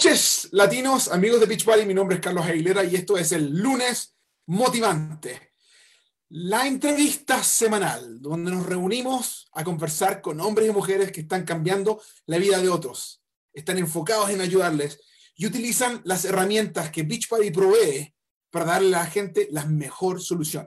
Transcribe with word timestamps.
Coaches 0.00 0.48
latinos, 0.52 1.08
amigos 1.08 1.40
de 1.40 1.46
Beach 1.46 1.62
Party, 1.62 1.84
mi 1.84 1.92
nombre 1.92 2.16
es 2.16 2.22
Carlos 2.22 2.46
Aguilera 2.46 2.82
y 2.84 2.94
esto 2.94 3.18
es 3.18 3.32
el 3.32 3.54
lunes 3.54 4.16
motivante. 4.46 5.52
La 6.30 6.66
entrevista 6.66 7.42
semanal, 7.42 8.18
donde 8.18 8.50
nos 8.50 8.64
reunimos 8.64 9.50
a 9.52 9.62
conversar 9.62 10.22
con 10.22 10.40
hombres 10.40 10.70
y 10.70 10.72
mujeres 10.72 11.12
que 11.12 11.20
están 11.20 11.44
cambiando 11.44 12.02
la 12.24 12.38
vida 12.38 12.62
de 12.62 12.70
otros, 12.70 13.22
están 13.52 13.76
enfocados 13.76 14.30
en 14.30 14.40
ayudarles 14.40 15.02
y 15.34 15.44
utilizan 15.44 16.00
las 16.06 16.24
herramientas 16.24 16.90
que 16.90 17.02
Beach 17.02 17.28
Party 17.28 17.50
provee 17.50 18.14
para 18.48 18.64
darle 18.64 18.96
a 18.96 19.00
la 19.00 19.06
gente 19.06 19.48
la 19.50 19.66
mejor 19.66 20.22
solución. 20.22 20.66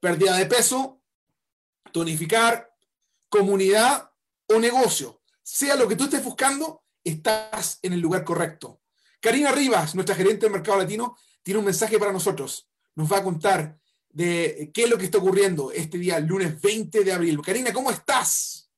Pérdida 0.00 0.34
de 0.34 0.46
peso, 0.46 1.02
tonificar, 1.92 2.72
comunidad 3.28 4.10
o 4.48 4.58
negocio. 4.58 5.20
Sea 5.42 5.76
lo 5.76 5.86
que 5.86 5.96
tú 5.96 6.04
estés 6.04 6.24
buscando, 6.24 6.85
estás 7.10 7.78
en 7.82 7.92
el 7.92 8.00
lugar 8.00 8.24
correcto. 8.24 8.80
Karina 9.20 9.52
Rivas, 9.52 9.94
nuestra 9.94 10.14
gerente 10.14 10.46
del 10.46 10.52
mercado 10.52 10.78
latino, 10.78 11.16
tiene 11.42 11.58
un 11.58 11.64
mensaje 11.64 11.98
para 11.98 12.12
nosotros. 12.12 12.68
Nos 12.94 13.10
va 13.10 13.18
a 13.18 13.22
contar 13.22 13.78
de 14.08 14.70
qué 14.72 14.84
es 14.84 14.90
lo 14.90 14.98
que 14.98 15.04
está 15.04 15.18
ocurriendo 15.18 15.70
este 15.72 15.98
día, 15.98 16.18
lunes 16.20 16.60
20 16.60 17.04
de 17.04 17.12
abril. 17.12 17.40
Karina, 17.42 17.72
¿cómo 17.72 17.90
estás? 17.90 18.70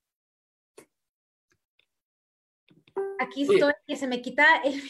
Aquí 3.21 3.43
estoy, 3.43 3.73
que 3.87 3.97
se 3.97 4.07
me 4.07 4.21
quita 4.21 4.57
el 4.65 4.83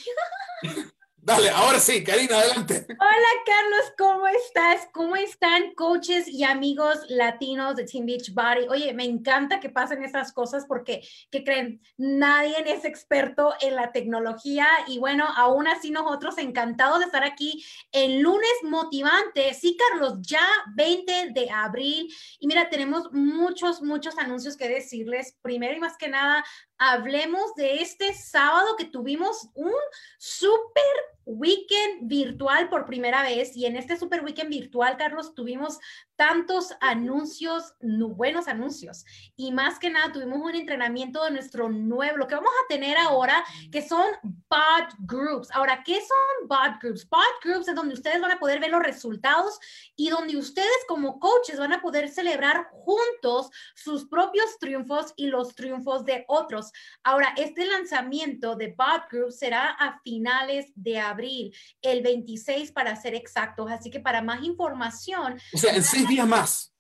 Dale, 1.28 1.50
ahora 1.50 1.78
sí, 1.78 2.02
Karina, 2.02 2.38
adelante. 2.38 2.86
Hola 2.88 3.28
Carlos, 3.44 3.92
¿cómo 3.98 4.26
estás? 4.28 4.88
¿Cómo 4.94 5.14
están 5.14 5.74
coaches 5.74 6.26
y 6.26 6.42
amigos 6.42 7.00
latinos 7.10 7.76
de 7.76 7.84
Team 7.84 8.06
Beach 8.06 8.32
Body? 8.32 8.66
Oye, 8.70 8.94
me 8.94 9.04
encanta 9.04 9.60
que 9.60 9.68
pasen 9.68 10.02
esas 10.02 10.32
cosas 10.32 10.64
porque, 10.66 11.06
¿qué 11.30 11.44
creen? 11.44 11.82
Nadie 11.98 12.56
es 12.72 12.86
experto 12.86 13.52
en 13.60 13.76
la 13.76 13.92
tecnología 13.92 14.66
y 14.86 14.98
bueno, 15.00 15.26
aún 15.36 15.68
así 15.68 15.90
nosotros 15.90 16.38
encantados 16.38 17.00
de 17.00 17.04
estar 17.04 17.24
aquí 17.24 17.62
en 17.92 18.22
lunes 18.22 18.48
motivante. 18.62 19.52
Sí, 19.52 19.76
Carlos, 19.76 20.14
ya 20.22 20.48
20 20.76 21.32
de 21.34 21.50
abril 21.50 22.10
y 22.40 22.46
mira, 22.46 22.70
tenemos 22.70 23.12
muchos, 23.12 23.82
muchos 23.82 24.16
anuncios 24.16 24.56
que 24.56 24.70
decirles. 24.70 25.36
Primero 25.42 25.76
y 25.76 25.80
más 25.80 25.98
que 25.98 26.08
nada, 26.08 26.42
hablemos 26.78 27.54
de 27.54 27.82
este 27.82 28.14
sábado 28.14 28.76
que 28.78 28.86
tuvimos 28.86 29.50
un 29.52 29.74
súper 30.16 31.17
weekend 31.28 32.08
virtual 32.08 32.70
por 32.70 32.86
primera 32.86 33.22
vez 33.22 33.54
y 33.54 33.66
en 33.66 33.76
este 33.76 33.96
super 33.96 34.24
weekend 34.24 34.48
virtual, 34.48 34.96
Carlos, 34.96 35.34
tuvimos 35.34 35.78
tantos 36.16 36.72
anuncios, 36.80 37.74
buenos 37.80 38.48
anuncios 38.48 39.04
y 39.36 39.52
más 39.52 39.78
que 39.78 39.90
nada 39.90 40.10
tuvimos 40.10 40.40
un 40.40 40.54
entrenamiento 40.54 41.22
de 41.24 41.30
nuestro 41.30 41.68
nuevo, 41.68 42.16
lo 42.16 42.26
que 42.26 42.34
vamos 42.34 42.50
a 42.64 42.68
tener 42.68 42.96
ahora, 42.96 43.44
que 43.70 43.86
son 43.86 44.04
bot 44.22 44.94
groups. 45.00 45.50
Ahora, 45.52 45.82
¿qué 45.84 45.96
son 46.00 46.48
bot 46.48 46.80
groups? 46.80 47.06
Bot 47.08 47.44
groups 47.44 47.68
es 47.68 47.74
donde 47.74 47.94
ustedes 47.94 48.20
van 48.20 48.32
a 48.32 48.40
poder 48.40 48.58
ver 48.58 48.70
los 48.70 48.82
resultados 48.82 49.60
y 49.96 50.08
donde 50.08 50.36
ustedes 50.36 50.68
como 50.88 51.20
coaches 51.20 51.58
van 51.58 51.74
a 51.74 51.82
poder 51.82 52.08
celebrar 52.08 52.68
juntos 52.72 53.50
sus 53.74 54.08
propios 54.08 54.58
triunfos 54.58 55.12
y 55.16 55.26
los 55.26 55.54
triunfos 55.54 56.04
de 56.06 56.24
otros. 56.26 56.72
Ahora, 57.04 57.34
este 57.36 57.66
lanzamiento 57.66 58.56
de 58.56 58.68
bot 58.68 59.10
groups 59.10 59.38
será 59.38 59.70
a 59.70 60.00
finales 60.00 60.72
de 60.74 60.98
abril 60.98 61.17
abril, 61.18 61.54
el 61.82 62.02
26 62.02 62.72
para 62.72 62.94
ser 62.96 63.14
exactos. 63.14 63.70
Así 63.70 63.90
que 63.90 64.00
para 64.00 64.22
más 64.22 64.42
información. 64.44 65.40
O 65.52 65.58
sea, 65.58 65.74
en 65.74 65.82
seis 65.82 66.08
días 66.08 66.26
más. 66.26 66.72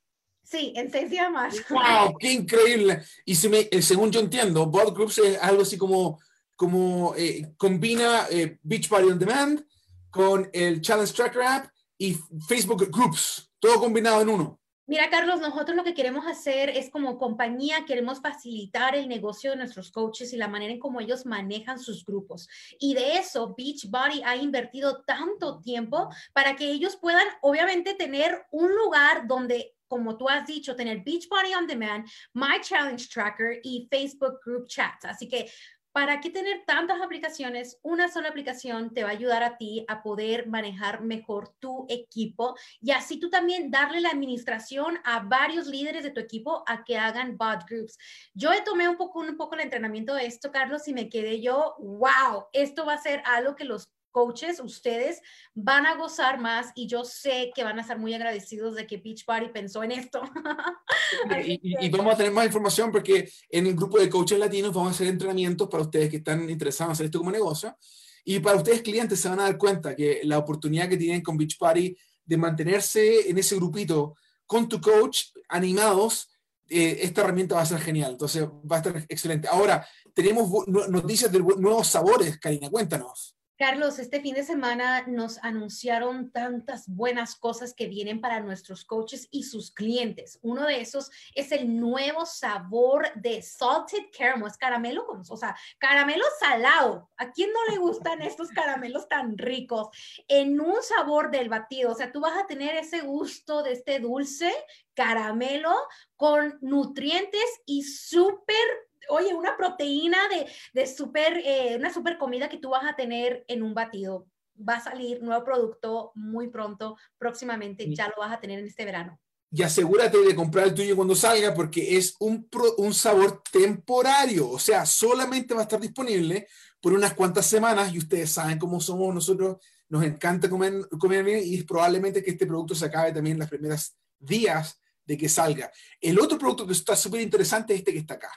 Sí, 0.42 0.72
en 0.76 0.90
seis 0.90 1.10
días 1.10 1.30
más. 1.30 1.56
¡Wow! 1.68 2.16
¡Qué 2.18 2.32
increíble! 2.32 3.02
Y 3.26 3.34
si 3.34 3.48
me, 3.48 3.68
eh, 3.70 3.82
según 3.82 4.10
yo 4.10 4.20
entiendo, 4.20 4.64
Bot 4.66 4.94
Groups 4.94 5.18
es 5.18 5.38
algo 5.42 5.62
así 5.62 5.76
como, 5.76 6.18
como 6.56 7.14
eh, 7.16 7.52
combina 7.58 8.26
eh, 8.30 8.58
Beach 8.62 8.88
Party 8.88 9.08
on 9.08 9.18
Demand 9.18 9.62
con 10.10 10.48
el 10.52 10.80
Challenge 10.80 11.12
Tracker 11.12 11.42
App 11.42 11.66
y 11.98 12.16
Facebook 12.48 12.88
Groups, 12.90 13.50
todo 13.58 13.78
combinado 13.78 14.22
en 14.22 14.28
uno. 14.30 14.60
Mira, 14.88 15.10
Carlos, 15.10 15.38
nosotros 15.38 15.76
lo 15.76 15.84
que 15.84 15.92
queremos 15.92 16.26
hacer 16.26 16.70
es 16.70 16.88
como 16.88 17.18
compañía, 17.18 17.84
queremos 17.84 18.22
facilitar 18.22 18.94
el 18.94 19.06
negocio 19.06 19.50
de 19.50 19.58
nuestros 19.58 19.90
coaches 19.90 20.32
y 20.32 20.38
la 20.38 20.48
manera 20.48 20.72
en 20.72 20.78
cómo 20.78 21.02
ellos 21.02 21.26
manejan 21.26 21.78
sus 21.78 22.06
grupos. 22.06 22.48
Y 22.80 22.94
de 22.94 23.18
eso, 23.18 23.54
Beachbody 23.54 24.22
ha 24.24 24.34
invertido 24.36 25.02
tanto 25.02 25.60
tiempo 25.60 26.08
para 26.32 26.56
que 26.56 26.70
ellos 26.70 26.96
puedan, 26.96 27.26
obviamente, 27.42 27.92
tener 27.96 28.46
un 28.50 28.74
lugar 28.74 29.26
donde 29.26 29.74
como 29.88 30.18
tú 30.18 30.28
has 30.28 30.46
dicho, 30.46 30.76
tener 30.76 31.02
Beachbody 31.02 31.54
on 31.54 31.66
Demand, 31.66 32.06
My 32.34 32.60
Challenge 32.60 33.08
Tracker 33.08 33.58
y 33.62 33.88
Facebook 33.90 34.38
Group 34.44 34.68
Chats. 34.68 35.06
Así 35.06 35.26
que 35.26 35.50
¿Para 35.98 36.20
qué 36.20 36.30
tener 36.30 36.62
tantas 36.64 37.00
aplicaciones? 37.02 37.80
Una 37.82 38.08
sola 38.08 38.28
aplicación 38.28 38.94
te 38.94 39.02
va 39.02 39.08
a 39.08 39.14
ayudar 39.14 39.42
a 39.42 39.56
ti 39.56 39.84
a 39.88 40.00
poder 40.00 40.46
manejar 40.46 41.00
mejor 41.00 41.48
tu 41.58 41.86
equipo 41.88 42.54
y 42.80 42.92
así 42.92 43.18
tú 43.18 43.30
también 43.30 43.72
darle 43.72 44.00
la 44.00 44.10
administración 44.10 45.00
a 45.02 45.18
varios 45.24 45.66
líderes 45.66 46.04
de 46.04 46.12
tu 46.12 46.20
equipo 46.20 46.62
a 46.68 46.84
que 46.84 46.96
hagan 46.96 47.36
bot 47.36 47.68
groups. 47.68 47.98
Yo 48.32 48.50
tomé 48.64 48.88
un 48.88 48.96
poco, 48.96 49.18
un 49.18 49.36
poco 49.36 49.56
el 49.56 49.62
entrenamiento 49.62 50.14
de 50.14 50.26
esto, 50.26 50.52
Carlos, 50.52 50.86
y 50.86 50.94
me 50.94 51.08
quedé 51.08 51.40
yo, 51.40 51.74
wow, 51.80 52.46
esto 52.52 52.86
va 52.86 52.92
a 52.92 53.02
ser 53.02 53.20
algo 53.24 53.56
que 53.56 53.64
los 53.64 53.88
coaches, 54.10 54.60
ustedes 54.60 55.20
van 55.54 55.86
a 55.86 55.96
gozar 55.96 56.40
más 56.40 56.72
y 56.74 56.86
yo 56.86 57.04
sé 57.04 57.50
que 57.54 57.64
van 57.64 57.78
a 57.78 57.82
estar 57.82 57.98
muy 57.98 58.14
agradecidos 58.14 58.74
de 58.74 58.86
que 58.86 58.98
Beach 58.98 59.24
Party 59.24 59.48
pensó 59.48 59.82
en 59.82 59.92
esto. 59.92 60.22
y, 61.46 61.88
vamos 61.90 62.14
a 62.14 62.16
tener 62.16 62.32
más 62.32 62.46
información 62.46 62.90
porque 62.90 63.30
en 63.50 63.66
el 63.66 63.74
grupo 63.74 63.98
de 63.98 64.08
coaches 64.08 64.38
latinos 64.38 64.74
vamos 64.74 64.92
a 64.92 64.94
hacer 64.94 65.08
entrenamientos 65.08 65.68
para 65.68 65.84
ustedes 65.84 66.10
que 66.10 66.18
están 66.18 66.48
interesados 66.48 66.90
en 66.90 66.92
hacer 66.92 67.06
esto 67.06 67.18
como 67.18 67.30
negocio. 67.30 67.76
Y 68.24 68.40
para 68.40 68.56
ustedes 68.56 68.82
clientes 68.82 69.20
se 69.20 69.28
van 69.28 69.40
a 69.40 69.44
dar 69.44 69.56
cuenta 69.56 69.96
que 69.96 70.20
la 70.24 70.38
oportunidad 70.38 70.88
que 70.88 70.96
tienen 70.96 71.22
con 71.22 71.36
Beach 71.36 71.56
Party 71.58 71.96
de 72.24 72.36
mantenerse 72.36 73.30
en 73.30 73.38
ese 73.38 73.56
grupito 73.56 74.16
con 74.46 74.68
tu 74.68 74.80
coach 74.80 75.28
animados, 75.48 76.28
eh, 76.68 76.98
esta 77.02 77.22
herramienta 77.22 77.54
va 77.54 77.62
a 77.62 77.66
ser 77.66 77.80
genial. 77.80 78.12
Entonces 78.12 78.46
va 78.46 78.76
a 78.76 78.78
estar 78.78 79.06
excelente. 79.08 79.48
Ahora, 79.48 79.86
tenemos 80.12 80.66
noticias 80.66 81.32
de 81.32 81.38
nuevos 81.38 81.86
sabores, 81.86 82.38
Karina, 82.38 82.68
cuéntanos. 82.68 83.37
Carlos, 83.58 83.98
este 83.98 84.20
fin 84.20 84.36
de 84.36 84.44
semana 84.44 85.02
nos 85.08 85.38
anunciaron 85.38 86.30
tantas 86.30 86.86
buenas 86.86 87.34
cosas 87.34 87.74
que 87.74 87.88
vienen 87.88 88.20
para 88.20 88.38
nuestros 88.38 88.84
coaches 88.84 89.26
y 89.32 89.42
sus 89.42 89.72
clientes. 89.72 90.38
Uno 90.42 90.64
de 90.64 90.80
esos 90.80 91.10
es 91.34 91.50
el 91.50 91.80
nuevo 91.80 92.24
sabor 92.24 93.08
de 93.16 93.42
salted 93.42 94.04
caramel, 94.16 94.46
es 94.46 94.56
caramelo, 94.56 95.04
o 95.28 95.36
sea, 95.36 95.56
caramelo 95.78 96.22
salado. 96.38 97.10
¿A 97.16 97.32
quién 97.32 97.50
no 97.52 97.72
le 97.72 97.78
gustan 97.78 98.22
estos 98.22 98.48
caramelos 98.50 99.08
tan 99.08 99.36
ricos? 99.36 99.88
En 100.28 100.60
un 100.60 100.80
sabor 100.80 101.32
del 101.32 101.48
batido, 101.48 101.90
o 101.90 101.94
sea, 101.96 102.12
tú 102.12 102.20
vas 102.20 102.38
a 102.38 102.46
tener 102.46 102.76
ese 102.76 103.00
gusto 103.00 103.64
de 103.64 103.72
este 103.72 103.98
dulce 103.98 104.54
caramelo 104.94 105.74
con 106.14 106.58
nutrientes 106.60 107.60
y 107.66 107.82
súper 107.82 108.87
oye, 109.08 109.34
una 109.34 109.56
proteína 109.56 110.18
de, 110.28 110.46
de 110.72 110.86
super, 110.86 111.40
eh, 111.44 111.76
una 111.76 111.92
super 111.92 112.18
comida 112.18 112.48
que 112.48 112.58
tú 112.58 112.70
vas 112.70 112.84
a 112.84 112.96
tener 112.96 113.44
en 113.48 113.62
un 113.62 113.74
batido. 113.74 114.26
Va 114.56 114.74
a 114.74 114.80
salir 114.80 115.22
nuevo 115.22 115.44
producto 115.44 116.12
muy 116.14 116.48
pronto, 116.48 116.96
próximamente, 117.16 117.92
ya 117.94 118.08
lo 118.08 118.14
vas 118.18 118.32
a 118.32 118.40
tener 118.40 118.58
en 118.58 118.66
este 118.66 118.84
verano. 118.84 119.20
Y 119.50 119.62
asegúrate 119.62 120.18
de 120.18 120.34
comprar 120.34 120.66
el 120.66 120.74
tuyo 120.74 120.94
cuando 120.94 121.14
salga 121.14 121.54
porque 121.54 121.96
es 121.96 122.16
un, 122.20 122.48
un 122.76 122.92
sabor 122.92 123.42
temporario, 123.50 124.50
o 124.50 124.58
sea, 124.58 124.84
solamente 124.84 125.54
va 125.54 125.60
a 125.60 125.62
estar 125.62 125.80
disponible 125.80 126.46
por 126.80 126.92
unas 126.92 127.14
cuantas 127.14 127.46
semanas 127.46 127.92
y 127.94 127.98
ustedes 127.98 128.30
saben 128.30 128.58
cómo 128.58 128.78
somos 128.78 129.14
nosotros, 129.14 129.56
nos 129.88 130.04
encanta 130.04 130.50
comer, 130.50 130.86
comer 130.98 131.24
bien 131.24 131.40
y 131.42 131.62
probablemente 131.62 132.22
que 132.22 132.32
este 132.32 132.46
producto 132.46 132.74
se 132.74 132.84
acabe 132.84 133.12
también 133.12 133.36
en 133.36 133.40
las 133.40 133.48
primeras 133.48 133.96
días 134.18 134.78
de 135.06 135.16
que 135.16 135.28
salga. 135.30 135.72
El 135.98 136.20
otro 136.20 136.38
producto 136.38 136.66
que 136.66 136.74
está 136.74 136.94
súper 136.94 137.22
interesante 137.22 137.72
es 137.72 137.78
este 137.80 137.92
que 137.92 138.00
está 138.00 138.14
acá. 138.14 138.30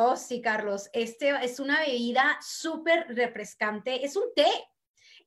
Oh, 0.00 0.14
sí, 0.14 0.40
Carlos. 0.40 0.88
Este 0.92 1.30
es 1.42 1.58
una 1.58 1.80
bebida 1.80 2.38
súper 2.40 3.06
refrescante. 3.08 4.04
Es 4.04 4.14
un 4.14 4.32
té 4.36 4.46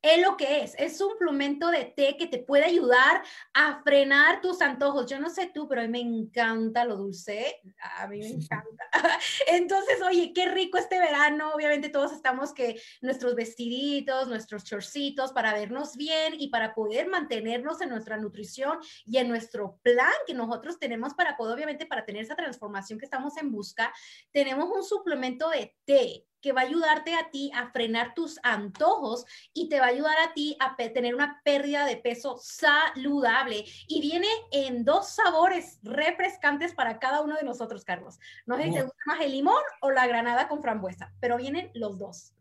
es 0.02 0.22
lo 0.22 0.36
que 0.36 0.64
es, 0.64 0.74
es 0.78 1.00
un 1.00 1.12
suplemento 1.12 1.70
de 1.70 1.86
té 1.86 2.18
que 2.18 2.28
te 2.28 2.40
puede 2.40 2.66
ayudar 2.66 3.22
a 3.54 3.82
frenar 3.84 4.42
tus 4.42 4.62
antojos. 4.62 5.10
Yo 5.10 5.20
no 5.20 5.30
sé 5.30 5.52
tú, 5.54 5.68
pero 5.68 5.82
a 5.82 5.88
mí 5.88 5.92
me 5.92 6.00
encanta 6.00 6.86
lo 6.86 6.98
dulce, 6.98 7.62
a 7.98 8.08
mí 8.08 8.20
me 8.20 8.30
encanta. 8.30 8.90
Entonces, 9.48 10.02
oye, 10.02 10.34
qué 10.34 10.50
rico 10.50 10.78
este 10.78 11.00
verano. 11.00 11.52
Obviamente 11.54 11.90
todos 11.90 12.12
estamos 12.14 12.54
que 12.54 12.82
nuestros 13.02 13.36
vestiditos, 13.36 14.28
nuestros 14.28 14.64
chorcitos 14.64 15.34
para 15.34 15.54
vernos 15.54 15.96
bien 15.96 16.34
y 16.38 16.50
para 16.50 16.74
poder 16.74 17.08
mantenernos 17.08 17.82
en 17.82 17.90
nuestra 17.90 18.18
nutrición 18.18 18.80
y 19.06 19.18
en 19.18 19.30
nuestro 19.30 19.80
plan 19.84 20.12
que 20.26 20.34
nosotros 20.34 20.80
tenemos 20.80 21.14
para 21.14 21.38
poder, 21.38 21.56
obviamente, 21.56 21.86
para 21.86 22.06
tener 22.06 22.24
esa 22.24 22.36
transformación 22.36 22.98
que 22.98 23.06
estamos 23.06 23.38
en 23.38 23.52
busca, 23.52 23.94
tenemos 24.32 24.70
un 24.70 24.84
suplemento 24.84 25.50
de 25.50 25.76
té 25.86 26.26
que 26.42 26.54
va 26.54 26.62
a 26.62 26.66
ayudarte 26.66 27.16
a 27.16 27.30
ti 27.30 27.52
a 27.54 27.72
frenar 27.72 28.14
tus 28.14 28.40
antojos 28.44 29.26
y 29.54 29.70
te 29.70 29.80
va 29.80 29.86
a 29.86 29.90
ayudar 29.90 30.18
a 30.20 30.34
ti 30.34 30.58
a 30.60 30.76
tener 30.76 31.16
una 31.16 31.42
pérdida 31.44 31.86
de 31.86 31.98
peso 31.98 32.38
saludable. 32.42 33.66
Y 33.88 34.02
viene 34.02 34.28
en 34.52 34.84
dos 34.84 35.10
sabores 35.10 35.80
refrescantes 35.84 36.74
para 36.74 37.00
cada 37.00 37.22
uno 37.22 37.36
de 37.36 37.44
nosotros, 37.44 37.86
Carlos. 37.86 38.20
No 38.46 38.58
sé 38.58 38.64
si 38.64 38.74
te 38.74 38.84
gusta 38.84 39.04
más 39.06 39.22
el 39.22 39.32
limón 39.32 39.62
o 39.82 39.92
la 39.92 40.08
granada 40.08 40.48
con 40.48 40.62
frambuesa, 40.62 41.14
pero 41.20 41.38
vienen 41.38 41.72
los 41.74 41.98
dos. 41.98 42.34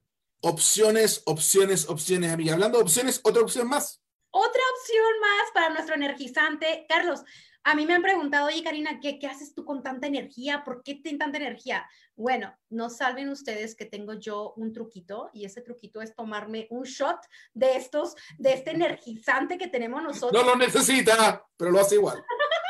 Opciones, 0.43 1.23
opciones, 1.27 1.89
opciones, 1.89 2.33
amiga. 2.33 2.55
Hablando 2.55 2.79
de 2.79 2.85
opciones, 2.85 3.21
otra 3.25 3.43
opción 3.43 3.69
más. 3.69 4.03
Otra 4.31 4.63
opción 4.77 5.21
más 5.21 5.51
para 5.53 5.71
nuestro 5.71 5.95
energizante. 5.95 6.87
Carlos, 6.89 7.25
a 7.65 7.75
mí 7.75 7.85
me 7.85 7.95
han 7.95 8.03
preguntado, 8.03 8.47
oye 8.47 8.63
Karina, 8.63 9.01
¿qué, 9.01 9.19
¿qué, 9.19 9.27
haces 9.27 9.55
tú 9.55 9.65
con 9.65 9.83
tanta 9.83 10.07
energía? 10.07 10.65
¿Por 10.65 10.83
qué 10.83 10.95
tienes 10.95 11.19
tanta 11.19 11.39
energía? 11.39 11.87
Bueno, 12.17 12.57
no 12.71 12.89
salven 12.89 13.29
ustedes 13.29 13.75
que 13.75 13.85
tengo 13.85 14.15
yo 14.15 14.55
un 14.57 14.73
truquito 14.73 15.31
y 15.35 15.45
ese 15.45 15.61
truquito 15.61 16.01
es 16.01 16.15
tomarme 16.15 16.67
un 16.71 16.85
shot 16.85 17.19
de 17.53 17.77
estos, 17.77 18.15
de 18.39 18.55
este 18.55 18.71
energizante 18.71 19.59
que 19.59 19.69
tenemos 19.69 20.03
nosotros. 20.03 20.43
No 20.43 20.51
lo 20.51 20.57
necesita, 20.57 21.45
pero 21.57 21.71
lo 21.71 21.81
hace 21.81 21.97
igual. 21.97 22.25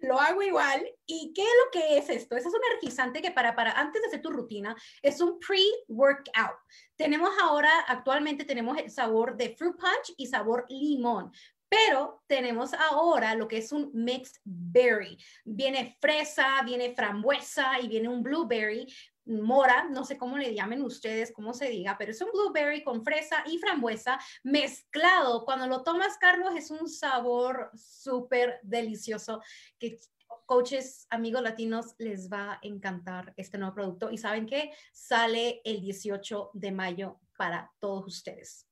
lo 0.00 0.18
hago 0.18 0.42
igual. 0.42 0.84
¿Y 1.06 1.32
qué 1.34 1.42
es 1.42 1.48
lo 1.64 1.70
que 1.70 1.98
es 1.98 2.10
esto? 2.10 2.36
Eso 2.36 2.48
es 2.48 2.54
un 2.54 2.60
energizante 2.72 3.22
que 3.22 3.30
para, 3.30 3.54
para 3.54 3.72
antes 3.72 4.02
de 4.02 4.08
hacer 4.08 4.22
tu 4.22 4.30
rutina 4.30 4.74
es 5.02 5.20
un 5.20 5.38
pre-workout. 5.38 6.58
Tenemos 6.96 7.30
ahora, 7.42 7.70
actualmente 7.86 8.44
tenemos 8.44 8.78
el 8.78 8.90
sabor 8.90 9.36
de 9.36 9.54
fruit 9.56 9.76
punch 9.76 10.14
y 10.16 10.26
sabor 10.26 10.66
limón. 10.68 11.32
Pero 11.68 12.24
tenemos 12.26 12.74
ahora 12.74 13.36
lo 13.36 13.46
que 13.46 13.58
es 13.58 13.70
un 13.70 13.90
mixed 13.94 14.40
berry. 14.44 15.16
Viene 15.44 15.96
fresa, 16.00 16.60
viene 16.64 16.96
frambuesa 16.96 17.78
y 17.78 17.86
viene 17.86 18.08
un 18.08 18.24
blueberry, 18.24 18.92
mora, 19.26 19.88
no 19.90 20.04
sé 20.04 20.16
cómo 20.16 20.36
le 20.38 20.54
llamen 20.54 20.82
ustedes, 20.82 21.32
cómo 21.32 21.54
se 21.54 21.68
diga, 21.68 21.96
pero 21.98 22.10
es 22.10 22.20
un 22.20 22.30
blueberry 22.32 22.82
con 22.82 23.04
fresa 23.04 23.44
y 23.46 23.58
frambuesa 23.58 24.18
mezclado. 24.42 25.44
Cuando 25.44 25.66
lo 25.66 25.82
tomas, 25.82 26.16
Carlos, 26.18 26.54
es 26.56 26.70
un 26.70 26.88
sabor 26.88 27.70
súper 27.74 28.60
delicioso 28.62 29.40
que 29.78 29.98
coaches, 30.46 31.06
amigos 31.10 31.42
latinos, 31.42 31.94
les 31.98 32.28
va 32.28 32.54
a 32.54 32.58
encantar 32.62 33.32
este 33.36 33.58
nuevo 33.58 33.74
producto. 33.74 34.10
Y 34.10 34.18
saben 34.18 34.46
que 34.46 34.72
sale 34.92 35.60
el 35.64 35.80
18 35.80 36.50
de 36.54 36.72
mayo 36.72 37.20
para 37.36 37.70
todos 37.78 38.06
ustedes. 38.06 38.66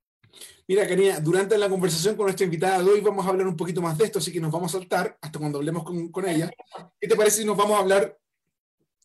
Mira, 0.67 0.87
Karina, 0.87 1.21
durante 1.21 1.57
la 1.57 1.69
conversación 1.69 2.17
con 2.17 2.27
nuestra 2.27 2.45
invitada 2.45 2.83
de 2.83 2.91
hoy 2.91 3.01
vamos 3.01 3.25
a 3.25 3.31
hablar 3.31 3.47
un 3.47 3.57
poquito 3.57 3.81
más 3.81 3.97
de 3.97 4.05
esto, 4.05 4.19
así 4.19 4.33
que 4.33 4.41
nos 4.41 4.53
vamos 4.53 4.75
a 4.75 4.79
saltar 4.79 5.17
hasta 5.21 5.39
cuando 5.39 5.59
hablemos 5.59 5.85
con, 5.85 6.11
con 6.11 6.29
ella. 6.29 6.51
¿Qué 7.01 7.09
te 7.09 7.17
parece 7.17 7.43
si 7.43 7.47
nos 7.47 7.57
vamos 7.57 7.77
a 7.77 7.81
hablar 7.81 8.19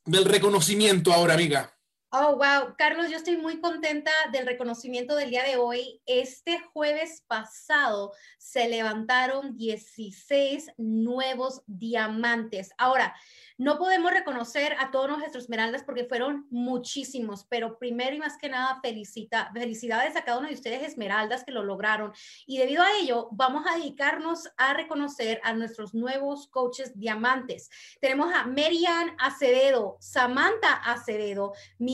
del 0.06 0.26
reconocimiento 0.26 1.14
ahora, 1.14 1.34
amiga? 1.34 1.73
Oh, 2.16 2.36
wow. 2.36 2.76
Carlos, 2.78 3.10
yo 3.10 3.18
estoy 3.18 3.38
muy 3.38 3.60
contenta 3.60 4.12
del 4.32 4.46
reconocimiento 4.46 5.16
del 5.16 5.32
día 5.32 5.44
de 5.46 5.58
hoy. 5.58 6.00
Este 6.06 6.60
jueves 6.60 7.24
pasado 7.26 8.14
se 8.38 8.70
levantaron 8.70 9.58
16 9.58 10.74
nuevos 10.78 11.64
diamantes. 11.66 12.70
Ahora, 12.78 13.16
no 13.58 13.80
podemos 13.80 14.12
reconocer 14.12 14.76
a 14.80 14.92
todos 14.92 15.10
nuestros 15.18 15.46
esmeraldas 15.46 15.84
porque 15.84 16.06
fueron 16.06 16.46
muchísimos, 16.50 17.46
pero 17.50 17.80
primero 17.80 18.16
y 18.16 18.20
más 18.20 18.38
que 18.38 18.50
nada 18.50 18.80
felicita, 18.82 19.52
felicidades 19.54 20.16
a 20.16 20.24
cada 20.24 20.38
uno 20.38 20.48
de 20.48 20.56
ustedes 20.56 20.84
esmeraldas 20.84 21.44
que 21.44 21.52
lo 21.52 21.64
lograron. 21.64 22.14
Y 22.46 22.58
debido 22.58 22.84
a 22.84 22.92
ello, 23.00 23.30
vamos 23.32 23.66
a 23.68 23.78
dedicarnos 23.78 24.50
a 24.58 24.74
reconocer 24.74 25.40
a 25.44 25.54
nuestros 25.54 25.94
nuevos 25.94 26.48
coaches 26.48 26.98
diamantes. 27.00 27.70
Tenemos 28.02 28.34
a 28.34 28.46
Merian 28.46 29.16
Acevedo, 29.20 29.98
Samantha 30.00 30.74
Acevedo, 30.74 31.54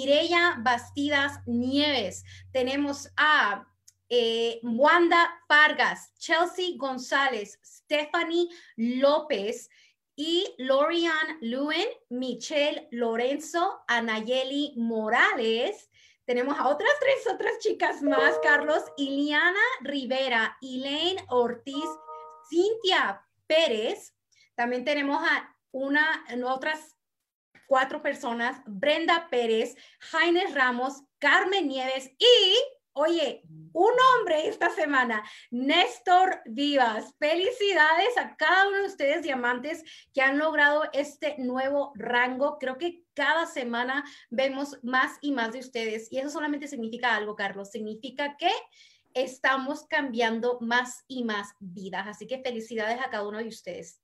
Mireya 0.09 0.57
Bastidas 0.63 1.39
Nieves. 1.45 2.23
Tenemos 2.51 3.07
a 3.15 3.63
eh, 4.09 4.59
Wanda 4.63 5.29
Vargas, 5.47 6.11
Chelsea 6.17 6.77
González, 6.77 7.59
Stephanie 7.63 8.49
López, 8.75 9.69
y 10.15 10.55
Lorian 10.57 11.37
Lewin, 11.41 11.85
Michelle 12.09 12.87
Lorenzo, 12.89 13.83
Anayeli 13.87 14.73
Morales. 14.77 15.91
Tenemos 16.25 16.57
a 16.57 16.67
otras 16.69 16.89
tres, 16.99 17.31
otras 17.31 17.59
chicas 17.59 18.01
más, 18.01 18.39
Carlos, 18.41 18.83
Iliana 18.97 19.61
Rivera, 19.81 20.57
Elaine 20.59 21.23
Ortiz, 21.29 21.87
Cintia 22.49 23.23
Pérez. 23.45 24.15
También 24.55 24.83
tenemos 24.83 25.23
a 25.23 25.55
una, 25.71 26.25
otras 26.47 26.97
cuatro 27.69 28.01
personas, 28.01 28.61
Brenda 28.65 29.27
Pérez, 29.29 29.75
Jaime 29.99 30.47
Ramos, 30.53 31.03
Carmen 31.19 31.67
Nieves 31.67 32.11
y 32.17 32.57
Oye, 32.93 33.43
un 33.71 33.93
hombre 33.93 34.47
esta 34.47 34.71
semana, 34.71 35.23
Néstor 35.51 36.41
Vivas. 36.45 37.13
Felicidades 37.17 38.17
a 38.17 38.35
cada 38.35 38.67
uno 38.67 38.79
de 38.79 38.87
ustedes, 38.87 39.21
diamantes, 39.21 39.83
que 40.13 40.21
han 40.21 40.37
logrado 40.37 40.83
este 40.91 41.35
nuevo 41.37 41.93
rango. 41.95 42.57
Creo 42.59 42.77
que 42.77 43.03
cada 43.13 43.45
semana 43.45 44.03
vemos 44.29 44.79
más 44.83 45.17
y 45.21 45.31
más 45.31 45.53
de 45.53 45.59
ustedes. 45.59 46.11
Y 46.11 46.17
eso 46.17 46.29
solamente 46.29 46.67
significa 46.67 47.15
algo, 47.15 47.35
Carlos. 47.37 47.69
Significa 47.69 48.35
que 48.35 48.51
estamos 49.13 49.85
cambiando 49.85 50.57
más 50.59 51.05
y 51.07 51.23
más 51.23 51.53
vidas. 51.59 52.05
Así 52.07 52.27
que 52.27 52.41
felicidades 52.41 52.99
a 52.99 53.09
cada 53.09 53.25
uno 53.25 53.37
de 53.37 53.47
ustedes. 53.47 54.01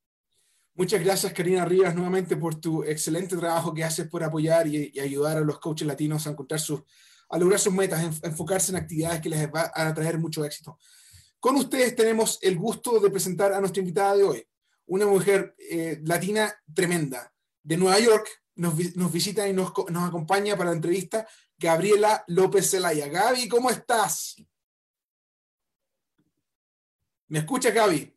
Muchas 0.78 1.02
gracias, 1.02 1.32
Karina 1.32 1.64
Rivas, 1.64 1.96
nuevamente 1.96 2.36
por 2.36 2.56
tu 2.56 2.84
excelente 2.84 3.38
trabajo 3.38 3.74
que 3.74 3.86
haces 3.86 4.10
por 4.10 4.22
apoyar 4.26 4.68
y, 4.68 5.00
ayudar 5.00 5.38
a 5.38 5.42
los 5.42 5.58
coaches 5.60 5.88
latinos 5.88 6.28
a 6.28 6.58
sus 6.58 6.84
a 7.30 7.38
lograr 7.38 7.60
sus 7.60 7.74
metas, 7.74 8.22
enfocarse 8.24 8.72
en 8.72 8.76
actividades 8.76 9.22
que 9.22 9.30
les 9.30 9.48
va 9.48 9.72
a 9.74 9.94
traer 9.94 10.20
mucho 10.20 10.44
éxito. 10.44 10.78
Con 11.40 11.56
ustedes 11.56 11.96
tenemos 11.96 12.40
el 12.42 12.58
gusto 12.58 13.00
de 13.00 13.10
presentar 13.10 13.54
a 13.54 13.60
nuestra 13.62 13.80
invitada 13.80 14.18
de 14.18 14.24
hoy, 14.24 14.48
una 14.88 15.08
mujer 15.08 15.56
eh, 15.58 16.02
latina 16.04 16.54
tremenda 16.74 17.34
de 17.64 17.78
Nueva 17.78 18.00
York. 18.00 18.28
Nos, 18.56 18.76
visita 19.12 19.48
y 19.48 19.54
nos, 19.54 19.72
nos, 19.90 20.08
acompaña 20.08 20.58
para 20.58 20.72
la 20.72 20.76
entrevista 20.76 21.28
Gabriela 21.58 22.24
López 22.28 22.70
Zelaya. 22.70 23.08
Gaby, 23.08 23.48
¿cómo 23.48 23.70
estás? 23.70 24.36
¿Me 27.28 27.40
escuchas, 27.40 27.74
Gaby? 27.74 28.15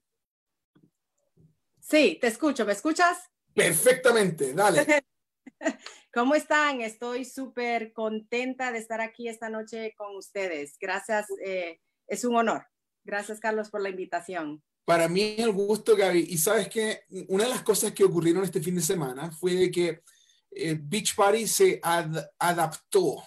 Sí, 1.89 2.19
te 2.21 2.27
escucho. 2.27 2.67
¿Me 2.67 2.73
escuchas? 2.73 3.19
Perfectamente, 3.55 4.53
dale. 4.53 5.05
¿Cómo 6.13 6.35
están? 6.35 6.83
Estoy 6.83 7.25
súper 7.25 7.95
contenta 7.95 8.73
de 8.73 8.79
estar 8.79 9.01
aquí 9.01 9.27
esta 9.27 9.49
noche 9.49 9.95
con 9.97 10.15
ustedes. 10.15 10.77
Gracias, 10.79 11.27
eh, 11.43 11.81
es 12.07 12.25
un 12.25 12.37
honor. 12.37 12.67
Gracias, 13.05 13.41
Carlos, 13.41 13.71
por 13.71 13.81
la 13.81 13.89
invitación. 13.89 14.63
Para 14.85 15.09
mí 15.09 15.37
el 15.39 15.53
gusto, 15.53 15.97
Gaby. 15.97 16.27
Y 16.29 16.37
sabes 16.37 16.69
que 16.69 17.05
una 17.29 17.45
de 17.45 17.51
las 17.51 17.63
cosas 17.63 17.93
que 17.93 18.05
ocurrieron 18.05 18.45
este 18.45 18.61
fin 18.61 18.75
de 18.75 18.83
semana 18.83 19.31
fue 19.31 19.71
que 19.71 20.03
eh, 20.51 20.79
Beach 20.79 21.15
Party 21.15 21.47
se 21.47 21.81
adaptó 21.83 23.23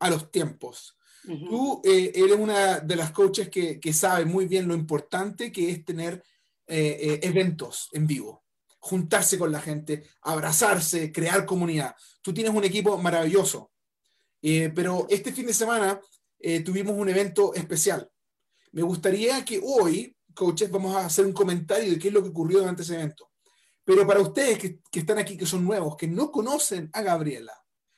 a 0.00 0.10
los 0.10 0.30
tiempos. 0.32 0.96
Tú 1.24 1.82
eh, 1.84 2.12
eres 2.14 2.36
una 2.36 2.78
de 2.78 2.94
las 2.94 3.10
coaches 3.10 3.48
que, 3.48 3.80
que, 3.80 3.92
sabe 3.92 4.24
muy 4.24 4.46
bien 4.46 4.68
lo 4.68 4.74
importante 4.74 5.50
que 5.50 5.70
es 5.70 5.84
tener 5.84 6.22
eventos 6.68 7.88
en 7.92 8.06
vivo 8.06 8.46
juntarse 8.86 9.36
con 9.36 9.50
la 9.50 9.60
gente, 9.60 10.04
abrazarse, 10.22 11.10
crear 11.10 11.44
comunidad. 11.44 11.94
Tú 12.22 12.32
tienes 12.32 12.54
un 12.54 12.62
equipo 12.62 12.96
maravilloso, 12.98 13.72
eh, 14.40 14.70
pero 14.74 15.06
este 15.10 15.32
fin 15.32 15.46
de 15.46 15.54
semana 15.54 16.00
eh, 16.38 16.60
tuvimos 16.60 16.96
un 16.96 17.08
evento 17.08 17.52
especial. 17.54 18.08
Me 18.70 18.82
gustaría 18.82 19.44
que 19.44 19.60
hoy, 19.62 20.16
coaches, 20.34 20.70
vamos 20.70 20.94
a 20.94 21.06
hacer 21.06 21.26
un 21.26 21.32
comentario 21.32 21.90
de 21.90 21.98
qué 21.98 22.08
es 22.08 22.14
lo 22.14 22.22
que 22.22 22.28
ocurrió 22.28 22.60
durante 22.60 22.82
ese 22.82 22.94
evento. 22.94 23.32
Pero 23.84 24.06
para 24.06 24.20
ustedes 24.20 24.58
que, 24.58 24.78
que 24.90 25.00
están 25.00 25.18
aquí, 25.18 25.36
que 25.36 25.46
son 25.46 25.64
nuevos, 25.64 25.96
que 25.96 26.06
no 26.06 26.30
conocen 26.30 26.88
a 26.92 27.02
Gabriela, 27.02 27.54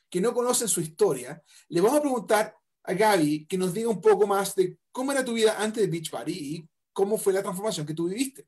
que 0.09 0.23
no 0.23 0.33
conocen 0.33 0.69
su 0.69 0.81
historia, 0.81 1.43
le 1.69 1.81
vamos 1.83 1.99
a 1.99 2.03
preguntar 2.03 2.57
a 2.85 2.95
Gaby 2.95 3.47
que 3.47 3.59
nos 3.59 3.75
diga 3.75 3.91
un 3.91 4.01
poco 4.01 4.27
más 4.27 4.55
de 4.55 4.79
cómo 4.91 5.13
era 5.13 5.23
tu 5.23 5.35
vida 5.35 5.57
antes 5.59 5.83
de 5.83 5.91
Beach 5.91 6.11
Party 6.11 6.33
y 6.33 6.69
cómo 6.95 7.19
fue 7.19 7.35
la 7.35 7.43
transformación 7.43 7.87
que 7.87 7.93
tú 7.93 8.09
viviste. 8.09 8.47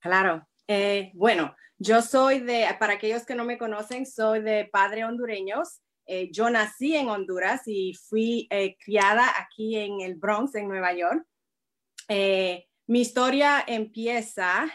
Claro. 0.00 0.46
Eh, 0.68 1.10
bueno, 1.14 1.54
yo 1.78 2.02
soy 2.02 2.40
de, 2.40 2.66
para 2.78 2.94
aquellos 2.94 3.24
que 3.24 3.34
no 3.34 3.44
me 3.44 3.58
conocen, 3.58 4.06
soy 4.06 4.42
de 4.42 4.68
padre 4.70 5.04
hondureños. 5.04 5.80
Eh, 6.06 6.30
yo 6.32 6.50
nací 6.50 6.96
en 6.96 7.08
Honduras 7.08 7.62
y 7.66 7.94
fui 7.94 8.46
eh, 8.50 8.76
criada 8.82 9.26
aquí 9.38 9.76
en 9.76 10.00
el 10.00 10.16
Bronx, 10.16 10.54
en 10.54 10.68
Nueva 10.68 10.92
York. 10.94 11.24
Mi 12.86 13.02
historia 13.02 13.62
empieza 13.66 14.66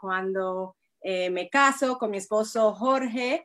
cuando 0.00 0.74
me 1.04 1.50
caso 1.50 1.98
con 1.98 2.10
mi 2.10 2.16
esposo 2.16 2.72
Jorge. 2.72 3.44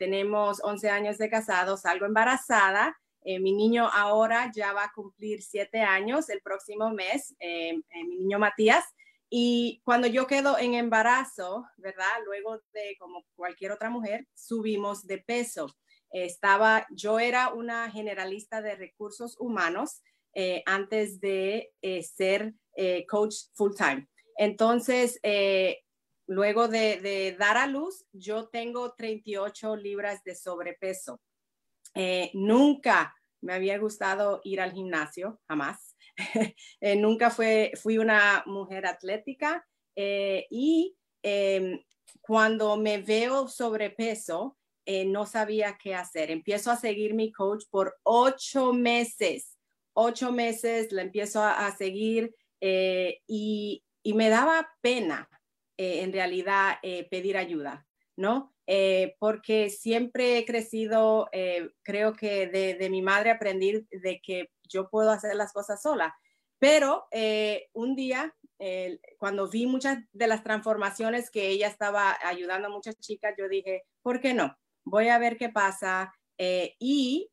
tenemos 0.00 0.60
11 0.64 0.90
años 0.90 1.18
de 1.18 1.30
casados, 1.30 1.82
salgo 1.82 2.06
embarazada. 2.06 2.98
mi 3.24 3.52
niño 3.52 3.88
ahora 3.92 4.50
ya 4.52 4.72
va 4.72 4.86
a 4.86 4.92
cumplir 4.92 5.42
7 5.42 5.80
años 5.80 6.28
el 6.28 6.40
próximo 6.40 6.90
mes, 6.90 7.36
mi 7.38 8.16
niño 8.16 8.40
Matías. 8.40 8.84
Y 9.28 9.80
cuando 9.84 10.06
yo 10.06 10.26
quedo 10.26 10.58
en 10.58 10.74
embarazo, 10.74 11.66
¿verdad? 11.76 12.10
Luego 12.24 12.60
de 12.72 12.96
como 12.98 13.24
cualquier 13.34 13.72
otra 13.72 13.90
mujer, 13.90 14.26
subimos 14.34 15.06
de 15.06 15.18
peso. 15.18 15.76
Estaba, 16.10 16.86
yo 16.90 17.18
era 17.18 17.52
una 17.52 17.90
generalista 17.90 18.62
de 18.62 18.76
recursos 18.76 19.36
humanos 19.38 20.02
eh, 20.38 20.62
antes 20.66 21.18
de 21.18 21.72
eh, 21.80 22.02
ser 22.02 22.54
eh, 22.76 23.06
coach 23.06 23.34
full 23.54 23.72
time. 23.74 24.06
Entonces, 24.36 25.18
luego 26.26 26.68
de, 26.68 27.00
de, 27.00 27.34
dar 27.38 27.56
a 27.56 27.66
luz, 27.66 28.04
yo 28.12 28.48
tengo 28.48 28.92
38 28.94 29.76
libras 29.76 30.22
de 30.24 30.34
sobrepeso. 30.34 31.20
nunca 32.34 33.14
me 33.40 33.54
había 33.54 33.78
gustado 33.78 34.40
ir 34.44 34.60
al 34.60 34.72
gimnasio, 34.72 35.40
jamás. 35.48 35.85
Eh, 36.80 36.96
nunca 36.96 37.30
fue, 37.30 37.72
fui 37.80 37.98
una 37.98 38.42
mujer 38.46 38.86
atlética 38.86 39.66
eh, 39.94 40.46
y 40.50 40.96
em, 41.22 41.82
cuando 42.20 42.76
me 42.76 42.98
veo 42.98 43.48
sobrepeso, 43.48 44.56
eh, 44.84 45.04
no 45.04 45.26
sabía 45.26 45.76
qué 45.82 45.94
hacer. 45.94 46.30
Empiezo 46.30 46.70
a 46.70 46.76
seguir 46.76 47.14
mi 47.14 47.32
coach 47.32 47.64
por 47.70 47.96
ocho 48.02 48.72
meses. 48.72 49.56
Ocho 49.94 50.30
meses 50.30 50.92
la 50.92 51.02
empiezo 51.02 51.42
a, 51.42 51.74
seguir 51.74 52.34
y, 52.60 53.82
y, 54.02 54.12
me 54.12 54.28
daba 54.28 54.68
pena 54.82 55.28
en 55.78 56.12
realidad 56.12 56.76
pedir 57.10 57.38
ayuda, 57.38 57.86
¿no? 58.14 58.54
Porque 59.18 59.70
siempre 59.70 60.36
he 60.36 60.44
crecido, 60.44 61.30
creo 61.82 62.12
que 62.12 62.46
de, 62.46 62.90
mi 62.90 63.00
madre 63.00 63.30
aprendí 63.30 63.86
de 63.90 64.20
que 64.22 64.50
yo 64.68 64.88
puedo 64.88 65.10
hacer 65.10 65.34
las 65.34 65.52
cosas 65.52 65.82
sola. 65.82 66.14
Pero 66.58 67.06
eh, 67.10 67.68
un 67.74 67.94
día, 67.94 68.34
cuando 69.18 69.48
vi 69.50 69.66
muchas 69.66 69.98
de 70.12 70.26
las 70.26 70.42
transformaciones 70.42 71.30
que 71.30 71.48
ella 71.48 71.68
estaba 71.68 72.16
ayudando 72.24 72.68
a 72.68 72.70
muchas 72.70 72.98
chicas, 72.98 73.34
yo 73.36 73.48
dije, 73.48 73.84
¿por 74.00 74.20
qué 74.20 74.32
no? 74.32 74.56
Voy 74.84 75.08
a 75.08 75.18
ver 75.18 75.36
qué 75.36 75.50
pasa. 75.50 76.14
y 76.38 77.30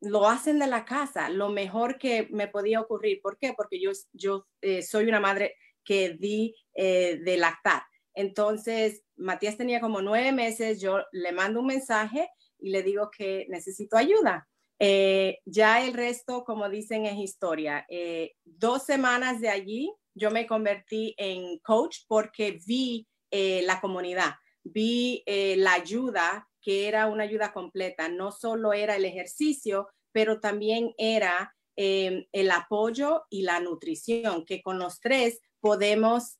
lo 0.00 0.28
hacen 0.28 0.58
de 0.58 0.66
la 0.66 0.84
casa, 0.84 1.30
lo 1.30 1.48
mejor 1.48 1.98
que 1.98 2.28
me 2.30 2.46
podía 2.46 2.80
ocurrir. 2.80 3.20
¿Por 3.22 3.38
qué? 3.38 3.54
Porque 3.54 3.80
yo, 3.80 3.90
yo 4.12 4.46
soy 4.88 5.06
una 5.06 5.18
madre 5.18 5.56
que 5.82 6.10
di 6.10 6.54
de 6.74 7.36
lactar. 7.36 7.82
Entonces, 8.14 9.02
Matías 9.16 9.56
tenía 9.56 9.80
como 9.80 10.00
nueve 10.00 10.32
meses, 10.32 10.80
yo 10.80 11.02
le 11.12 11.32
mando 11.32 11.60
un 11.60 11.66
mensaje 11.66 12.28
y 12.58 12.70
le 12.70 12.82
digo 12.82 13.10
que 13.10 13.46
necesito 13.48 13.96
ayuda. 13.96 14.48
Eh, 14.78 15.38
ya 15.44 15.84
el 15.84 15.94
resto, 15.94 16.44
como 16.44 16.68
dicen, 16.68 17.06
es 17.06 17.16
historia. 17.16 17.86
Eh, 17.88 18.34
dos 18.44 18.84
semanas 18.84 19.40
de 19.40 19.48
allí, 19.48 19.92
yo 20.14 20.30
me 20.30 20.46
convertí 20.46 21.14
en 21.16 21.58
coach 21.60 21.98
porque 22.08 22.58
vi 22.66 23.06
eh, 23.30 23.62
la 23.64 23.80
comunidad, 23.80 24.34
vi 24.62 25.22
la 25.26 25.74
ayuda, 25.74 26.48
que 26.60 26.88
era 26.88 27.06
una 27.06 27.24
ayuda 27.24 27.52
completa. 27.52 28.08
No 28.08 28.32
solo 28.32 28.72
era 28.72 28.96
el 28.96 29.04
ejercicio, 29.04 29.88
pero 30.12 30.40
también 30.40 30.94
era 30.96 31.54
el 31.76 32.50
apoyo 32.52 33.24
y 33.28 33.42
la 33.42 33.58
nutrición, 33.60 34.44
que 34.44 34.62
con 34.62 34.78
los 34.78 35.00
tres 35.00 35.40
podemos 35.60 36.38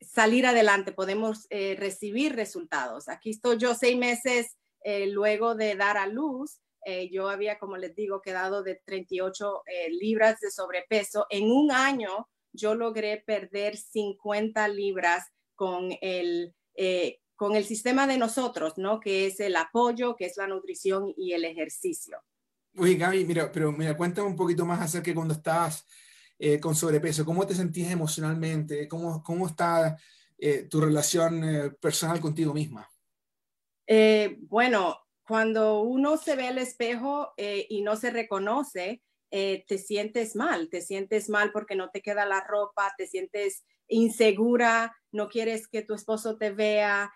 salir 0.00 0.46
adelante, 0.46 0.92
podemos 0.92 1.46
recibir 1.50 2.36
resultados. 2.36 3.08
Aquí 3.08 3.30
estoy 3.30 3.58
yo 3.58 3.74
seis 3.74 3.96
meses 3.96 4.56
luego 4.84 5.56
de 5.56 5.74
dar 5.74 5.98
a 5.98 6.06
luz. 6.06 6.60
Eh, 6.84 7.10
yo 7.10 7.28
había, 7.28 7.58
como 7.58 7.76
les 7.76 7.94
digo, 7.94 8.20
quedado 8.20 8.62
de 8.62 8.80
38 8.84 9.62
libras 9.90 10.40
de 10.40 10.50
sobrepeso. 10.50 11.26
En 11.30 11.50
un 11.50 11.70
año 11.70 12.28
yo 12.52 12.74
logré 12.74 13.22
perder 13.24 13.76
50 13.76 14.66
libras 14.68 15.26
con 15.54 15.90
el, 16.00 16.54
con 17.36 17.54
el 17.54 17.64
sistema 17.64 18.06
de 18.06 18.18
nosotros, 18.18 18.78
¿no? 18.78 18.98
Que 18.98 19.26
es 19.26 19.40
el 19.40 19.56
apoyo, 19.56 20.16
que 20.16 20.26
es 20.26 20.36
la 20.36 20.46
nutrición 20.46 21.12
y 21.16 21.32
el 21.32 21.44
ejercicio. 21.44 22.18
Oye, 22.76 22.94
Gaby, 22.94 23.24
mira, 23.24 23.50
pero 23.52 23.72
mira, 23.72 23.96
cuéntame 23.96 24.28
un 24.28 24.36
poquito 24.36 24.64
más 24.64 24.80
acerca 24.80 25.10
de 25.10 25.14
cuando 25.14 25.34
estabas 25.34 25.86
eh, 26.42 26.58
con 26.58 26.74
sobrepeso? 26.74 27.22
¿Cómo 27.22 27.46
te 27.46 27.54
sentías 27.54 27.92
emocionalmente? 27.92 28.88
¿Cómo, 28.88 29.22
cómo 29.22 29.46
está 29.46 29.98
eh, 30.38 30.66
tu 30.70 30.80
relación 30.80 31.44
eh, 31.44 31.70
personal 31.72 32.18
contigo 32.18 32.54
misma? 32.54 32.90
bueno, 34.42 34.96
cuando 35.30 35.82
uno 35.82 36.16
se 36.16 36.34
ve 36.34 36.48
al 36.48 36.58
espejo 36.58 37.32
y 37.36 37.82
no 37.82 37.94
se 37.94 38.10
reconoce, 38.10 39.00
te 39.30 39.78
sientes 39.78 40.34
mal, 40.34 40.68
te 40.70 40.80
sientes 40.80 41.28
mal 41.28 41.52
porque 41.52 41.76
no 41.76 41.90
te 41.90 42.02
queda 42.02 42.26
la 42.26 42.44
ropa, 42.44 42.92
te 42.98 43.06
sientes 43.06 43.64
insegura, 43.86 44.92
no 45.12 45.28
quieres 45.28 45.68
que 45.68 45.82
tu 45.82 45.94
esposo 45.94 46.36
te 46.36 46.50
vea, 46.50 47.12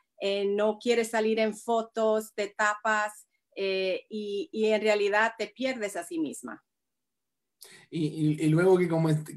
no 0.47 0.78
quieres 0.78 1.11
salir 1.11 1.40
en 1.40 1.56
fotos, 1.56 2.33
te 2.37 2.54
tapas 2.56 3.26
y 3.56 4.64
en 4.66 4.80
realidad 4.80 5.33
te 5.37 5.49
pierdes 5.49 5.97
a 5.97 6.04
sí 6.04 6.21
misma. 6.21 6.63
Y, 7.90 8.49
luego 8.49 8.76
que, 8.76 8.88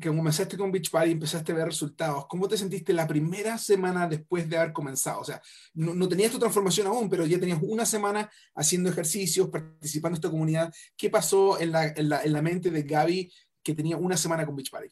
comenzaste 0.10 0.58
con 0.58 0.72
Beach 0.72 0.90
Party 0.90 1.12
empezaste 1.12 1.52
a 1.52 1.56
ver 1.56 1.68
resultados, 1.68 2.26
¿cómo 2.28 2.48
te 2.48 2.58
sentiste 2.58 2.92
la 2.92 3.08
primera 3.08 3.58
semana 3.58 4.08
después 4.08 4.50
de 4.50 4.58
haber 4.58 4.74
comenzado? 4.74 5.20
O 5.20 5.24
sea, 5.24 5.42
no, 5.76 6.08
tenías 6.10 6.32
tu 6.32 6.40
transformación 6.40 6.88
aún, 6.88 7.08
pero 7.08 7.26
ya 7.26 7.40
tenías 7.40 7.60
una 7.62 7.86
semana 7.86 8.32
haciendo 8.56 8.90
ejercicios, 8.90 9.50
participando 9.50 10.16
en 10.16 10.20
esta 10.20 10.32
comunidad. 10.32 10.74
¿Qué 10.96 11.10
pasó 11.10 11.60
en 11.60 11.72
la, 11.72 11.88
en 11.88 12.10
la, 12.10 12.42
mente 12.42 12.72
de 12.72 12.82
Gaby 12.82 13.32
que 13.62 13.76
tenía 13.76 13.98
una 13.98 14.18
semana 14.18 14.46
con 14.46 14.56
Beach 14.56 14.72
Party? 14.72 14.90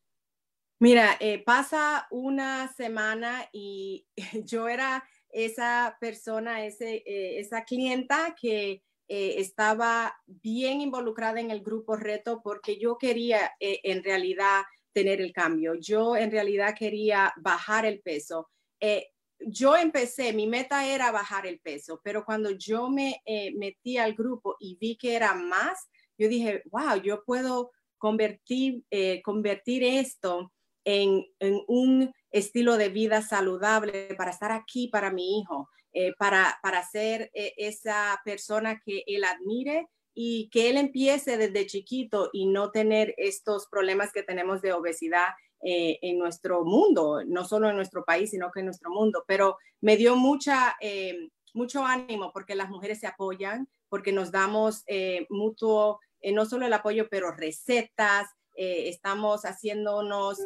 Mira, 0.79 1.17
eh, 1.19 1.41
pasa 1.43 2.05
una 2.11 2.71
semana 2.73 3.49
y 3.51 4.05
yo 4.45 4.67
era 4.67 5.03
esa 5.29 5.97
persona, 5.99 6.65
ese, 6.65 6.97
eh, 7.05 7.39
esa 7.39 7.63
clienta 7.63 8.35
que 8.39 8.83
eh, 9.07 9.35
estaba 9.37 10.15
bien 10.25 10.81
involucrada 10.81 11.39
en 11.39 11.51
el 11.51 11.61
grupo 11.61 11.95
reto 11.95 12.41
porque 12.43 12.79
yo 12.79 12.97
quería 12.97 13.51
eh, 13.59 13.79
en 13.83 14.03
realidad 14.03 14.63
tener 14.93 15.21
el 15.21 15.31
cambio. 15.31 15.75
Yo 15.79 16.15
en 16.15 16.31
realidad 16.31 16.75
quería 16.77 17.33
bajar 17.37 17.85
el 17.85 18.01
peso. 18.01 18.49
Eh, 18.79 19.09
yo 19.39 19.75
empecé, 19.75 20.33
mi 20.33 20.47
meta 20.47 20.87
era 20.87 21.11
bajar 21.11 21.45
el 21.45 21.59
peso, 21.59 22.01
pero 22.03 22.25
cuando 22.25 22.51
yo 22.51 22.89
me 22.89 23.21
metí 23.57 23.97
al 23.97 24.13
grupo 24.13 24.55
y 24.59 24.77
vi 24.79 24.95
que 24.95 25.13
era 25.13 25.35
más, 25.35 25.89
yo 26.17 26.29
dije, 26.29 26.63
wow, 26.71 26.95
yo 27.03 27.23
puedo 27.25 27.71
convertir, 27.97 28.85
convertir 29.23 29.83
esto 29.83 30.53
en, 30.85 31.25
en 31.39 31.61
un 31.67 32.13
estilo 32.31 32.77
de 32.77 32.89
vida 32.89 33.21
saludable 33.21 34.15
para 34.17 34.31
estar 34.31 34.53
aquí 34.53 34.87
para 34.87 35.11
mi 35.11 35.39
hijo. 35.39 35.69
Eh, 35.97 36.13
para, 36.19 36.59
para 36.61 36.83
ser 36.83 37.31
eh, 37.33 37.53
esa 37.55 38.19
persona 38.25 38.81
que 38.85 39.05
él 39.07 39.23
admire 39.23 39.87
y 40.13 40.49
que 40.49 40.69
él 40.69 40.75
empiece 40.75 41.37
desde 41.37 41.67
chiquito 41.67 42.29
y 42.33 42.47
no 42.47 42.69
tener 42.71 43.15
estos 43.15 43.67
problemas 43.67 44.11
que 44.11 44.21
tenemos 44.21 44.61
de 44.61 44.73
obesidad 44.73 45.27
eh, 45.63 45.97
en 46.01 46.19
nuestro 46.19 46.65
mundo, 46.65 47.23
no 47.25 47.45
solo 47.45 47.69
en 47.69 47.77
nuestro 47.77 48.03
país, 48.03 48.31
sino 48.31 48.51
que 48.51 48.59
en 48.59 48.65
nuestro 48.65 48.89
mundo. 48.89 49.23
Pero 49.25 49.57
me 49.79 49.95
dio 49.95 50.17
mucha, 50.17 50.75
mucho 51.53 51.85
ánimo 51.85 52.33
porque 52.33 52.55
las 52.55 52.69
mujeres 52.69 52.99
se 52.99 53.07
apoyan, 53.07 53.69
porque 53.87 54.11
nos 54.11 54.31
damos 54.31 54.83
mutuo, 55.29 56.01
no 56.33 56.45
solo 56.45 56.65
el 56.65 56.73
apoyo, 56.73 57.07
pero 57.09 57.31
recetas, 57.31 58.27
estamos 58.53 59.43
haciéndonos 59.43 60.39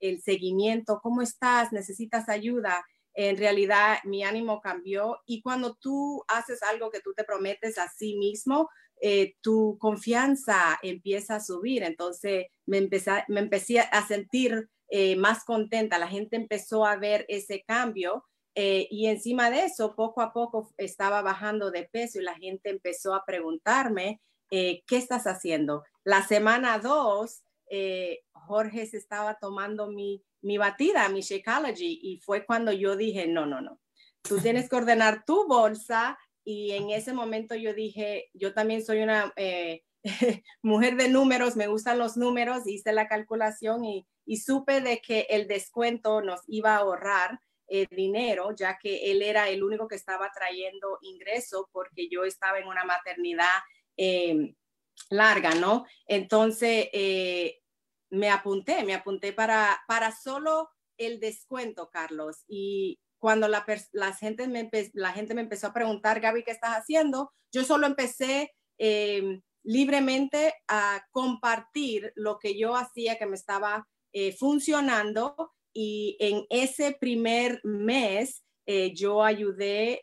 el 0.00 0.20
seguimiento, 0.20 1.00
¿cómo 1.02 1.22
estás? 1.22 1.72
¿Necesitas 1.72 2.28
ayuda? 2.28 2.84
En 3.16 3.38
realidad 3.38 3.96
mi 4.04 4.22
ánimo 4.22 4.60
cambió 4.60 5.22
y 5.24 5.40
cuando 5.40 5.74
tú 5.74 6.22
haces 6.28 6.62
algo 6.62 6.90
que 6.90 7.00
tú 7.00 7.14
te 7.14 7.24
prometes 7.24 7.78
a 7.78 7.88
sí 7.88 8.16
mismo, 8.18 8.68
eh, 9.00 9.36
tu 9.40 9.78
confianza 9.80 10.78
empieza 10.82 11.36
a 11.36 11.40
subir. 11.40 11.82
Entonces 11.82 12.46
me 12.66 12.76
empecé, 12.76 13.24
me 13.28 13.40
empecé 13.40 13.80
a 13.80 14.06
sentir 14.06 14.68
eh, 14.90 15.16
más 15.16 15.44
contenta, 15.44 15.98
la 15.98 16.08
gente 16.08 16.36
empezó 16.36 16.84
a 16.84 16.96
ver 16.96 17.24
ese 17.28 17.64
cambio 17.66 18.24
eh, 18.54 18.86
y 18.90 19.06
encima 19.06 19.50
de 19.50 19.64
eso, 19.64 19.96
poco 19.96 20.20
a 20.20 20.32
poco 20.34 20.70
estaba 20.76 21.22
bajando 21.22 21.70
de 21.70 21.88
peso 21.90 22.20
y 22.20 22.22
la 22.22 22.34
gente 22.34 22.68
empezó 22.68 23.14
a 23.14 23.24
preguntarme, 23.24 24.20
¿qué 24.48 24.84
estás 24.90 25.26
haciendo? 25.26 25.82
La 26.04 26.22
semana 26.22 26.78
dos, 26.78 27.42
Jorge 28.32 28.86
se 28.86 28.96
estaba 28.96 29.38
tomando 29.40 29.88
mi 29.88 30.22
mi 30.46 30.58
batida, 30.58 31.08
mi 31.08 31.22
Shakeology, 31.22 31.98
y 32.00 32.20
fue 32.20 32.46
cuando 32.46 32.70
yo 32.70 32.96
dije, 32.96 33.26
no, 33.26 33.46
no, 33.46 33.60
no, 33.60 33.80
tú 34.22 34.38
tienes 34.38 34.68
que 34.68 34.76
ordenar 34.76 35.24
tu 35.24 35.48
bolsa 35.48 36.16
y 36.44 36.70
en 36.70 36.90
ese 36.90 37.12
momento 37.12 37.56
yo 37.56 37.74
dije, 37.74 38.30
yo 38.32 38.54
también 38.54 38.84
soy 38.84 39.02
una 39.02 39.32
eh, 39.34 39.82
mujer 40.62 40.94
de 40.94 41.08
números, 41.08 41.56
me 41.56 41.66
gustan 41.66 41.98
los 41.98 42.16
números, 42.16 42.68
hice 42.68 42.92
la 42.92 43.08
calculación 43.08 43.84
y, 43.84 44.06
y 44.24 44.36
supe 44.36 44.80
de 44.80 45.00
que 45.00 45.26
el 45.30 45.48
descuento 45.48 46.22
nos 46.22 46.42
iba 46.46 46.76
a 46.76 46.78
ahorrar 46.78 47.40
eh, 47.66 47.88
dinero, 47.90 48.54
ya 48.54 48.78
que 48.78 49.10
él 49.10 49.22
era 49.22 49.48
el 49.48 49.64
único 49.64 49.88
que 49.88 49.96
estaba 49.96 50.30
trayendo 50.32 50.98
ingreso 51.02 51.68
porque 51.72 52.08
yo 52.08 52.22
estaba 52.22 52.60
en 52.60 52.68
una 52.68 52.84
maternidad 52.84 53.50
eh, 53.96 54.54
larga, 55.10 55.56
¿no? 55.56 55.84
Entonces, 56.06 56.88
me 58.10 58.30
apunté, 58.30 58.84
me 58.84 58.94
apunté 58.94 59.32
para, 59.32 59.80
para 59.88 60.14
solo 60.14 60.70
el 60.98 61.20
descuento, 61.20 61.90
Carlos. 61.90 62.44
Y 62.48 62.98
cuando 63.18 63.48
la, 63.48 63.64
gente 64.18 64.46
me 64.46 64.70
la 64.94 65.12
gente 65.12 65.34
me 65.34 65.42
empezó 65.42 65.68
a 65.68 65.72
preguntar, 65.72 66.20
Gaby, 66.20 66.44
¿qué 66.44 66.50
estás 66.50 66.76
haciendo? 66.76 67.32
Yo 67.52 67.64
solo 67.64 67.86
empecé 67.86 68.52
eh, 68.78 69.40
libremente 69.64 70.54
a 70.68 71.04
compartir 71.10 72.12
lo 72.14 72.38
que 72.38 72.58
yo 72.58 72.76
hacía 72.76 73.18
que 73.18 73.26
me 73.26 73.36
estaba 73.36 73.88
eh, 74.12 74.32
funcionando 74.32 75.52
y 75.72 76.16
en 76.20 76.46
ese 76.50 76.96
primer 76.98 77.60
mes 77.64 78.42
eh, 78.66 78.94
yo 78.94 79.22
ayudé, 79.22 80.02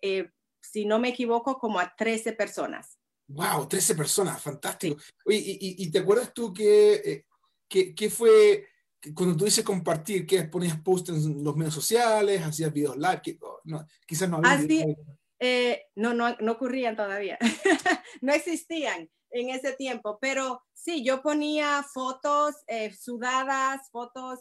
si 0.61 0.85
no 0.85 0.99
me 0.99 1.09
equivoco, 1.09 1.57
como 1.57 1.79
a 1.79 1.93
13 1.95 2.33
personas. 2.33 2.97
Wow, 3.27 3.67
13 3.67 3.95
personas, 3.95 4.41
fantástico. 4.41 5.01
Oye, 5.25 5.41
y, 5.43 5.91
te 5.91 5.99
acuerdas 5.99 6.33
tú 6.33 6.53
que, 6.53 7.25
eh, 7.69 7.95
que, 7.95 8.09
fue 8.09 8.67
cuando 9.15 9.35
tú 9.35 9.45
dices 9.45 9.63
compartir, 9.63 10.25
que 10.25 10.43
ponías 10.43 10.79
posts 10.79 11.09
en 11.09 11.43
los 11.43 11.55
medios 11.55 11.73
sociales, 11.73 12.41
hacías 12.41 12.71
videos 12.71 12.97
live, 12.97 13.21
que, 13.21 13.37
oh, 13.41 13.59
no, 13.65 13.85
quizás 14.07 14.29
no 14.29 14.37
había. 14.37 14.51
Así, 14.51 14.95
eh, 15.39 15.85
no, 15.95 16.13
no, 16.13 16.35
no 16.39 16.53
ocurrían 16.53 16.95
todavía, 16.95 17.37
no 18.21 18.33
existían 18.33 19.09
en 19.31 19.49
ese 19.49 19.73
tiempo, 19.73 20.19
pero 20.21 20.61
sí, 20.73 21.03
yo 21.03 21.21
ponía 21.21 21.83
fotos 21.83 22.55
eh, 22.67 22.93
sudadas, 22.93 23.89
fotos 23.91 24.39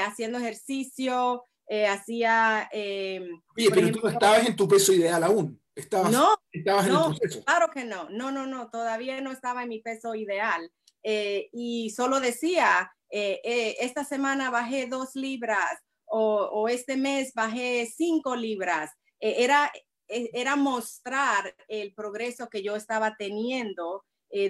haciendo 0.00 0.38
ejercicio, 0.38 1.44
hacía... 1.88 2.68
Oye, 2.72 3.70
pero 3.72 3.92
tú 3.92 4.00
no 4.02 4.08
estabas 4.08 4.46
en 4.46 4.56
tu 4.56 4.66
peso 4.68 4.92
ideal 4.92 5.22
aún. 5.22 5.60
Estabas, 5.74 6.12
no, 6.12 6.36
estabas 6.52 6.86
en 6.86 6.92
el 6.92 7.02
proceso. 7.02 7.44
Claro 7.44 7.70
que 7.70 7.84
no, 7.84 8.08
no, 8.10 8.30
no, 8.30 8.46
no, 8.46 8.70
todavía 8.70 9.20
no 9.20 9.32
estaba 9.32 9.62
en 9.62 9.68
mi 9.68 9.80
peso 9.80 10.14
ideal. 10.14 10.70
Y 11.02 11.90
solo 11.90 12.20
decía, 12.20 12.90
eh, 13.10 13.40
eh, 13.42 13.76
esta 13.80 14.04
semana 14.04 14.50
bajé 14.50 14.86
dos 14.86 15.16
libras 15.16 15.80
o, 16.06 16.68
este 16.68 16.96
mes 16.96 17.32
bajé 17.34 17.88
cinco 17.94 18.34
libras. 18.36 18.90
Eh, 19.20 19.36
era, 19.38 19.70
era 20.08 20.56
mostrar 20.56 21.54
el 21.68 21.92
progreso 21.94 22.48
que 22.48 22.62
yo 22.62 22.76
estaba 22.76 23.16
teniendo 23.16 24.04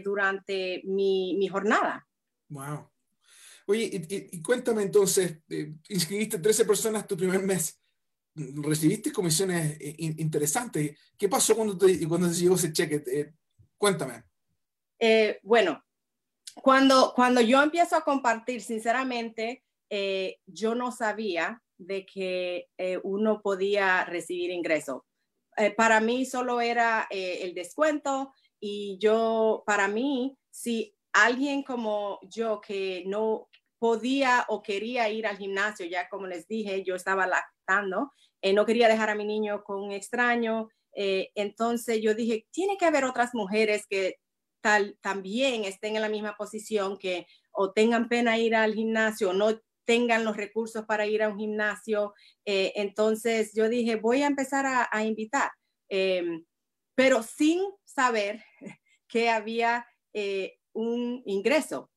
durante 0.05 0.83
mi, 0.85 1.37
mi, 1.39 1.49
jornada. 1.49 2.07
Wow. 2.49 2.91
Oye, 3.67 3.91
y, 4.31 4.43
cuéntame 4.43 4.83
entonces, 4.83 5.39
inscribiste 5.89 6.39
13 6.39 6.67
personas 6.67 7.07
tu 7.07 7.17
primer 7.17 7.43
mes 7.43 7.79
recibiste 8.35 9.13
comisiones 9.13 9.77
interesantes. 9.81 10.99
¿Qué 11.17 11.29
pasó 11.29 11.55
cuando 11.57 11.77
te, 11.77 12.07
cuando 12.07 12.29
te 12.29 12.35
llegó 12.35 12.57
ese 12.57 12.73
cheque? 12.73 13.33
cuéntame. 13.79 14.25
bueno, 15.43 15.83
cuando, 16.55 17.13
cuando 17.15 17.41
yo 17.41 17.63
empiezo 17.63 17.97
a 17.97 18.05
compartir, 18.05 18.61
sinceramente, 18.61 19.63
eh, 19.91 20.39
yo 20.47 20.75
no 20.75 20.93
sabía 20.93 21.63
de 21.79 22.07
que 22.07 22.69
eh, 22.79 22.99
uno 23.03 23.41
podía 23.43 24.05
recibir 24.05 24.51
ingreso. 24.51 25.07
Eh, 25.57 25.73
para 25.73 26.01
mí 26.01 26.25
solo 26.25 26.61
era 26.61 27.07
el 27.11 27.55
descuento 27.55 28.33
y 28.61 28.99
yo, 29.01 29.63
para 29.67 29.89
mí, 29.89 30.37
si 30.51 30.95
alguien 31.13 31.63
como 31.63 32.21
yo 32.23 32.61
que 32.61 33.03
no 33.07 33.49
podía 33.79 34.45
o 34.49 34.63
quería 34.63 35.09
ir 35.09 35.27
al 35.27 35.39
gimnasio, 35.39 35.87
ya 35.87 36.09
como 36.09 36.27
les 36.27 36.47
dije, 36.47 36.85
yo 36.85 36.95
estaba 36.95 37.27
lactando, 37.27 38.13
no 38.55 38.67
quería 38.67 38.89
dejar 38.89 39.11
a 39.11 39.15
mi 39.15 39.25
niño 39.25 39.65
con 39.65 39.83
un 39.83 39.93
extraño, 39.93 40.69
entonces 40.93 42.01
yo 42.03 42.15
dije, 42.15 42.47
tiene 42.51 42.77
que 42.77 42.85
haber 42.85 43.05
otras 43.05 43.35
mujeres 43.35 43.87
que 43.89 44.17
tal, 44.61 44.99
también 45.01 45.65
estén 45.65 45.97
en 45.97 46.03
la 46.03 46.09
misma 46.09 46.37
posición 46.37 46.99
que 46.99 47.27
o 47.53 47.73
tengan 47.73 48.09
pena 48.09 48.39
ir 48.39 48.55
al 48.55 48.75
gimnasio 48.75 49.31
o 49.31 49.33
no 49.33 49.61
tengan 49.85 50.25
los 50.25 50.37
recursos 50.37 50.85
para 50.87 51.07
ir 51.07 51.23
a 51.23 51.29
un 51.29 51.39
gimnasio. 51.39 52.15
Eh, 52.45 52.73
entonces 52.77 53.53
yo 53.55 53.69
dije, 53.69 53.97
voy 53.97 54.23
a 54.23 54.29
empezar 54.29 54.65
a, 54.67 55.05
invitar, 55.05 55.51
em, 55.89 56.45
pero 56.95 57.23
sin 57.23 57.61
saber 57.85 58.43
que 59.09 59.31
había 59.31 59.87
eh, 60.13 60.59
un 60.73 61.23
ingreso 61.27 61.91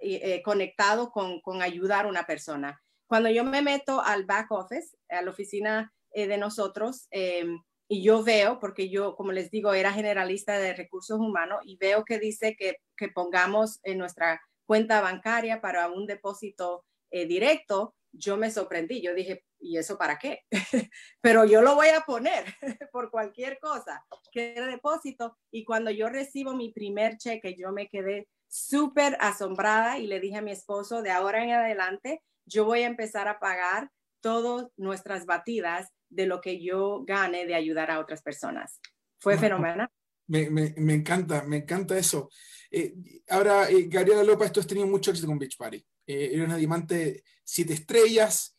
eh, 0.00 0.42
conectado 0.44 1.10
con, 1.10 1.40
con, 1.40 1.60
ayudar 1.60 2.04
a 2.04 2.08
una 2.08 2.24
persona. 2.24 2.80
Cuando 3.08 3.30
yo 3.30 3.42
me 3.42 3.62
meto 3.62 4.00
al 4.00 4.24
back 4.24 4.52
office, 4.52 4.96
a 5.08 5.22
la 5.22 5.30
oficina 5.30 5.92
de 6.14 6.38
nosotros, 6.38 7.08
em, 7.10 7.58
y 7.94 8.02
yo 8.02 8.24
veo, 8.24 8.58
porque 8.58 8.88
yo, 8.88 9.14
como 9.14 9.30
les 9.30 9.52
digo, 9.52 9.72
era 9.72 9.92
generalista 9.92 10.58
de 10.58 10.74
recursos 10.74 11.20
humanos 11.20 11.60
y 11.64 11.76
veo 11.76 12.04
que 12.04 12.18
dice 12.18 12.56
que, 12.56 12.78
que 12.96 13.08
pongamos 13.08 13.78
en 13.84 13.98
nuestra 13.98 14.42
cuenta 14.66 15.00
bancaria 15.00 15.60
para 15.60 15.88
un 15.88 16.04
depósito 16.04 16.84
eh, 17.12 17.26
directo, 17.26 17.94
yo 18.10 18.36
me 18.36 18.50
sorprendí. 18.50 19.00
Yo 19.00 19.14
dije, 19.14 19.44
¿y 19.60 19.76
eso 19.76 19.96
para 19.96 20.18
qué? 20.18 20.40
Pero 21.20 21.44
yo 21.44 21.62
lo 21.62 21.76
voy 21.76 21.88
a 21.88 22.00
poner 22.00 22.44
por 22.92 23.12
cualquier 23.12 23.60
cosa, 23.60 24.04
que 24.32 24.60
depósito. 24.60 25.36
Y 25.52 25.64
cuando 25.64 25.92
yo 25.92 26.08
recibo 26.08 26.52
mi 26.52 26.72
primer 26.72 27.16
cheque, 27.16 27.54
yo 27.56 27.70
me 27.70 27.88
quedé 27.88 28.26
súper 28.48 29.16
asombrada 29.20 30.00
y 30.00 30.08
le 30.08 30.18
dije 30.18 30.38
a 30.38 30.42
mi 30.42 30.50
esposo, 30.50 31.00
de 31.00 31.12
ahora 31.12 31.44
en 31.44 31.52
adelante, 31.52 32.24
yo 32.44 32.64
voy 32.64 32.82
a 32.82 32.88
empezar 32.88 33.28
a 33.28 33.38
pagar 33.38 33.88
todas 34.20 34.66
nuestras 34.76 35.26
batidas 35.26 35.93
de 36.14 36.26
lo 36.26 36.40
que 36.40 36.62
yo 36.62 37.04
gane 37.04 37.46
de 37.46 37.54
ayudar 37.54 37.90
a 37.90 37.98
otras 37.98 38.22
personas. 38.22 38.80
Fue 39.18 39.36
fenomenal. 39.38 39.88
Me, 40.26 40.48
me, 40.50 40.94
encanta, 40.94 41.44
me 41.44 41.58
encanta 41.58 41.98
eso. 41.98 42.30
Eh, 42.70 42.94
ahora, 43.28 43.68
eh, 43.70 43.86
Gabriela 43.88 44.24
López, 44.24 44.52
tú 44.52 44.60
has 44.60 44.66
tenido 44.66 44.86
mucho 44.86 45.10
éxito 45.10 45.28
con 45.28 45.38
Beach 45.38 45.56
Party. 45.56 45.76
Eh, 46.06 46.30
eres 46.32 46.46
una 46.46 46.56
diamante 46.56 47.22
siete 47.42 47.74
estrellas, 47.74 48.56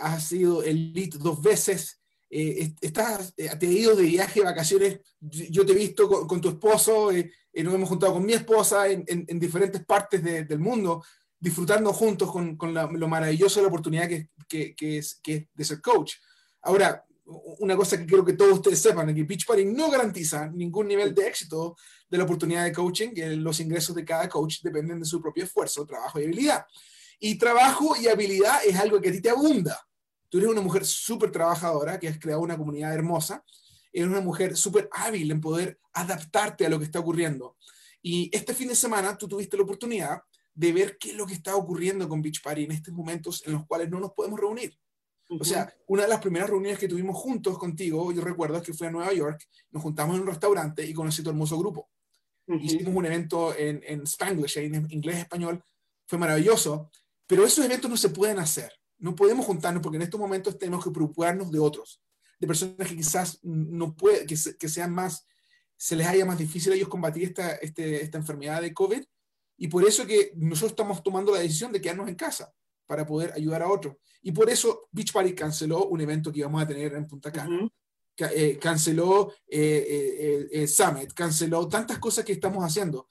has 0.00 0.28
sido 0.28 0.62
elite 0.62 1.18
dos 1.18 1.42
veces, 1.42 2.00
estás, 2.30 3.34
te 3.34 3.48
has 3.48 3.62
ido 3.62 3.94
de 3.94 4.04
viaje, 4.04 4.40
vacaciones. 4.40 5.00
Yo 5.20 5.66
te 5.66 5.72
he 5.72 5.76
visto 5.76 6.26
con, 6.26 6.40
tu 6.40 6.48
esposo, 6.48 7.10
nos 7.12 7.74
hemos 7.74 7.88
juntado 7.88 8.14
con 8.14 8.24
mi 8.24 8.32
esposa 8.32 8.88
en, 8.88 9.04
en, 9.06 9.38
diferentes 9.38 9.84
partes 9.84 10.22
del 10.22 10.58
mundo, 10.58 11.04
disfrutando 11.38 11.92
juntos 11.92 12.32
con, 12.32 12.56
con 12.56 12.72
lo 12.72 13.08
maravilloso 13.08 13.60
de 13.60 13.64
la 13.64 13.68
oportunidad 13.68 14.08
que, 14.08 14.30
que, 14.48 14.74
que, 14.74 14.98
es, 14.98 15.20
que 15.22 15.34
es 15.34 15.46
de 15.54 15.64
ser 15.64 15.80
coach. 15.82 16.14
Ahora, 16.62 17.04
una 17.60 17.76
cosa 17.76 17.96
que 17.96 18.06
quiero 18.06 18.24
que 18.24 18.32
todos 18.32 18.54
ustedes 18.54 18.80
sepan 18.80 19.08
es 19.08 19.14
que 19.14 19.22
Beach 19.22 19.46
Party 19.46 19.64
no 19.64 19.90
garantiza 19.90 20.48
ningún 20.48 20.88
nivel 20.88 21.14
de 21.14 21.28
éxito 21.28 21.76
de 22.08 22.18
la 22.18 22.24
oportunidad 22.24 22.64
de 22.64 22.72
coaching, 22.72 23.10
los 23.36 23.60
ingresos 23.60 23.94
de 23.94 24.04
cada 24.04 24.28
coach 24.28 24.62
dependen 24.62 24.98
de 24.98 25.06
su 25.06 25.20
propio 25.20 25.44
esfuerzo, 25.44 25.86
trabajo 25.86 26.18
y 26.18 26.24
habilidad. 26.24 26.66
Y 27.20 27.36
trabajo 27.36 27.94
y 28.00 28.08
habilidad 28.08 28.58
es 28.66 28.76
algo 28.76 29.00
que 29.00 29.10
a 29.10 29.12
ti 29.12 29.20
te 29.20 29.30
abunda. 29.30 29.78
Tú 30.28 30.38
eres 30.38 30.50
una 30.50 30.60
mujer 30.60 30.84
súper 30.84 31.30
trabajadora 31.30 31.98
que 31.98 32.08
has 32.08 32.18
creado 32.18 32.40
una 32.40 32.56
comunidad 32.56 32.94
hermosa, 32.94 33.44
eres 33.92 34.08
una 34.08 34.20
mujer 34.20 34.56
súper 34.56 34.88
hábil 34.92 35.30
en 35.30 35.40
poder 35.40 35.78
adaptarte 35.92 36.66
a 36.66 36.68
lo 36.68 36.78
que 36.78 36.84
está 36.84 37.00
ocurriendo. 37.00 37.56
Y 38.02 38.30
este 38.32 38.54
fin 38.54 38.68
de 38.68 38.74
semana 38.74 39.16
tú 39.16 39.28
tuviste 39.28 39.56
la 39.56 39.64
oportunidad 39.64 40.22
de 40.54 40.72
ver 40.72 40.98
qué 40.98 41.10
es 41.10 41.16
lo 41.16 41.26
que 41.26 41.34
está 41.34 41.54
ocurriendo 41.54 42.08
con 42.08 42.22
Beach 42.22 42.42
Party 42.42 42.64
en 42.64 42.72
estos 42.72 42.94
momentos 42.94 43.42
en 43.46 43.52
los 43.52 43.66
cuales 43.66 43.88
no 43.88 44.00
nos 44.00 44.12
podemos 44.12 44.40
reunir. 44.40 44.76
O 45.38 45.44
sea, 45.44 45.72
una 45.86 46.02
de 46.02 46.08
las 46.08 46.20
primeras 46.20 46.50
reuniones 46.50 46.78
que 46.78 46.88
tuvimos 46.88 47.16
juntos 47.16 47.56
contigo, 47.56 48.10
yo 48.10 48.20
recuerdo 48.20 48.60
que 48.60 48.74
fue 48.74 48.88
a 48.88 48.90
Nueva 48.90 49.12
York, 49.12 49.40
nos 49.70 49.82
juntamos 49.82 50.16
en 50.16 50.22
un 50.22 50.26
restaurante 50.26 50.84
y 50.84 50.92
conocí 50.92 51.22
tu 51.22 51.30
hermoso 51.30 51.56
grupo. 51.56 51.88
Hicimos 52.48 52.92
un 52.92 53.06
evento 53.06 53.54
en, 53.56 53.80
en 53.86 54.02
Spanglish, 54.02 54.58
en 54.58 54.90
inglés 54.90 55.18
español, 55.18 55.62
fue 56.06 56.18
maravilloso, 56.18 56.90
pero 57.28 57.44
esos 57.44 57.64
eventos 57.64 57.88
no 57.88 57.96
se 57.96 58.08
pueden 58.08 58.40
hacer. 58.40 58.72
No 58.98 59.14
podemos 59.14 59.46
juntarnos 59.46 59.80
porque 59.80 59.96
en 59.96 60.02
estos 60.02 60.18
momentos 60.18 60.58
tenemos 60.58 60.84
que 60.84 60.90
preocuparnos 60.90 61.52
de 61.52 61.60
otros, 61.60 62.02
de 62.40 62.46
personas 62.48 62.88
que 62.88 62.96
quizás 62.96 63.38
no 63.44 63.94
pueden, 63.94 64.26
que, 64.26 64.34
que, 64.58 64.68
sean 64.68 64.92
más, 64.92 65.28
se 65.76 65.94
les 65.94 66.08
haya 66.08 66.24
más 66.24 66.38
difícil 66.38 66.72
a 66.72 66.74
ellos 66.74 66.88
combatir 66.88 67.22
esta, 67.22 67.52
este, 67.52 68.02
esta 68.02 68.18
enfermedad 68.18 68.60
de 68.60 68.74
COVID. 68.74 69.04
Y 69.58 69.68
por 69.68 69.86
eso 69.86 70.04
que 70.06 70.32
nosotros 70.34 70.72
estamos 70.72 71.04
tomando 71.04 71.32
la 71.32 71.38
decisión 71.38 71.70
de 71.70 71.80
quedarnos 71.80 72.08
en 72.08 72.16
casa 72.16 72.52
para 72.90 73.06
poder 73.06 73.32
ayudar 73.36 73.62
a 73.62 73.68
otros. 73.68 73.94
Y 74.20 74.32
por 74.32 74.50
eso 74.50 74.88
Beach 74.90 75.12
Party 75.12 75.32
canceló 75.32 75.86
un 75.86 76.00
evento 76.00 76.32
que 76.32 76.40
íbamos 76.40 76.60
a 76.60 76.66
tener 76.66 76.92
en 76.94 77.06
Punta 77.06 77.30
Cana. 77.30 77.70
Eh, 78.34 78.58
canceló 78.60 79.32
eh, 79.46 80.48
eh, 80.50 80.66
Summit, 80.66 81.12
canceló 81.12 81.68
tantas 81.68 82.00
cosas 82.00 82.24
que 82.24 82.32
estamos 82.32 82.64
haciendo. 82.64 83.06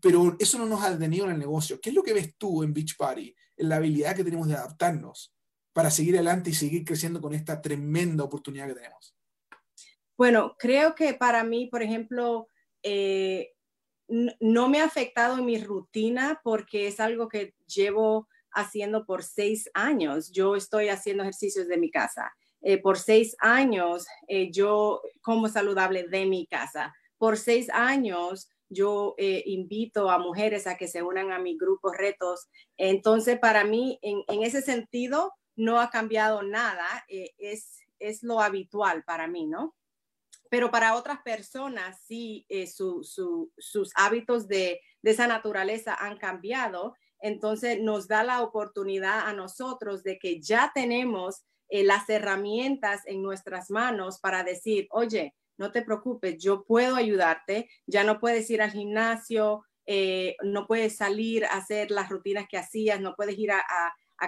Pero 0.00 0.36
eso 0.38 0.56
no 0.56 0.66
nos 0.66 0.84
ha 0.84 0.92
detenido 0.92 1.24
en 1.24 1.32
el 1.32 1.38
negocio. 1.40 1.80
¿Qué 1.80 1.88
es 1.88 1.96
lo 1.96 2.04
que 2.04 2.12
ves 2.12 2.36
tú 2.38 2.62
en 2.62 2.72
Beach 2.72 2.96
Party? 2.96 3.34
En 3.56 3.68
la 3.68 3.76
habilidad 3.76 4.14
que 4.14 4.22
tenemos 4.22 4.46
de 4.46 4.54
adaptarnos 4.54 5.34
para 5.72 5.90
seguir 5.90 6.14
adelante 6.14 6.50
y 6.50 6.54
seguir 6.54 6.84
creciendo 6.84 7.20
con 7.20 7.34
esta 7.34 7.60
tremenda 7.60 8.22
oportunidad 8.22 8.68
que 8.68 8.74
tenemos. 8.74 9.16
Bueno, 10.16 10.54
creo 10.56 10.94
que 10.94 11.14
para 11.14 11.42
mí, 11.42 11.66
por 11.66 11.82
ejemplo, 11.82 12.46
no 14.06 14.68
me 14.68 14.80
ha 14.80 14.84
afectado 14.84 15.38
en 15.38 15.44
mi 15.44 15.58
rutina 15.58 16.40
porque 16.44 16.86
es 16.86 17.00
algo 17.00 17.26
que 17.26 17.56
llevo 17.66 18.28
haciendo 18.58 19.06
por 19.06 19.22
seis 19.22 19.70
años. 19.74 20.30
Yo 20.32 20.56
estoy 20.56 20.88
haciendo 20.88 21.22
ejercicios 21.22 21.68
de 21.68 21.78
mi 21.78 21.90
casa. 21.90 22.32
Eh, 22.60 22.78
por 22.78 22.98
seis 22.98 23.36
años 23.38 24.06
eh, 24.26 24.50
yo 24.50 25.00
como 25.22 25.48
saludable 25.48 26.08
de 26.08 26.26
mi 26.26 26.46
casa. 26.46 26.94
Por 27.16 27.36
seis 27.36 27.70
años 27.70 28.50
yo 28.68 29.14
eh, 29.16 29.42
invito 29.46 30.10
a 30.10 30.18
mujeres 30.18 30.66
a 30.66 30.76
que 30.76 30.88
se 30.88 31.02
unan 31.02 31.32
a 31.32 31.38
mi 31.38 31.56
grupo 31.56 31.92
retos. 31.92 32.48
Entonces, 32.76 33.38
para 33.38 33.64
mí, 33.64 33.98
en, 34.02 34.42
ese 34.42 34.60
sentido, 34.60 35.32
no 35.56 35.80
ha 35.80 35.90
cambiado 35.90 36.42
nada. 36.42 36.86
es, 37.08 37.78
es 37.98 38.22
lo 38.22 38.40
habitual 38.40 39.04
para 39.04 39.26
mí, 39.26 39.46
¿no? 39.46 39.74
Pero 40.50 40.70
para 40.70 40.94
otras 40.94 41.20
personas, 41.22 42.00
sí, 42.06 42.46
sus 42.66 43.92
hábitos 43.94 44.48
de, 44.48 44.80
de 45.02 45.10
esa 45.10 45.26
naturaleza 45.26 45.94
han 45.94 46.18
cambiado 46.18 46.94
entonces 47.20 47.80
nos 47.80 48.08
da 48.08 48.22
la 48.22 48.42
oportunidad 48.42 49.26
a 49.26 49.32
nosotros 49.32 50.02
de 50.02 50.18
que 50.18 50.40
ya 50.40 50.72
tenemos 50.74 51.44
eh, 51.68 51.84
las 51.84 52.08
herramientas 52.08 53.02
en 53.06 53.22
nuestras 53.22 53.70
manos 53.70 54.20
para 54.20 54.42
decir, 54.42 54.88
oye, 54.90 55.34
no 55.58 55.70
te 55.70 55.82
preocupes, 55.82 56.42
yo 56.42 56.64
puedo 56.64 56.96
ayudarte, 56.96 57.68
ya 57.86 58.04
no 58.04 58.20
puedes 58.20 58.48
ir 58.48 58.62
al 58.62 58.70
gimnasio, 58.70 59.64
eh, 59.84 60.36
no 60.42 60.66
puedes 60.66 60.96
salir 60.96 61.44
a 61.44 61.56
hacer 61.56 61.90
las 61.90 62.08
rutinas 62.08 62.46
que 62.48 62.56
hacías, 62.56 63.00
no 63.00 63.14
puedes 63.16 63.38
ir 63.38 63.50
a, 63.52 63.64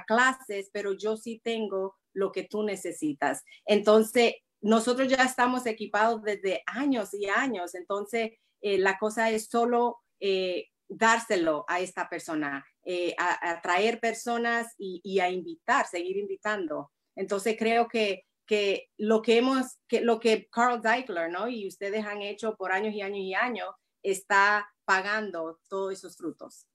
clases, 0.07 0.71
pero 0.73 0.93
yo 0.93 1.17
sí 1.17 1.41
tengo 1.43 1.97
lo 2.13 2.31
que 2.31 2.45
tú 2.45 2.63
necesitas. 2.63 3.43
Entonces, 3.67 4.35
nosotros 4.61 5.09
ya 5.09 5.25
estamos 5.25 5.67
equipados 5.67 6.23
desde 6.23 6.63
años 6.67 7.13
y 7.13 7.27
años, 7.27 7.75
entonces 7.75 8.31
eh, 8.61 8.79
la 8.79 8.99
cosa 8.99 9.31
es 9.31 9.49
solo 9.49 9.99
dárselo 10.91 11.65
a 11.69 11.81
esta 11.81 12.09
persona, 12.09 12.67
a 13.17 13.51
atraer 13.51 14.01
personas 14.01 14.75
y, 14.77 15.21
a 15.21 15.31
invitar, 15.31 15.87
seguir 15.87 16.17
invitando. 16.17 16.91
Entonces 17.17 17.57
creo 17.59 17.89
que 17.89 18.25
que 18.51 18.89
lo 18.99 19.23
que 19.23 19.39
hemos, 19.39 19.79
que 19.87 20.01
lo 20.01 20.19
que 20.19 20.49
Carl 20.51 20.83
Deichler, 20.83 21.31
¿no? 21.31 21.49
Y 21.49 21.69
ustedes 21.69 22.05
han 22.05 22.21
hecho 22.21 22.57
por 22.57 22.73
años 22.73 22.93
y 22.93 23.01
años 23.01 23.21
y 23.21 23.33
años, 23.33 23.69
está 24.03 24.69
pagando 24.85 25.61
todos 25.69 25.93
esos 25.93 26.17
frutos. 26.17 26.67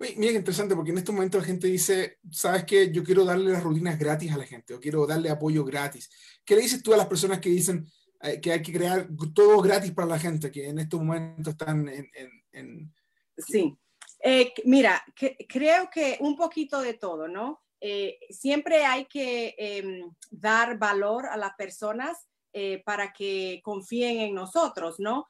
Mira, 0.00 0.32
interesante, 0.32 0.74
porque 0.74 0.90
en 0.90 0.98
estos 0.98 1.14
momentos 1.14 1.40
la 1.40 1.46
gente 1.46 1.68
dice, 1.68 2.18
¿sabes 2.28 2.64
qué? 2.64 2.90
Yo 2.90 3.04
quiero 3.04 3.24
darle 3.24 3.52
las 3.52 3.62
rutinas 3.62 3.96
gratis 3.96 4.32
a 4.32 4.36
la 4.36 4.46
gente, 4.46 4.74
o 4.74 4.80
quiero 4.80 5.06
darle 5.06 5.30
apoyo 5.30 5.64
gratis. 5.64 6.10
¿Qué 6.44 6.56
le 6.56 6.62
dices 6.62 6.82
tú 6.82 6.92
a 6.92 6.96
las 6.96 7.06
personas 7.06 7.38
que 7.38 7.50
dicen 7.50 7.86
eh, 8.22 8.40
que 8.40 8.50
hay 8.52 8.62
que 8.62 8.72
crear 8.72 9.08
todo 9.32 9.60
gratis 9.60 9.92
para 9.92 10.08
la 10.08 10.18
gente, 10.18 10.50
que 10.50 10.68
en 10.68 10.80
estos 10.80 10.98
momentos 10.98 11.52
están 11.52 11.88
en... 11.88 12.92
Sí, 13.36 13.76
eh, 14.24 14.54
mira, 14.64 15.04
creo 15.48 15.90
que 15.90 16.16
un 16.20 16.36
poquito 16.36 16.80
de 16.80 16.94
todo, 16.94 17.26
¿no? 17.26 17.60
Eh, 17.80 18.18
siempre 18.30 18.84
hay 18.84 19.06
que 19.06 19.56
em, 19.58 20.12
dar 20.30 20.78
valor 20.78 21.26
a 21.26 21.36
las 21.36 21.54
personas 21.56 22.28
eh, 22.52 22.80
para 22.84 23.12
que 23.12 23.60
confíen 23.64 24.20
en 24.20 24.34
nosotros, 24.34 25.00
¿no? 25.00 25.26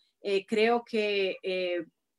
Creo 0.47 0.85
que 0.85 1.37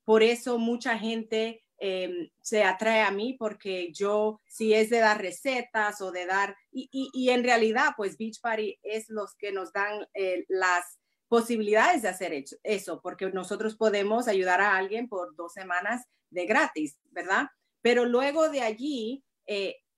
por 0.04 0.24
eso 0.24 0.58
mucha 0.58 0.98
gente 0.98 1.64
em, 1.78 2.30
se 2.42 2.64
atrae 2.64 3.02
a 3.02 3.12
mí 3.12 3.38
porque 3.40 3.94
yo, 3.94 4.42
si 4.46 4.74
es 4.74 4.90
de 4.90 5.00
dar 5.00 5.22
recetas 5.22 6.02
o 6.02 6.12
de 6.12 6.26
dar, 6.26 6.58
y, 6.70 6.90
y, 6.92 7.30
en 7.30 7.46
realidad, 7.46 7.92
pues 7.96 8.18
Beach 8.18 8.42
Party 8.42 8.78
es 8.84 9.06
los 9.08 9.36
que 9.36 9.54
nos 9.54 9.72
dan 9.72 10.06
las 10.50 11.00
posibilidades 11.34 12.04
de 12.04 12.10
hacer 12.10 12.46
eso, 12.62 13.02
porque 13.02 13.32
nosotros 13.32 13.76
podemos 13.76 14.28
ayudar 14.28 14.62
a 14.62 14.76
alguien 14.76 15.10
por 15.10 15.36
dos 15.36 15.52
semanas 15.52 16.06
de 16.30 16.46
gratis, 16.46 17.00
¿verdad? 17.10 17.48
Pero 17.82 18.06
luego 18.06 18.50
de 18.50 18.62
allí, 18.62 19.24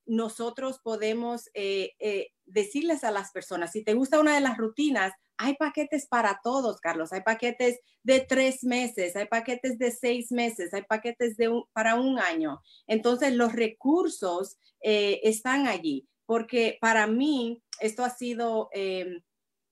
nosotros 0.06 0.80
podemos 0.82 1.50
eh, 1.54 1.91
eh, 2.00 2.30
decirles 2.45 3.04
a 3.04 3.12
las 3.12 3.32
personas, 3.32 3.74
si 3.74 3.84
te 3.84 3.93
gusta 3.95 4.17
una 4.17 4.36
de 4.36 4.39
las 4.39 4.58
rutinas, 4.58 5.12
hay 5.38 5.56
paquetes 5.56 6.08
para 6.08 6.39
todos, 6.41 6.80
Carlos. 6.80 7.12
Hay 7.12 7.19
paquetes 7.19 7.82
de 8.04 8.21
tres 8.21 8.63
meses, 8.63 9.17
hay 9.17 9.26
paquetes 9.26 9.78
de 9.78 9.91
seis 9.91 10.32
meses, 10.32 10.74
hay 10.74 10.84
paquetes 10.84 11.36
de 11.36 11.52
para 11.74 11.95
un 11.95 12.17
año. 12.17 12.62
Entonces, 12.88 13.34
los 13.34 13.52
recursos 13.52 14.58
eh, 14.80 15.19
están 15.24 15.67
allí, 15.67 16.08
porque 16.26 16.78
para 16.80 17.08
mí 17.08 17.62
esto 17.82 18.06
ha 18.06 18.10
sido 18.10 18.69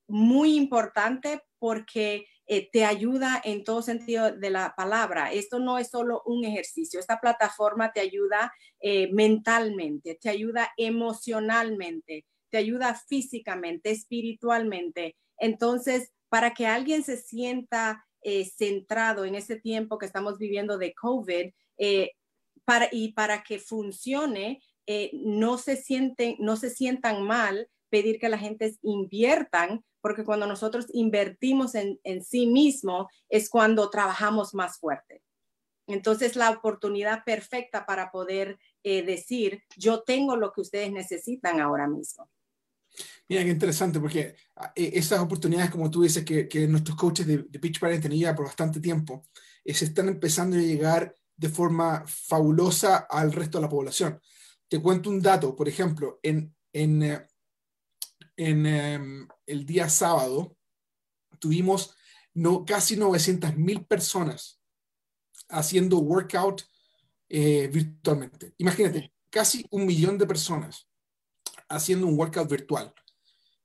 muy 0.06 0.56
importante 0.56 1.40
porque 1.64 2.26
eh, 2.46 2.68
te 2.70 2.84
ayuda 2.84 3.40
en 3.42 3.64
todo 3.64 3.80
sentido 3.80 4.30
de 4.36 4.50
la 4.50 4.74
palabra. 4.76 5.32
Esto 5.32 5.58
no 5.58 5.78
es 5.78 5.88
solo 5.88 6.22
un 6.26 6.44
ejercicio, 6.44 7.00
esta 7.00 7.20
plataforma 7.20 7.90
te 7.90 8.00
ayuda 8.00 8.52
eh, 8.80 9.10
mentalmente, 9.14 10.18
te 10.20 10.28
ayuda 10.28 10.70
emocionalmente, 10.76 12.26
te 12.50 12.58
ayuda 12.58 12.94
físicamente, 13.08 13.90
espiritualmente. 13.90 15.16
Entonces, 15.38 16.12
para 16.28 16.52
que 16.52 16.66
alguien 16.66 17.02
se 17.02 17.16
sienta 17.16 18.04
eh, 18.20 18.44
centrado 18.44 19.24
en 19.24 19.34
ese 19.34 19.56
tiempo 19.56 19.96
que 19.96 20.04
estamos 20.04 20.36
viviendo 20.36 20.76
de 20.76 20.92
COVID 20.92 21.50
y 22.92 23.12
para 23.14 23.42
que 23.42 23.58
funcione, 23.58 24.60
no, 25.14 25.56
se 25.56 25.76
sienten, 25.76 26.36
no 26.40 26.56
se 26.56 26.68
sientan 26.68 27.22
mal 27.22 27.70
pedir 27.88 28.18
que 28.18 28.28
la 28.28 28.36
gente 28.36 28.76
inviertan 28.82 29.82
porque 30.04 30.22
cuando 30.22 30.46
nosotros 30.46 30.84
invertimos 30.92 31.74
en, 31.74 31.98
sí 32.22 32.46
mismo 32.46 33.08
es 33.30 33.48
cuando 33.48 33.88
trabajamos 33.88 34.52
más 34.52 34.76
fuerte. 34.76 35.22
Entonces, 35.86 36.36
la 36.36 36.50
oportunidad 36.50 37.24
perfecta 37.24 37.86
para 37.86 38.10
poder 38.10 38.58
eh, 38.82 39.02
decir, 39.02 39.62
yo 39.78 40.02
tengo 40.02 40.36
lo 40.36 40.52
que 40.52 40.60
ustedes 40.60 40.92
necesitan 40.92 41.58
ahora 41.58 41.88
mismo. 41.88 42.28
Mira, 43.30 43.44
qué 43.44 43.48
interesante, 43.48 43.98
porque 43.98 44.36
ah, 44.56 44.74
e, 44.76 44.90
esas 44.92 45.20
oportunidades, 45.20 45.70
como 45.70 45.90
tú 45.90 46.02
dices, 46.02 46.22
que, 46.22 46.68
nuestros 46.68 46.98
coaches 46.98 47.26
de, 47.26 47.38
de 47.38 47.58
Pitch 47.58 47.80
Parent 47.80 48.02
tenían 48.02 48.36
por 48.36 48.44
bastante 48.44 48.80
tiempo, 48.80 49.24
eh, 49.64 49.72
se 49.72 49.86
están 49.86 50.08
empezando 50.08 50.58
a 50.58 50.60
llegar 50.60 51.14
de 51.34 51.48
forma 51.48 52.04
fabulosa 52.06 53.06
al 53.08 53.32
resto 53.32 53.56
de 53.56 53.62
la 53.62 53.70
población. 53.70 54.20
Te 54.68 54.82
cuento 54.82 55.08
un 55.08 55.22
dato, 55.22 55.56
por 55.56 55.66
ejemplo, 55.66 56.20
en, 56.22 56.54
en, 56.74 57.02
eh, 57.04 57.26
en 58.36 58.66
em, 58.66 59.28
el 59.46 59.64
día 59.64 59.88
sábado 59.88 60.56
tuvimos 61.38 61.94
no, 62.34 62.64
casi 62.64 62.96
900 62.96 63.56
mil 63.56 63.84
personas 63.84 64.60
haciendo 65.48 65.98
workout 65.98 66.62
eh, 67.28 67.68
virtualmente. 67.68 68.54
Imagínate, 68.58 69.12
casi 69.30 69.64
un 69.70 69.86
millón 69.86 70.18
de 70.18 70.26
personas 70.26 70.88
haciendo 71.68 72.06
un 72.06 72.18
workout 72.18 72.50
virtual. 72.50 72.92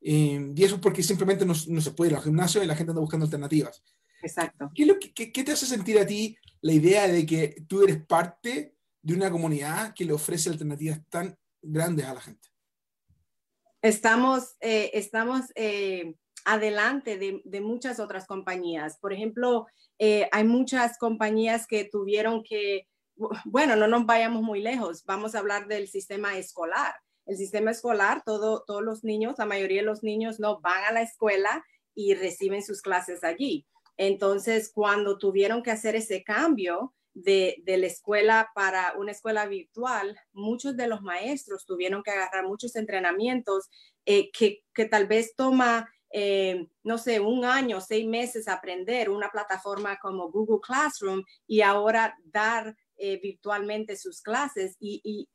Em, 0.02 0.54
y 0.56 0.64
eso 0.64 0.76
es 0.76 0.82
porque 0.82 1.04
simplemente 1.04 1.46
no, 1.46 1.54
se 1.56 1.92
puede 1.92 2.12
ir 2.12 2.18
al 2.18 2.24
gimnasio 2.24 2.64
y 2.64 2.68
la 2.68 2.76
gente 2.76 2.92
anda 2.92 3.02
buscando 3.02 3.26
alternativas. 3.26 3.84
Exacto. 4.22 4.72
¿Qué, 4.74 4.86
lo 4.86 5.00
que, 5.00 5.32
¿Qué 5.32 5.44
te 5.44 5.52
hace 5.52 5.66
sentir 5.66 5.98
a 6.00 6.06
ti 6.06 6.38
la 6.62 6.74
idea 6.74 7.08
de 7.08 7.26
que 7.26 7.64
tú 7.68 7.84
eres 7.84 8.06
parte 8.06 8.76
de 9.02 9.14
una 9.14 9.32
comunidad 9.32 9.94
que 9.94 10.06
le 10.06 10.14
ofrece 10.14 10.50
alternativas 10.50 11.02
tan 11.10 11.38
grandes 11.62 12.06
a 12.06 12.14
la 12.14 12.22
gente? 12.22 12.50
Estamos, 13.82 14.56
eh, 14.62 14.92
estamos 14.94 15.46
eh, 15.56 16.16
adelante 16.46 17.18
de, 17.18 17.62
muchas 17.62 18.00
otras 18.00 18.26
compañías. 18.26 18.98
Por 19.00 19.14
ejemplo, 19.14 19.68
eh, 19.98 20.28
hay 20.32 20.44
muchas 20.44 20.98
compañías 20.98 21.68
que 21.68 21.86
tuvieron 21.86 22.44
que, 22.44 22.88
bueno, 23.46 23.76
no 23.76 23.88
nos 23.88 24.06
vayamos 24.06 24.42
muy 24.42 24.62
lejos, 24.62 25.04
vamos 25.06 25.36
a 25.36 25.40
hablar 25.40 25.68
del 25.68 25.88
sistema 25.88 26.38
escolar. 26.38 26.94
El 27.26 27.38
sistema 27.38 27.72
escolar, 27.72 28.24
todo, 28.26 28.64
todos 28.66 28.82
los 28.82 29.04
niños, 29.04 29.36
la 29.38 29.46
mayoría 29.46 29.82
de 29.82 29.86
los 29.86 30.02
niños 30.02 30.40
no 30.40 30.60
van 30.62 30.84
a 30.86 30.92
la 30.92 31.04
escuela 31.04 31.64
y 31.94 32.16
reciben 32.16 32.64
sus 32.64 32.82
clases 32.82 33.24
allí. 33.24 33.68
Entonces, 33.98 34.72
cuando 34.74 35.18
tuvieron 35.18 35.62
que 35.62 35.72
hacer 35.72 35.96
ese 35.96 36.24
cambio, 36.24 36.96
de, 37.14 37.64
la 37.66 37.88
escuela 37.88 38.50
para 38.54 38.94
una 38.98 39.12
escuela 39.12 39.46
virtual, 39.46 40.18
muchos 40.32 40.76
de 40.78 40.88
los 40.88 41.02
maestros 41.02 41.66
tuvieron 41.66 42.04
que 42.04 42.12
agarrar 42.12 42.46
muchos 42.46 42.76
entrenamientos 42.76 43.70
eh, 44.06 44.32
que, 44.32 44.86
tal 44.86 45.08
vez 45.08 45.36
toma, 45.36 45.90
eh, 46.12 46.68
no 46.84 46.98
sé, 46.98 47.20
un 47.20 47.46
año, 47.46 47.82
seis 47.82 48.08
meses 48.08 48.48
aprender 48.48 49.10
una 49.10 49.30
plataforma 49.30 49.98
como 50.00 50.32
Google 50.32 50.60
Classroom 50.62 51.24
y 51.48 51.62
ahora 51.62 52.16
dar 52.26 52.76
eh, 52.98 53.20
virtualmente 53.22 53.96
sus 53.96 54.22
clases. 54.22 54.76
Y, 54.80 55.30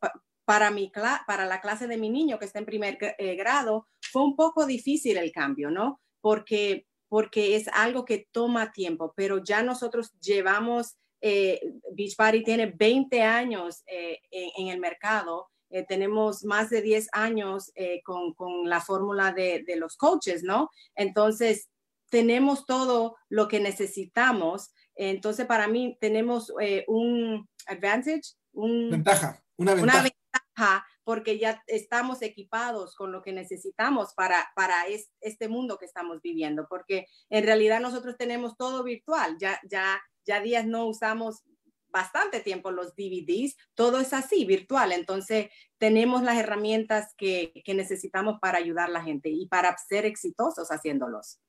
para, 0.44 0.70
mi, 0.70 0.92
para 1.26 1.46
la 1.46 1.60
clase 1.60 1.87
de 1.87 1.96
mi 1.96 2.10
niño 2.10 2.38
que 2.38 2.44
está 2.44 2.58
en 2.58 2.66
primer 2.66 2.98
grado, 3.37 3.87
fue 4.12 4.22
un 4.22 4.37
poco 4.37 4.66
difícil 4.66 5.16
el 5.16 5.32
cambio, 5.32 5.70
¿no? 5.70 6.00
Porque 6.20 6.87
porque 7.14 7.54
es 7.54 7.68
algo 7.68 8.04
que 8.04 8.26
toma 8.32 8.72
tiempo, 8.72 9.12
pero 9.14 9.38
ya 9.38 9.62
nosotros 9.62 10.10
llevamos 10.18 10.96
eh, 11.20 11.61
Beachbody 11.92 12.44
tiene 12.44 12.66
20 12.66 13.22
años 13.22 13.83
eh, 13.87 14.20
en, 14.31 14.68
el 14.68 14.79
mercado. 14.79 15.48
Eh, 15.70 15.85
tenemos 15.88 16.44
más 16.44 16.70
de 16.70 16.83
10 16.83 17.09
años 17.12 17.72
eh, 17.74 18.03
con, 18.05 18.35
con, 18.35 18.68
la 18.68 18.81
fórmula 18.81 19.33
de, 19.33 19.64
de, 19.66 19.77
los 19.77 19.96
coaches, 19.96 20.42
¿no? 20.42 20.70
Entonces, 20.94 21.68
tenemos 22.11 22.66
todo 22.66 23.16
lo 23.29 23.48
que 23.48 23.61
necesitamos. 23.61 24.72
Entonces, 24.94 25.46
para 25.46 25.66
mí, 25.66 25.96
tenemos 26.00 26.53
un 26.87 27.48
advantage, 27.66 28.35
un, 28.53 28.90
ventaja, 28.90 29.42
una 29.57 29.74
ventaja. 29.74 30.00
Una 30.00 30.03
ventaja 30.03 30.87
porque 31.05 31.38
ya 31.38 31.62
estamos 31.66 32.22
equipados 32.22 32.96
con 32.96 33.12
lo 33.12 33.22
que 33.22 33.33
necesitamos 33.33 34.14
para, 34.14 34.50
para 34.57 34.85
este 35.20 35.48
mundo 35.48 35.79
que 35.79 35.85
estamos 35.85 36.20
viviendo, 36.22 36.66
porque 36.68 37.07
en 37.29 37.44
realidad 37.44 37.81
nosotros 37.81 38.16
tenemos 38.16 38.57
todo 38.57 38.83
virtual, 38.83 39.37
ya, 39.38 39.61
ya 39.68 40.03
ya 40.26 40.40
días 40.40 40.66
no 40.66 40.87
usamos 40.87 41.42
bastante 41.88 42.40
tiempo 42.40 42.72
los 42.72 42.96
DVDs, 42.96 43.56
todo 43.74 44.00
es 44.00 44.12
así, 44.12 44.44
virtual. 44.44 44.92
Entonces, 44.92 45.48
tenemos 45.78 46.22
las 46.22 46.37
herramientas 46.37 47.14
que, 47.16 47.52
necesitamos 47.68 48.38
para 48.40 48.58
ayudar 48.58 48.88
a 48.88 48.92
la 48.92 49.04
gente 49.04 49.28
y 49.28 49.46
para 49.46 49.76
ser 49.78 50.04
exitosos 50.04 50.68
haciéndolos. 50.68 51.40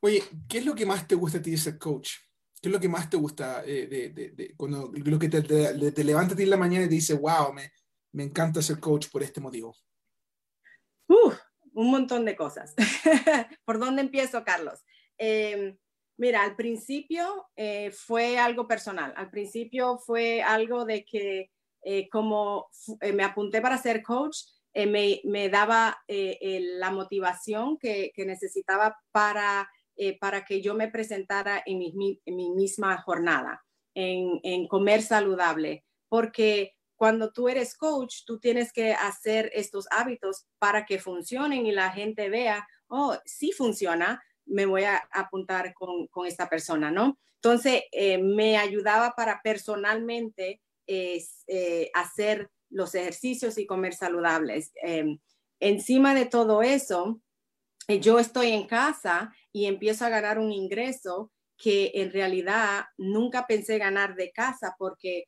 Oye, 0.00 0.22
¿qué 0.48 0.58
es 0.58 0.66
lo 0.66 0.74
que 0.74 0.86
más 0.86 1.08
te 1.08 1.16
gusta 1.16 1.38
a 1.38 1.42
ti 1.42 1.50
de 1.50 1.56
ser 1.56 1.78
coach? 1.78 2.10
¿Qué 2.62 2.68
es 2.68 2.72
lo 2.72 2.80
que 2.80 2.88
más 2.88 3.10
te 3.10 3.16
gusta 3.16 3.62
eh, 3.66 4.12
de, 4.14 4.54
cuando 4.56 4.92
lo 4.94 5.18
que 5.18 5.28
te, 5.28 5.42
te, 5.42 6.04
levanta 6.04 6.34
a 6.34 6.36
ti 6.36 6.44
en 6.44 6.50
la 6.50 6.56
mañana 6.56 6.84
y 6.84 6.88
te 6.88 6.94
dice, 6.94 7.14
wow, 7.14 7.52
me, 7.52 7.72
me 8.12 8.22
encanta 8.22 8.62
ser 8.62 8.78
coach 8.78 9.08
por 9.10 9.22
este 9.22 9.40
motivo? 9.40 9.74
un 11.74 11.90
montón 11.90 12.24
de 12.24 12.36
cosas. 12.36 12.74
¿Por 13.64 13.78
dónde 13.78 14.02
empiezo, 14.02 14.44
Carlos? 14.44 14.80
Em, 15.18 15.76
mira, 16.16 16.42
al 16.42 16.56
principio 16.56 17.48
eh, 17.56 17.90
fue 17.90 18.38
algo 18.38 18.66
personal. 18.66 19.12
Al 19.16 19.30
principio 19.30 19.98
fue 19.98 20.42
algo 20.42 20.84
de 20.84 21.04
que 21.04 21.50
eh, 21.82 22.08
como 22.08 22.68
eh, 23.00 23.12
me 23.12 23.24
apunté 23.24 23.60
para 23.60 23.78
ser 23.78 24.02
coach, 24.02 24.38
me, 24.74 25.48
daba 25.50 25.96
la 26.08 26.90
motivación 26.90 27.78
que, 27.78 28.12
necesitaba 28.26 28.96
para, 29.12 29.70
para 30.18 30.44
que 30.44 30.60
yo 30.62 30.74
me 30.74 30.88
presentara 30.88 31.62
en 31.64 31.78
mi, 31.78 32.20
en 32.24 32.34
mi 32.34 32.50
misma 32.50 33.00
jornada, 33.00 33.64
en, 33.94 34.40
en 34.42 34.66
comer 34.66 35.02
saludable, 35.02 35.84
porque 36.08 36.74
cuando 36.96 37.32
tú 37.32 37.48
eres 37.48 37.76
coach, 37.76 38.24
tú 38.26 38.40
tienes 38.40 38.72
que 38.72 38.94
hacer 38.94 39.50
estos 39.54 39.86
hábitos 39.92 40.46
para 40.58 40.86
que 40.86 40.98
funcionen 40.98 41.66
y 41.66 41.72
la 41.72 41.90
gente 41.92 42.28
vea, 42.28 42.66
oh, 42.88 43.16
sí 43.24 43.52
funciona, 43.52 44.22
me 44.46 44.66
voy 44.66 44.84
a 44.84 44.96
apuntar 45.12 45.74
con, 45.74 46.06
con 46.08 46.26
esta 46.26 46.48
persona, 46.48 46.90
¿no? 46.90 47.18
Entonces, 47.44 47.82
eh, 47.92 48.16
me 48.16 48.56
ayudaba 48.56 49.14
para 49.14 49.42
personalmente 49.42 50.62
eh, 50.86 51.90
hacer 51.92 52.48
los 52.70 52.94
ejercicios 52.94 53.58
y 53.58 53.66
comer 53.66 53.92
saludables. 53.92 54.72
Em, 54.76 55.18
encima 55.60 56.14
de 56.14 56.24
todo 56.24 56.62
eso, 56.62 57.20
eh, 57.86 58.00
yo 58.00 58.18
estoy 58.18 58.52
en 58.52 58.66
casa 58.66 59.30
y 59.52 59.66
empiezo 59.66 60.06
a 60.06 60.08
ganar 60.08 60.38
un 60.38 60.52
ingreso 60.52 61.30
que 61.58 61.92
en 61.96 62.12
realidad 62.12 62.86
nunca 62.96 63.46
pensé 63.46 63.76
ganar 63.76 64.14
de 64.16 64.32
casa 64.32 64.74
porque 64.78 65.24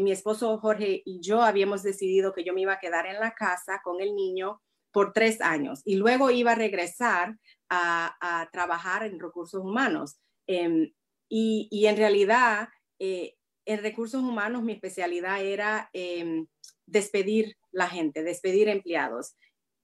mi 0.00 0.12
esposo 0.12 0.58
Jorge 0.58 1.02
y 1.04 1.20
yo 1.20 1.42
habíamos 1.42 1.82
decidido 1.82 2.32
que 2.32 2.44
yo 2.44 2.54
me 2.54 2.60
iba 2.60 2.74
a 2.74 2.78
quedar 2.78 3.06
en 3.06 3.18
la 3.18 3.34
casa 3.34 3.80
con 3.82 4.00
el 4.00 4.14
niño 4.14 4.60
por 4.92 5.12
tres 5.12 5.40
años 5.40 5.82
y 5.84 5.96
luego 5.96 6.30
iba 6.30 6.52
a 6.52 6.56
regresar 6.56 7.36
a, 7.68 8.48
trabajar 8.52 9.06
en 9.06 9.18
recursos 9.18 9.62
humanos. 9.62 10.18
Em, 10.46 10.92
y, 11.28 11.86
en 11.86 11.96
realidad, 11.96 12.68
eh, 12.98 13.36
en 13.64 13.82
recursos 13.82 14.22
humanos 14.22 14.62
mi 14.62 14.72
especialidad 14.72 15.42
era 15.42 15.88
em, 15.94 16.46
despedir 16.86 17.56
la 17.70 17.88
gente, 17.88 18.22
despedir 18.22 18.68
empleados. 18.68 19.34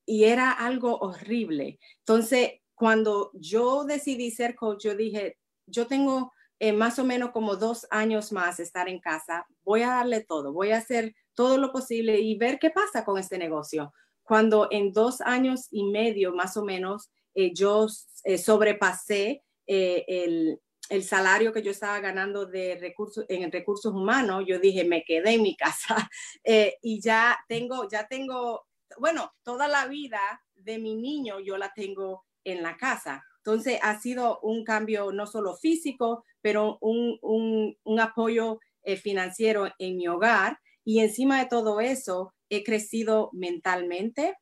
Y 0.05 0.25
era 0.25 0.53
algo 0.53 0.99
horrible. 0.99 1.79
Entonces, 2.01 2.61
cuando 2.75 3.31
yo 3.35 3.85
decidí 3.85 4.31
ser 4.31 4.55
coach, 4.55 4.85
yo 4.85 4.95
dije, 4.95 5.39
yo 5.67 5.87
tengo 5.87 6.33
eh, 6.61 6.73
más 6.73 6.99
o 6.99 7.05
menos 7.05 7.31
como 7.31 7.57
dos 7.57 7.87
años 7.91 8.33
más 8.33 8.59
estar 8.59 8.89
en 8.89 9.01
casa, 9.01 9.47
voy 9.65 9.83
a 9.83 9.89
darle 9.89 10.25
todo, 10.25 10.53
voy 10.53 10.73
a 10.73 10.79
hacer 10.79 11.15
todo 11.35 11.57
lo 11.57 11.73
posible 11.73 12.19
y 12.21 12.37
ver 12.37 12.59
qué 12.59 12.71
pasa 12.71 13.05
con 13.05 13.19
este 13.19 13.39
negocio. 13.39 13.93
Cuando 14.29 14.69
en 14.71 14.93
dos 14.93 15.23
años 15.23 15.69
y 15.71 15.85
medio 15.85 16.35
más 16.35 16.59
o 16.59 16.63
menos 16.63 17.11
eh, 17.35 17.55
yo 17.55 17.87
eh, 18.25 18.37
sobrepasé 18.37 19.43
eh, 19.67 20.05
el, 20.07 20.61
el, 20.91 21.03
salario 21.03 21.51
que 21.51 21.63
yo 21.63 21.71
estaba 21.71 21.99
ganando 22.01 22.45
de 22.45 22.77
recursos, 22.79 23.25
en 23.31 23.51
recursos 23.51 23.95
humanos, 23.95 24.45
yo 24.47 24.59
dije, 24.59 24.85
me 24.85 25.03
quedé 25.03 25.33
en 25.35 25.43
mi 25.43 25.57
casa 25.57 26.11
y 26.83 27.01
ya 27.01 27.39
tengo, 27.49 27.89
ya 27.89 28.07
tengo, 28.07 28.67
bueno, 28.99 29.33
toda 29.43 29.67
la 29.67 29.87
vida 29.87 30.21
de 30.57 30.79
mi 30.79 30.95
niño 30.95 31.41
yo 31.41 31.57
la 31.57 31.73
tengo 31.73 32.27
en 32.45 32.63
la 32.63 32.77
casa. 32.77 33.25
Entonces 33.39 33.79
ha 33.83 33.99
sido 33.99 34.41
un 34.41 34.63
cambio 34.63 35.11
no 35.11 35.27
solo 35.27 35.57
físico, 35.57 36.23
pero 36.43 36.77
un, 36.83 37.19
un, 37.23 37.79
un 37.83 38.01
apoyo 38.01 38.61
financiero 39.03 39.71
en 39.79 39.97
mi 39.97 40.07
hogar. 40.07 40.59
Y 40.85 41.01
encima 41.01 41.39
de 41.39 41.47
todo 41.47 41.81
eso, 41.81 42.35
he 42.51 42.65
crecido 42.65 43.31
mentalmente 43.33 44.35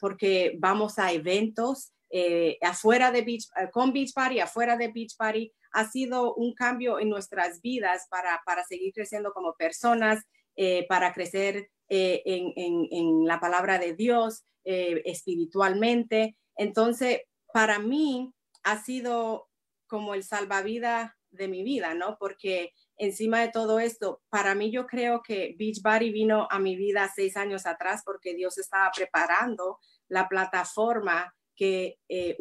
porque 0.00 0.56
vamos 0.58 0.98
a 0.98 1.12
eventos 1.12 1.94
eh, 2.16 2.58
afuera 2.62 3.10
de 3.10 3.22
Beach, 3.22 3.48
eh, 3.56 3.70
con 3.72 3.92
Beach 3.92 4.12
Party, 4.14 4.38
afuera 4.38 4.76
de 4.76 4.86
Beach 4.86 5.16
Party, 5.16 5.52
ha 5.72 5.90
sido 5.90 6.32
un 6.36 6.54
cambio 6.54 7.00
en 7.00 7.08
nuestras 7.08 7.60
vidas 7.60 8.06
para, 8.08 8.40
para 8.46 8.62
seguir 8.62 8.92
creciendo 8.92 9.32
como 9.32 9.54
personas, 9.54 10.22
eh, 10.54 10.86
para 10.88 11.12
crecer 11.12 11.70
en, 11.88 12.52
en, 12.54 12.86
en, 12.92 13.26
la 13.26 13.40
palabra 13.40 13.80
de 13.80 13.94
Dios 13.94 14.44
espiritualmente. 14.64 16.36
Entonces, 16.56 17.22
para 17.52 17.80
mí 17.80 18.32
ha 18.62 18.82
sido 18.82 19.48
como 19.88 20.14
el 20.14 20.22
salvavidas 20.22 21.10
de 21.32 21.48
mi 21.48 21.64
vida, 21.64 21.94
¿no? 21.94 22.16
Porque 22.18 22.72
encima 22.96 23.40
de 23.40 23.48
todo 23.48 23.80
esto, 23.80 24.22
para 24.28 24.54
mí 24.54 24.70
yo 24.70 24.86
creo 24.86 25.22
que 25.22 25.54
Beach 25.58 25.82
Party 25.82 26.10
vino 26.10 26.46
a 26.50 26.58
mi 26.58 26.76
vida 26.76 27.10
seis 27.14 27.36
años 27.36 27.66
atrás 27.66 28.02
porque 28.04 28.34
Dios 28.34 28.58
estaba 28.58 28.90
preparando 28.94 29.78
la 30.08 30.28
plataforma 30.28 31.34
que 31.56 31.98
eh, 32.08 32.36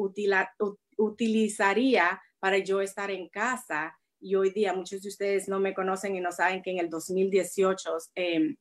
utilizaría 0.97 2.21
para 2.39 2.57
yo 2.57 2.81
estar 2.81 3.11
en 3.11 3.29
casa. 3.29 3.97
Y 4.19 4.35
hoy 4.35 4.51
día 4.51 4.73
muchos 4.73 5.01
de 5.01 5.09
ustedes 5.09 5.47
no 5.47 5.59
me 5.59 5.73
conocen 5.73 6.15
y 6.15 6.21
no 6.21 6.31
saben 6.31 6.61
que 6.61 6.71
en 6.71 6.79
el 6.79 6.89
2018 6.89 7.97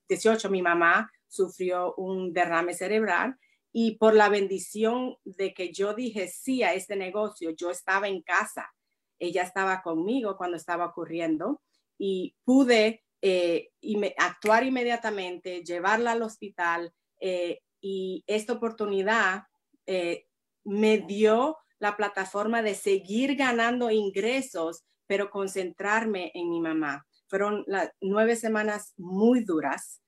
18, 0.09 0.49
em, 0.49 0.53
mi 0.53 0.63
mamá 0.63 1.11
sufrió 1.29 1.95
un 1.95 2.33
derrame 2.33 2.75
cerebral 2.75 3.37
y 3.73 3.97
por 3.97 4.15
la 4.15 4.29
bendición 4.29 5.17
de 5.25 5.55
que 5.55 5.73
yo 5.73 5.95
dije 5.95 6.29
sí 6.29 6.63
a 6.63 6.75
este 6.75 6.95
negocio, 6.95 7.51
yo 7.51 7.71
estaba 7.71 8.07
en 8.07 8.23
casa. 8.23 8.71
Ella 9.19 9.43
estaba 9.43 9.83
conmigo 9.83 10.37
cuando 10.37 10.57
estaba 10.57 10.87
ocurriendo 10.87 11.63
y 11.99 12.35
pude 12.45 13.03
eh, 13.25 13.71
actuar 14.19 14.65
inmediatamente, 14.65 15.63
llevarla 15.63 16.13
al 16.13 16.23
hospital 16.23 16.93
eh, 17.21 17.61
y 17.81 18.25
esta 18.27 18.53
oportunidad 18.53 19.45
eh, 19.87 20.27
me 20.65 20.99
dio 20.99 21.57
la 21.79 21.97
plataforma 21.97 22.63
de 22.63 22.75
seguir 22.75 23.37
ganando 23.37 23.91
ingresos, 23.91 24.85
pero 25.07 25.31
concentrarme 25.31 26.33
en 26.35 26.51
mi 26.51 26.61
mamá. 26.61 27.07
Fueron 27.29 27.65
nueve 28.01 28.37
semanas 28.37 28.93
muy 28.97 29.45
duras, 29.45 30.01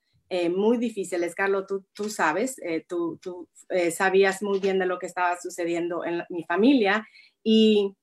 muy 0.55 0.79
difíciles. 0.79 1.35
Carlos, 1.35 1.67
tú, 1.67 1.87
tú 1.93 2.09
sabes, 2.11 2.57
tú, 2.89 3.19
tú 3.21 3.49
sabías 3.91 4.43
muy 4.43 4.61
bien 4.61 4.79
de 4.79 4.87
lo 4.87 4.99
que 4.99 5.07
estaba 5.07 5.41
sucediendo 5.41 6.05
en 6.05 6.23
mi 6.29 6.45
familia 6.45 7.07
y 7.43 7.95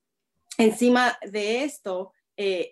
encima 0.57 1.17
de 1.29 1.63
esto, 1.63 2.13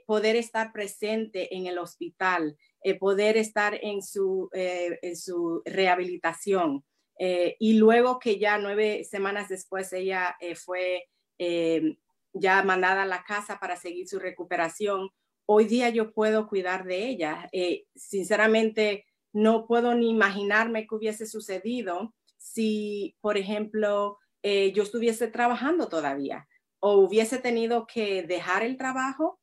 poder 0.06 0.36
estar 0.36 0.72
presente 0.72 1.56
en 1.56 1.68
el 1.68 1.78
hospital, 1.78 2.58
poder 3.00 3.38
estar 3.38 3.78
en 3.82 4.02
su, 4.02 4.50
en 4.54 5.16
su 5.16 5.62
rehabilitación, 5.66 6.84
eh, 7.22 7.58
y 7.60 7.74
luego 7.74 8.18
que 8.18 8.40
ya 8.40 8.58
nueve 8.58 9.04
semanas 9.04 9.50
después 9.50 9.92
ella 9.92 10.38
eh, 10.40 10.56
fue 10.56 11.10
eh, 11.38 11.98
ya 12.32 12.64
mandada 12.64 13.04
a 13.04 13.06
la 13.06 13.26
casa 13.26 13.60
para 13.60 13.76
seguir 13.76 14.08
su 14.08 14.20
recuperación, 14.20 15.10
hoy 15.46 15.66
día 15.66 15.90
yo 15.90 16.14
puedo 16.14 16.48
cuidar 16.48 16.86
de 16.86 17.10
ella. 17.10 17.50
sinceramente, 17.96 19.06
no 19.34 19.68
puedo 19.68 19.96
ni 19.96 20.10
imaginarme 20.10 20.88
qué 20.88 20.96
hubiese 20.96 21.26
sucedido 21.26 22.14
si, 22.38 23.18
por 23.20 23.38
ejemplo, 23.38 24.18
yo 24.44 24.84
estuviese 24.84 25.28
trabajando 25.28 25.90
todavía 25.90 26.48
o 26.80 26.98
hubiese 26.98 27.40
tenido 27.40 27.88
que 27.88 28.24
dejar 28.24 28.64
el 28.64 28.78
trabajo, 28.78 29.39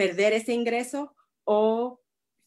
perder 0.00 0.32
ese 0.32 0.54
ingreso 0.54 1.14
o 1.44 2.00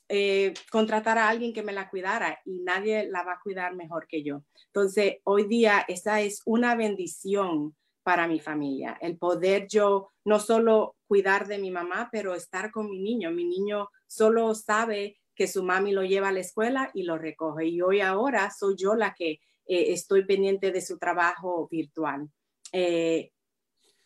eh, 0.09 0.55
contratar 0.71 1.19
a 1.19 1.29
alguien 1.29 1.53
que 1.53 1.61
me 1.61 1.71
la 1.71 1.87
cuidara 1.87 2.39
y 2.45 2.61
nadie 2.61 3.07
la 3.07 3.21
va 3.21 3.33
a 3.33 3.39
cuidar 3.43 3.75
mejor 3.75 4.07
que 4.07 4.23
yo. 4.23 4.41
Entonces, 4.73 5.17
hoy 5.23 5.47
día 5.47 5.85
esa 5.87 6.19
es 6.21 6.41
una 6.47 6.73
bendición 6.73 7.75
para 8.01 8.27
mi 8.27 8.39
familia, 8.39 8.97
el 9.01 9.19
poder 9.19 9.67
yo 9.67 10.09
no 10.25 10.39
solo 10.39 10.95
cuidar 11.05 11.47
de 11.47 11.59
mi 11.59 11.69
mamá, 11.69 12.09
pero 12.11 12.33
estar 12.33 12.71
con 12.71 12.89
mi 12.89 12.99
niño. 12.99 13.29
Mi 13.29 13.45
niño 13.45 13.89
solo 14.07 14.55
sabe 14.55 15.19
que 15.35 15.45
su 15.45 15.61
mami 15.61 15.91
lo 15.91 16.01
lleva 16.01 16.29
a 16.29 16.31
la 16.31 16.39
escuela 16.39 16.89
y 16.95 17.03
lo 17.03 17.19
recoge. 17.19 17.67
Y 17.67 17.81
hoy 17.83 18.01
ahora 18.01 18.49
soy 18.49 18.75
yo 18.77 18.95
la 18.95 19.13
que 19.13 19.33
eh, 19.67 19.93
estoy 19.93 20.25
pendiente 20.25 20.71
de 20.71 20.81
su 20.81 20.97
trabajo 20.97 21.67
virtual. 21.69 22.27
Eh, 22.71 23.31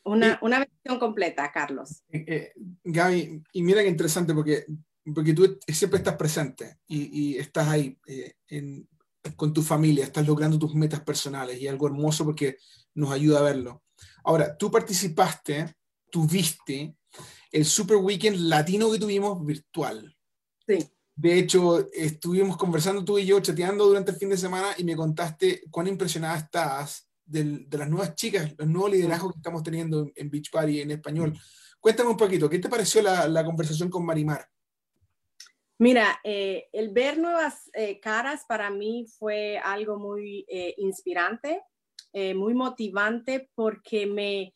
una, 0.07 0.39
una 0.41 0.59
bendición 0.59 0.99
completa, 0.99 1.51
Carlos. 1.51 2.03
Gaby, 2.83 3.43
y 3.53 3.61
mira 3.63 3.81
qué 3.81 3.89
interesante 3.89 4.33
porque 4.33 4.65
porque 5.13 5.33
tú 5.33 5.59
siempre 5.67 5.99
estás 5.99 6.15
presente 6.15 6.79
y, 6.87 7.37
estás 7.37 7.67
ahí 7.67 7.97
eh, 8.07 8.33
con 9.35 9.53
tu 9.53 9.61
familia, 9.61 10.05
estás 10.05 10.27
logrando 10.27 10.59
tus 10.59 10.73
metas 10.73 11.01
personales 11.01 11.59
y 11.59 11.67
algo 11.67 11.87
hermoso 11.87 12.25
porque 12.25 12.57
nos 12.95 13.11
ayuda 13.11 13.39
a 13.39 13.43
verlo. 13.43 13.83
Ahora, 14.23 14.57
tú 14.57 14.69
participaste, 14.69 15.75
tuviste 16.09 16.95
el 17.51 17.65
Super 17.65 17.97
Weekend 17.97 18.37
latino 18.37 18.91
que 18.91 18.99
tuvimos 18.99 19.45
virtual. 19.45 20.15
Sí. 20.67 20.89
De 21.15 21.39
hecho, 21.39 21.89
estuvimos 21.91 22.57
conversando 22.57 23.03
tú 23.03 23.17
y 23.17 23.25
yo, 23.25 23.39
chateando 23.39 23.87
durante 23.87 24.11
el 24.11 24.17
fin 24.17 24.29
de 24.29 24.37
semana 24.37 24.69
y 24.77 24.83
me 24.83 24.95
contaste 24.95 25.63
cuán 25.71 25.87
impresionada 25.87 26.37
estás 26.37 27.06
de, 27.27 27.67
las 27.77 27.89
nuevas 27.89 28.15
chicas, 28.15 28.53
los 28.57 28.67
nuevos 28.67 28.91
liderazgos 28.91 29.33
que 29.33 29.39
estamos 29.39 29.63
teniendo 29.63 30.09
en 30.15 30.29
Beach 30.29 30.49
Party 30.51 30.81
en 30.81 30.91
español. 30.91 31.37
Cuéntame 31.79 32.09
un 32.09 32.17
poquito, 32.17 32.49
¿qué 32.49 32.59
te 32.59 32.69
pareció 32.69 33.01
la, 33.01 33.27
la 33.27 33.45
conversación 33.45 33.89
con 33.89 34.05
Marimar? 34.05 34.47
Mira, 35.79 36.19
eh, 36.23 36.69
el 36.71 36.89
ver 36.89 37.19
nuevas 37.19 37.69
eh, 37.73 37.99
caras 37.99 38.45
para 38.47 38.71
mí 38.71 39.05
fue 39.19 39.59
algo 39.59 39.99
muy 39.99 40.43
eh, 40.47 40.73
inspirante, 40.77 41.61
muy 42.35 42.55
motivante 42.55 43.51
porque 43.53 44.07
me, 44.07 44.55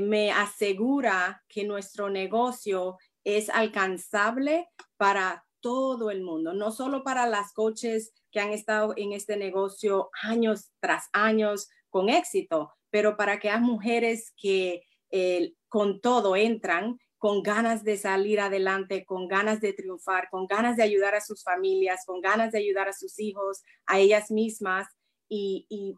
me 0.00 0.32
asegura 0.32 1.44
que 1.46 1.64
nuestro 1.64 2.08
negocio 2.08 2.96
es 3.22 3.50
alcanzable 3.50 4.70
para 4.96 5.44
todo 5.60 6.10
el 6.10 6.22
mundo, 6.22 6.54
no 6.54 6.72
solo 6.72 7.04
para 7.04 7.26
las 7.26 7.52
coaches 7.52 8.14
que 8.30 8.40
han 8.40 8.50
estado 8.50 8.94
en 8.96 9.12
este 9.12 9.36
negocio 9.36 10.08
años 10.22 10.72
tras 10.80 11.10
años 11.12 11.68
con 11.96 12.10
éxito, 12.10 12.74
pero 12.90 13.16
para 13.16 13.32
aquellas 13.32 13.62
mujeres 13.62 14.34
que 14.36 14.82
eh, 15.10 15.54
con 15.66 16.02
todo 16.02 16.36
entran 16.36 16.98
con 17.16 17.42
ganas 17.42 17.84
de 17.84 17.96
salir 17.96 18.38
adelante, 18.38 19.06
con 19.06 19.26
ganas 19.26 19.62
de 19.62 19.72
triunfar, 19.72 20.28
con 20.28 20.46
ganas 20.46 20.76
de 20.76 20.82
ayudar 20.82 21.14
a 21.14 21.22
sus 21.22 21.42
familias, 21.42 22.04
con 22.04 22.20
ganas 22.20 22.52
de 22.52 22.58
ayudar 22.58 22.86
a 22.86 22.92
sus 22.92 23.18
hijos, 23.18 23.62
a 23.86 23.98
ellas 23.98 24.30
mismas, 24.30 24.86
y, 25.26 25.96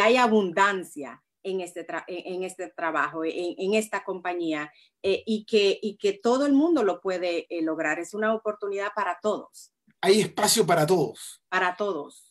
hay 0.00 0.16
abundancia 0.16 1.22
en 1.44 1.60
este, 1.60 1.86
en 2.08 2.42
este 2.42 2.72
trabajo, 2.76 3.22
en, 3.24 3.74
esta 3.74 4.02
compañía, 4.02 4.72
eh, 5.04 5.22
y, 5.26 5.44
que, 5.44 5.78
y 5.80 5.96
que 5.96 6.14
todo 6.14 6.44
el 6.44 6.54
mundo 6.54 6.82
lo 6.82 7.00
puede 7.00 7.46
eh, 7.50 7.62
lograr. 7.62 8.00
Es 8.00 8.14
una 8.14 8.34
oportunidad 8.34 8.88
para 8.96 9.20
todos. 9.22 9.72
Hay 10.00 10.22
espacio 10.22 10.66
para 10.66 10.84
todos. 10.84 11.40
Para 11.48 11.76
todos 11.76 12.25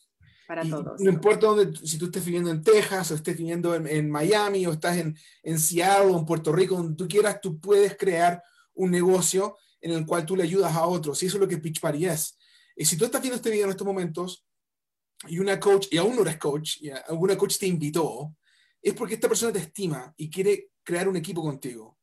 para 0.46 0.62
todos. 0.62 1.00
No 1.00 1.10
importa 1.10 1.46
dónde, 1.46 1.76
si 1.84 1.98
tú 1.98 2.06
estés 2.06 2.24
viviendo 2.24 2.50
en 2.50 2.62
Texas 2.62 3.10
o 3.10 3.14
estés 3.14 3.36
viviendo 3.36 3.74
en, 3.74 4.10
Miami 4.10 4.66
o 4.66 4.72
estás 4.72 4.96
en, 4.96 5.16
en, 5.42 5.58
Seattle 5.58 6.12
o 6.12 6.18
en 6.18 6.24
Puerto 6.24 6.52
Rico, 6.52 6.76
donde 6.76 6.96
tú 6.96 7.08
quieras, 7.08 7.40
tú 7.40 7.58
puedes 7.60 7.96
crear 7.96 8.42
un 8.74 8.90
negocio 8.90 9.56
en 9.80 9.92
el 9.92 10.06
cual 10.06 10.24
tú 10.24 10.36
le 10.36 10.44
ayudas 10.44 10.74
a 10.74 10.86
otros. 10.86 11.22
Y 11.22 11.26
eso 11.26 11.36
es 11.36 11.40
lo 11.40 11.48
que 11.48 11.58
Pitch 11.58 11.80
Party 11.80 12.06
es. 12.06 12.38
Y 12.76 12.84
si 12.84 12.96
tú 12.96 13.04
estás 13.04 13.20
viendo 13.20 13.36
este 13.36 13.50
video 13.50 13.64
en 13.64 13.70
estos 13.70 13.86
momentos 13.86 14.46
y 15.26 15.38
una 15.38 15.58
coach, 15.58 15.88
y 15.90 15.96
aún 15.96 16.14
no 16.14 16.22
eres 16.22 16.36
coach, 16.36 16.76
y 16.80 16.90
alguna 16.90 17.36
coach 17.36 17.58
te 17.58 17.66
invitó, 17.66 18.34
es 18.82 18.94
porque 18.94 19.14
esta 19.14 19.28
persona 19.28 19.52
te 19.52 19.60
estima 19.60 20.12
y 20.16 20.30
quiere 20.30 20.70
crear 20.82 21.08
un 21.08 21.16
equipo 21.16 21.42
contigo. 21.42 21.95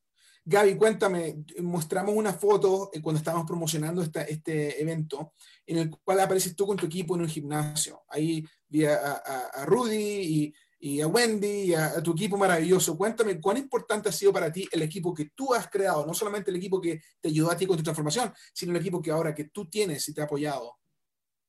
Gaby, 0.45 0.75
cuéntame, 0.75 1.45
mostramos 1.61 2.13
una 2.15 2.33
foto 2.33 2.89
eh, 2.93 3.01
cuando 3.01 3.19
estábamos 3.19 3.47
promocionando 3.47 4.01
este 4.01 4.81
evento 4.81 5.33
en 5.65 5.77
el 5.77 5.89
cual 5.89 6.19
apareces 6.19 6.53
tú 6.53 6.67
con 6.67 6.75
tu 6.75 6.85
equipo 6.85 7.15
en 7.15 7.21
un 7.21 7.29
gimnasio. 7.29 8.03
Ahí 8.09 8.43
vi 8.67 8.85
a, 8.85 9.65
Rudy 9.65 10.53
y, 10.79 11.01
a 11.01 11.07
Wendy 11.07 11.47
y 11.47 11.73
a, 11.73 12.03
tu 12.03 12.11
equipo 12.11 12.35
maravilloso. 12.35 12.97
Cuéntame, 12.97 13.39
¿cuán 13.39 13.55
importante 13.55 14.09
ha 14.09 14.11
sido 14.11 14.33
para 14.33 14.51
ti 14.51 14.67
el 14.69 14.81
equipo 14.81 15.13
que 15.13 15.29
tú 15.33 15.53
has 15.53 15.69
creado? 15.69 16.05
No 16.05 16.13
solamente 16.13 16.51
el 16.51 16.57
equipo 16.57 16.81
que 16.81 16.99
te 17.21 17.29
ayudó 17.29 17.49
a 17.49 17.55
ti 17.55 17.65
con 17.65 17.77
tu 17.77 17.83
transformación, 17.83 18.33
sino 18.53 18.73
el 18.73 18.79
equipo 18.79 19.01
que 19.01 19.11
ahora 19.11 19.33
que 19.33 19.45
tú 19.45 19.69
tienes 19.69 20.07
y 20.09 20.13
te 20.13 20.19
ha 20.19 20.25
apoyado. 20.25 20.77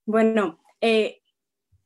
Bueno, 0.05 0.63
eh, 0.79 1.21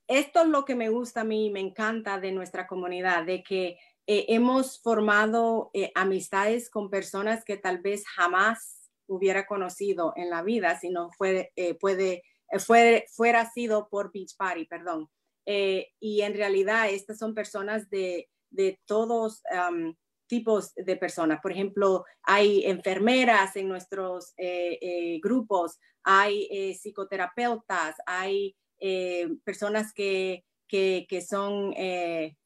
esto 0.08 0.42
es 0.42 0.48
lo 0.48 0.64
que 0.64 0.76
me 0.76 0.90
gusta 0.90 1.22
a 1.22 1.24
mí, 1.24 1.50
me 1.50 1.60
encanta 1.60 2.20
de 2.20 2.32
nuestra 2.32 2.68
comunidad, 2.68 3.26
de 3.26 3.42
que 3.42 3.78
eh, 4.12 4.26
hemos 4.30 4.82
formado 4.82 5.70
eh, 5.72 5.92
amistades 5.94 6.72
con 6.72 6.90
personas 6.90 7.46
que 7.46 7.58
tal 7.58 7.78
vez 7.78 8.04
jamás 8.08 8.90
hubiera 9.06 9.46
conocido 9.46 10.14
en 10.16 10.32
la 10.32 10.42
vida 10.42 10.80
si 10.80 10.90
no 10.90 11.12
fue, 11.12 11.52
eh, 11.56 11.76
puede, 11.76 12.24
fue, 12.58 13.06
fuera 13.16 13.48
sido 13.52 13.88
por 13.88 14.12
Beach 14.12 14.36
Party, 14.36 14.66
perdón. 14.66 15.12
y 15.46 16.22
en 16.22 16.34
realidad 16.34 16.90
estas 16.90 17.20
son 17.20 17.36
personas 17.36 17.88
de, 17.92 18.32
de 18.50 18.80
todos 18.88 19.44
tipos 20.26 20.74
de 20.74 20.96
personas. 20.96 21.40
Por 21.40 21.52
ejemplo, 21.52 22.04
hay 22.24 22.66
enfermeras 22.66 23.56
en 23.58 23.68
nuestros 23.68 24.34
grupos, 25.22 25.78
hay 26.04 26.74
psicoterapeutas, 26.74 27.96
hay 28.08 28.56
personas 29.44 29.94
que, 29.94 30.46
que, 30.70 31.26
son 31.28 31.74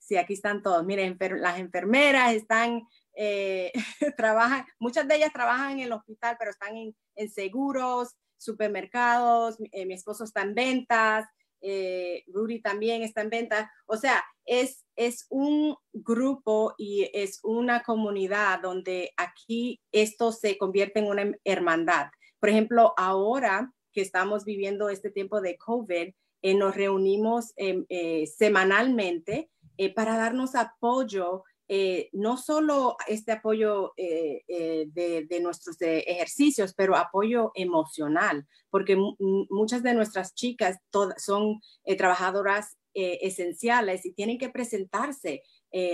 Sí, 0.03 0.17
aquí 0.17 0.33
están 0.33 0.61
todos. 0.61 0.85
Miren, 0.85 1.17
las 1.39 1.59
enfermeras 1.59 2.33
están, 2.33 2.85
eh, 3.15 3.71
trabajan, 4.17 4.65
muchas 4.77 5.07
de 5.07 5.15
ellas 5.15 5.31
trabajan 5.31 5.73
en 5.73 5.79
el 5.79 5.93
hospital, 5.93 6.35
pero 6.37 6.51
están 6.51 6.75
en, 6.75 7.29
seguros, 7.29 8.17
supermercados, 8.37 9.55
eh, 9.71 9.85
mi 9.85 9.93
esposo 9.93 10.25
está 10.25 10.41
en 10.41 10.55
ventas, 10.55 11.25
eh, 11.61 12.25
Rudy 12.27 12.61
también 12.61 13.01
está 13.01 13.21
en 13.21 13.29
ventas. 13.29 13.69
O 13.85 13.95
sea, 13.95 14.21
es, 14.45 14.85
es 14.97 15.25
un 15.29 15.77
grupo 15.93 16.75
y 16.77 17.09
es 17.13 17.39
una 17.43 17.81
comunidad 17.83 18.59
donde 18.59 19.13
aquí 19.15 19.79
esto 19.93 20.33
se 20.33 20.57
convierte 20.57 20.99
en 20.99 21.05
una 21.05 21.31
hermandad. 21.45 22.07
Por 22.41 22.49
ejemplo, 22.49 22.93
ahora 22.97 23.71
que 23.93 24.01
estamos 24.01 24.43
viviendo 24.43 24.89
este 24.89 25.11
tiempo 25.11 25.39
de 25.39 25.57
COVID, 25.57 26.13
nos 26.43 26.75
reunimos 26.75 27.53
em, 27.55 27.85
semanalmente 28.25 29.49
eh, 29.77 29.91
para 29.93 30.17
darnos 30.17 30.53
apoyo, 30.53 31.43
eh, 31.67 32.09
no 32.11 32.37
solo 32.37 32.95
este 33.07 33.31
apoyo 33.31 33.93
eh, 33.97 34.43
de, 34.47 35.39
nuestros 35.41 35.77
ejercicios, 35.81 36.73
pero 36.75 36.95
apoyo 36.95 37.51
emocional, 37.55 38.47
porque 38.69 38.95
muchas 39.49 39.81
de 39.81 39.95
nuestras 39.95 40.35
chicas 40.35 40.77
son 41.17 41.59
trabajadoras 41.97 42.77
esenciales 42.93 44.05
y 44.05 44.13
tienen 44.13 44.37
que 44.37 44.49
presentarse 44.49 45.41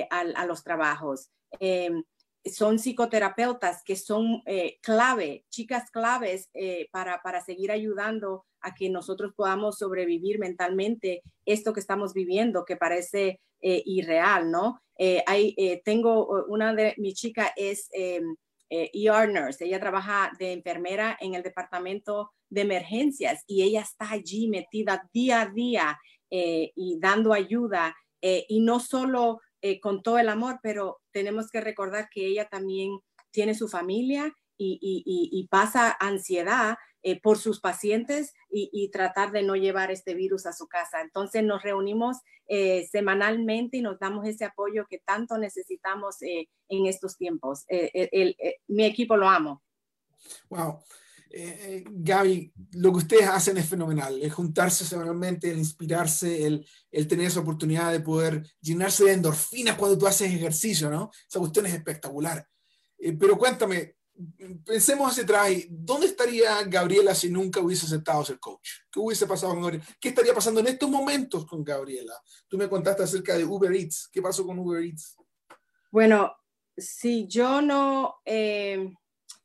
a, 0.10 0.46
los 0.46 0.64
trabajos. 0.64 1.30
Em, 1.60 2.04
son 2.44 2.78
psicoterapeutas 2.78 3.84
que 3.84 3.96
son 3.96 4.44
clave, 4.82 5.46
chicas 5.50 5.90
claves 5.92 6.50
para, 6.92 7.22
para, 7.22 7.42
seguir 7.42 7.72
ayudando 7.72 8.46
a 8.62 8.74
que 8.74 8.90
nosotros 8.90 9.34
podamos 9.36 9.78
sobrevivir 9.78 10.40
mentalmente 10.40 11.22
esto 11.46 11.74
que 11.74 11.80
estamos 11.80 12.14
viviendo, 12.14 12.66
que 12.66 12.76
parece 12.76 13.40
eh, 13.62 13.84
irreal, 13.86 14.50
¿no? 14.52 14.80
Eh, 14.98 15.22
hay, 15.28 15.54
eh, 15.58 15.82
tengo 15.84 16.46
una 16.48 16.74
de 16.74 16.94
mi 16.98 17.14
chica 17.14 17.52
es 17.58 17.90
ER 17.92 19.30
nurse, 19.30 19.66
ella 19.66 19.82
trabaja 19.82 20.32
de 20.40 20.54
enfermera 20.54 21.18
en 21.20 21.34
el 21.34 21.44
departamento 21.44 22.32
de 22.50 22.62
emergencias 22.62 23.44
y 23.48 23.64
ella 23.64 23.82
está 23.82 24.12
allí 24.12 24.48
metida 24.48 25.10
día 25.14 25.42
a 25.42 25.46
día 25.48 26.00
y 26.30 27.00
dando 27.02 27.34
ayuda 27.34 27.96
y 28.22 28.62
no 28.62 28.80
solo 28.80 29.40
con 29.82 30.04
todo 30.04 30.20
el 30.20 30.30
amor, 30.30 30.60
pero 30.62 31.02
tenemos 31.12 31.50
que 31.50 31.62
recordar 31.62 32.10
que 32.10 32.28
ella 32.28 32.48
también 32.48 33.00
tiene 33.32 33.56
su 33.56 33.68
familia 33.68 34.34
y 34.58 35.48
pasa 35.50 35.98
ansiedad 36.00 36.78
eh, 37.02 37.22
por 37.22 37.38
sus 37.38 37.62
pacientes 37.62 38.34
y, 38.52 38.90
tratar 38.92 39.32
de 39.32 39.42
no 39.42 39.56
llevar 39.56 39.90
este 39.90 40.14
virus 40.16 40.46
a 40.46 40.52
su 40.52 40.68
casa. 40.68 41.00
Entonces 41.02 41.44
nos 41.44 41.64
reunimos 41.64 42.18
eh, 42.48 42.90
semanalmente 42.92 43.78
y 43.78 43.82
nos 43.82 44.00
damos 44.00 44.28
ese 44.28 44.44
apoyo 44.44 44.86
que 44.90 45.00
tanto 45.00 45.38
necesitamos 45.38 46.22
eh, 46.22 46.50
en 46.68 46.88
estos 46.88 47.16
tiempos. 47.18 47.66
mi 48.68 48.84
equipo 48.84 49.16
lo 49.16 49.30
amo. 49.30 49.64
Wow. 50.50 50.80
Gaby, 51.86 52.52
lo 52.74 52.92
que 52.92 52.98
ustedes 52.98 53.28
hacen 53.28 53.58
es 53.58 53.70
fenomenal, 53.70 54.20
es 54.22 54.34
juntarse 54.34 54.84
semanalmente, 54.84 55.52
el 55.52 55.60
inspirarse, 55.60 56.48
el, 56.48 56.68
el, 56.92 57.08
tener 57.08 57.28
esa 57.28 57.42
oportunidad 57.42 57.92
de 57.92 58.00
poder 58.00 58.44
llenarse 58.60 59.06
de 59.06 59.14
endorfinas 59.14 59.78
cuando 59.78 59.98
tú 59.98 60.08
haces 60.08 60.34
ejercicio, 60.34 60.90
¿no? 60.90 61.12
Esa 61.30 61.40
cuestión 61.40 61.68
es 61.68 61.74
espectacular. 61.76 62.46
pero 63.20 63.38
cuéntame, 63.38 63.99
pensemos 64.66 65.12
hacia 65.12 65.24
atrás, 65.24 65.50
¿dónde 65.70 66.08
estaría 66.08 66.62
Gabriela 66.64 67.16
si 67.16 67.30
nunca 67.30 67.60
hubiese 67.62 67.86
aceptado 67.86 68.26
ser 68.26 68.40
coach? 68.40 68.70
¿Qué 68.92 69.00
hubiese 69.00 69.26
pasado 69.26 69.54
con 69.54 69.64
Gabriela? 69.64 69.86
¿Qué 70.00 70.10
estaría 70.10 70.34
pasando 70.34 70.60
en 70.60 70.68
estos 70.68 70.90
momentos 70.90 71.46
con 71.46 71.64
Gabriela? 71.64 72.14
Tú 72.48 72.58
me 72.58 72.70
contaste 72.70 73.04
acerca 73.04 73.38
de 73.38 73.46
Uber 73.46 73.74
Eats. 73.74 74.10
¿Qué 74.12 74.22
pasó 74.22 74.46
con 74.46 74.60
Uber 74.60 74.84
Eats? 74.84 75.16
Bueno, 75.92 76.36
si 76.78 77.28
yo 77.28 77.62
no, 77.62 78.16
eh, 78.26 78.92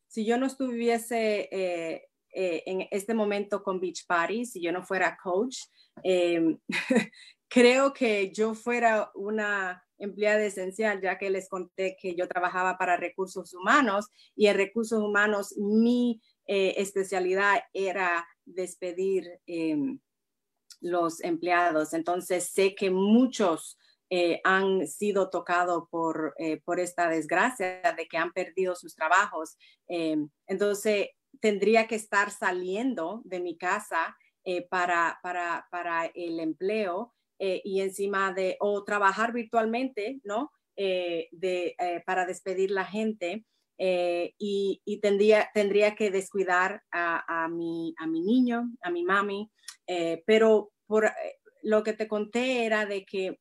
si 0.06 0.24
yo 0.24 0.38
no 0.38 0.46
estuviese 0.46 1.48
eh, 1.50 2.08
eh, 2.32 2.62
en 2.66 2.88
este 2.90 3.14
momento 3.14 3.62
con 3.62 3.80
Beach 3.80 4.06
Party, 4.06 4.44
si 4.44 4.60
yo 4.60 4.72
no 4.72 4.82
fuera 4.82 5.16
coach, 5.22 5.56
creo 7.48 7.92
que 7.92 8.32
yo 8.32 8.54
fuera 8.54 9.10
una 9.14 9.83
empleada 9.98 10.44
esencial, 10.44 11.00
ya 11.00 11.18
que 11.18 11.30
les 11.30 11.48
conté 11.48 11.96
que 12.00 12.14
yo 12.14 12.28
trabajaba 12.28 12.76
para 12.78 12.96
recursos 12.96 13.54
humanos 13.54 14.06
y 14.34 14.46
en 14.46 14.56
recursos 14.56 15.00
humanos 15.00 15.54
mi 15.56 16.20
eh, 16.46 16.74
especialidad 16.78 17.62
era 17.72 18.26
despedir 18.44 19.40
em, 19.46 19.98
los 20.80 21.22
empleados. 21.22 21.94
Entonces 21.94 22.50
sé 22.50 22.74
que 22.74 22.90
muchos 22.90 23.78
eh, 24.10 24.40
han 24.44 24.86
sido 24.86 25.30
tocados 25.30 25.84
por, 25.90 26.34
eh, 26.38 26.60
por 26.64 26.80
esta 26.80 27.08
desgracia 27.08 27.94
de 27.96 28.06
que 28.06 28.18
han 28.18 28.32
perdido 28.32 28.74
sus 28.74 28.94
trabajos. 28.94 29.56
Em, 29.86 30.28
entonces 30.46 31.08
tendría 31.40 31.86
que 31.86 31.96
estar 31.96 32.30
saliendo 32.30 33.22
de 33.24 33.40
mi 33.40 33.56
casa 33.56 34.16
para, 34.68 35.18
para, 35.22 35.66
para 35.70 36.04
el 36.14 36.38
empleo 36.38 37.14
eh, 37.46 37.60
y 37.62 37.82
encima 37.82 38.32
de, 38.32 38.56
o 38.58 38.84
trabajar 38.84 39.34
virtualmente, 39.34 40.18
¿no? 40.24 40.50
Eh, 40.76 41.28
de, 41.30 41.76
eh, 41.78 42.02
para 42.06 42.24
despedir 42.24 42.70
la 42.70 42.86
gente 42.86 43.44
y, 43.76 44.80
y, 44.82 45.00
tendría, 45.00 45.50
tendría 45.52 45.94
que 45.94 46.10
descuidar 46.10 46.80
a, 46.90 47.44
a, 47.44 47.48
mi, 47.48 47.94
a 47.98 48.06
mi 48.06 48.22
niño, 48.22 48.70
a 48.80 48.90
mi 48.90 49.04
mami, 49.04 49.50
pero 50.24 50.72
por 50.86 51.10
lo 51.62 51.82
que 51.82 51.92
te 51.92 52.08
conté 52.08 52.64
era 52.64 52.86
de 52.86 53.04
que 53.04 53.38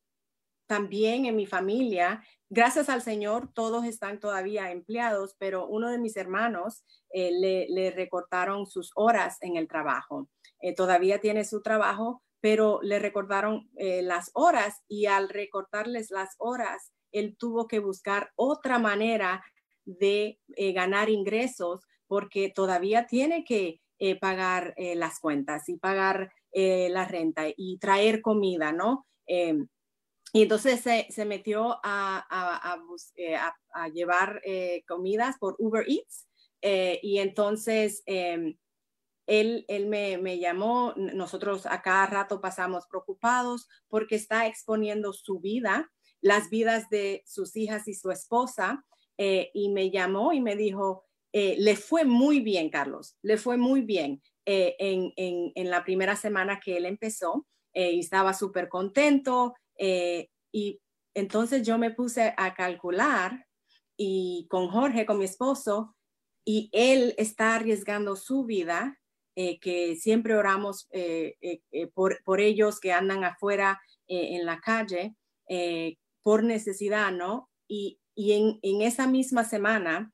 también 0.66 1.24
en 1.24 1.36
mi 1.36 1.46
familia, 1.46 2.22
gracias 2.50 2.90
al 2.90 3.00
Señor, 3.00 3.52
todos 3.54 3.86
están 3.86 4.20
todavía 4.20 4.70
empleados, 4.70 5.34
pero 5.38 5.66
uno 5.66 5.88
de 5.88 5.98
mis 5.98 6.16
hermanos 6.18 6.84
eh, 7.10 7.30
le, 7.32 7.90
recortaron 7.92 8.66
sus 8.66 8.90
horas 8.96 9.38
en 9.40 9.56
el 9.56 9.66
trabajo. 9.66 10.28
Todavía 10.76 11.20
tiene 11.20 11.44
su 11.44 11.62
trabajo, 11.62 12.23
pero 12.44 12.78
le 12.82 12.98
recortaron 12.98 13.70
eh, 13.78 14.02
las 14.02 14.30
horas 14.34 14.82
y 14.86 15.06
al 15.06 15.30
recortarles 15.30 16.10
las 16.10 16.34
horas, 16.36 16.92
él 17.10 17.38
tuvo 17.38 17.66
que 17.66 17.78
buscar 17.78 18.32
otra 18.36 18.78
manera 18.78 19.42
de 19.86 20.38
ganar 20.74 21.08
ingresos 21.08 21.80
porque 22.06 22.52
todavía 22.54 23.06
tiene 23.06 23.44
que 23.44 23.80
pagar 24.20 24.74
las 24.76 25.20
cuentas 25.20 25.68
y 25.68 25.78
pagar 25.78 26.32
la 26.52 27.04
renta 27.06 27.44
y 27.56 27.78
traer 27.78 28.20
comida, 28.20 28.72
¿no? 28.72 29.06
Em, 29.26 29.68
y 30.34 30.42
entonces 30.42 30.80
se, 30.80 31.24
metió 31.24 31.78
a, 31.84 32.76
eh, 33.14 33.38
llevar 33.92 34.40
eh, 34.44 34.82
comidas 34.86 35.36
por 35.38 35.54
Uber 35.60 35.84
Eats. 35.88 36.26
Eh, 36.60 36.98
y 37.04 37.18
entonces 37.18 38.02
em, 38.06 38.56
él, 39.26 39.64
él 39.68 39.86
me, 39.86 40.38
llamó, 40.38 40.92
nosotros 40.96 41.66
a 41.66 41.82
cada 41.82 42.06
rato 42.06 42.40
pasamos 42.40 42.86
preocupados 42.86 43.68
porque 43.88 44.16
está 44.16 44.46
exponiendo 44.46 45.12
su 45.12 45.40
vida, 45.40 45.90
las 46.20 46.50
vidas 46.50 46.88
de 46.90 47.22
sus 47.26 47.56
hijas 47.56 47.88
y 47.88 47.94
su 47.94 48.10
esposa. 48.10 48.84
y 49.16 49.68
me 49.70 49.90
llamó 49.90 50.32
y 50.32 50.40
me 50.40 50.56
dijo, 50.56 51.04
le 51.32 51.76
fue 51.76 52.04
muy 52.04 52.40
bien, 52.40 52.70
Carlos, 52.70 53.16
le 53.22 53.36
fue 53.36 53.56
muy 53.56 53.82
bien 53.82 54.22
en, 54.44 55.12
en, 55.16 55.70
la 55.70 55.84
primera 55.84 56.16
semana 56.16 56.60
que 56.60 56.76
él 56.76 56.86
empezó. 56.86 57.46
y 57.72 58.00
estaba 58.00 58.34
súper 58.34 58.68
contento, 58.68 59.54
eh, 59.76 60.28
y 60.52 60.80
entonces 61.14 61.66
yo 61.66 61.78
me 61.78 61.90
puse 61.90 62.34
a 62.36 62.54
calcular 62.54 63.46
y 63.96 64.46
con 64.50 64.68
Jorge, 64.68 65.06
con 65.06 65.18
mi 65.18 65.24
esposo, 65.24 65.96
y 66.44 66.68
él 66.72 67.14
está 67.16 67.54
arriesgando 67.54 68.16
su 68.16 68.44
vida, 68.44 69.00
eh, 69.36 69.58
que 69.58 69.96
siempre 69.96 70.36
oramos 70.36 70.88
eh, 70.92 71.60
por, 71.94 72.22
por, 72.24 72.40
ellos 72.40 72.80
que 72.80 72.92
andan 72.92 73.24
afuera 73.24 73.80
en 74.06 74.44
la 74.44 74.60
calle 74.60 75.14
por 76.22 76.44
necesidad, 76.44 77.12
¿no? 77.12 77.50
Y, 77.68 77.98
y 78.14 78.32
en, 78.32 78.58
en, 78.62 78.82
esa 78.82 79.06
misma 79.06 79.44
semana 79.44 80.12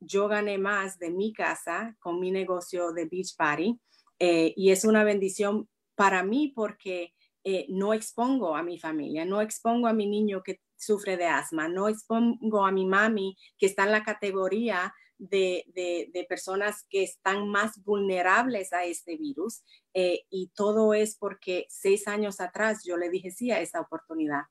yo 0.00 0.28
gané 0.28 0.58
más 0.58 0.98
de 0.98 1.10
mi 1.10 1.32
casa 1.32 1.96
con 2.00 2.20
mi 2.20 2.30
negocio 2.30 2.92
de 2.92 3.04
Beach 3.04 3.36
Party 3.36 3.78
y 4.18 4.70
es 4.70 4.84
una 4.84 5.04
bendición 5.04 5.68
para 5.94 6.22
mí 6.22 6.52
porque 6.54 7.12
eh, 7.42 7.66
no 7.70 7.94
expongo 7.94 8.54
a 8.54 8.62
mi 8.62 8.78
familia, 8.78 9.24
no 9.24 9.40
expongo 9.40 9.86
a 9.86 9.94
mi 9.94 10.06
niño 10.06 10.42
que 10.42 10.60
sufre 10.76 11.16
de 11.16 11.24
asma, 11.26 11.68
no 11.68 11.88
expongo 11.88 12.66
a 12.66 12.70
mi 12.70 12.84
mami 12.84 13.34
que 13.58 13.64
está 13.64 13.84
en 13.84 13.92
la 13.92 14.02
categoría 14.02 14.92
de, 15.20 16.26
personas 16.28 16.86
que 16.88 17.02
están 17.02 17.48
más 17.48 17.82
vulnerables 17.84 18.72
a 18.72 18.84
este 18.84 19.16
virus. 19.16 19.62
Eh, 19.94 20.24
y 20.30 20.48
todo 20.54 20.94
es 20.94 21.16
porque 21.16 21.66
seis 21.68 22.08
años 22.08 22.40
atrás 22.40 22.82
yo 22.84 22.96
le 22.96 23.10
dije 23.10 23.30
sí 23.30 23.50
a 23.50 23.60
esa 23.60 23.80
oportunidad. 23.80 24.42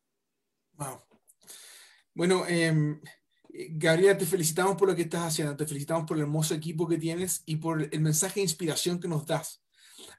Wow. 0.74 1.00
Bueno, 2.14 2.46
em, 2.48 3.02
Gabriela, 3.50 4.18
te 4.18 4.26
felicitamos 4.26 4.76
por 4.78 4.88
lo 4.88 4.96
que 4.96 5.04
estás 5.04 5.22
haciendo, 5.22 5.56
te 5.56 5.66
felicitamos 5.66 6.06
por 6.06 6.18
el 6.18 6.24
hermoso 6.24 6.54
equipo 6.54 6.88
que 6.88 6.98
tienes 6.98 7.44
y 7.46 7.56
por 7.58 7.82
el 7.92 8.02
mensaje 8.02 8.36
de 8.36 8.44
inspiración 8.44 9.00
que 9.00 9.08
nos 9.08 9.26
das. 9.26 9.64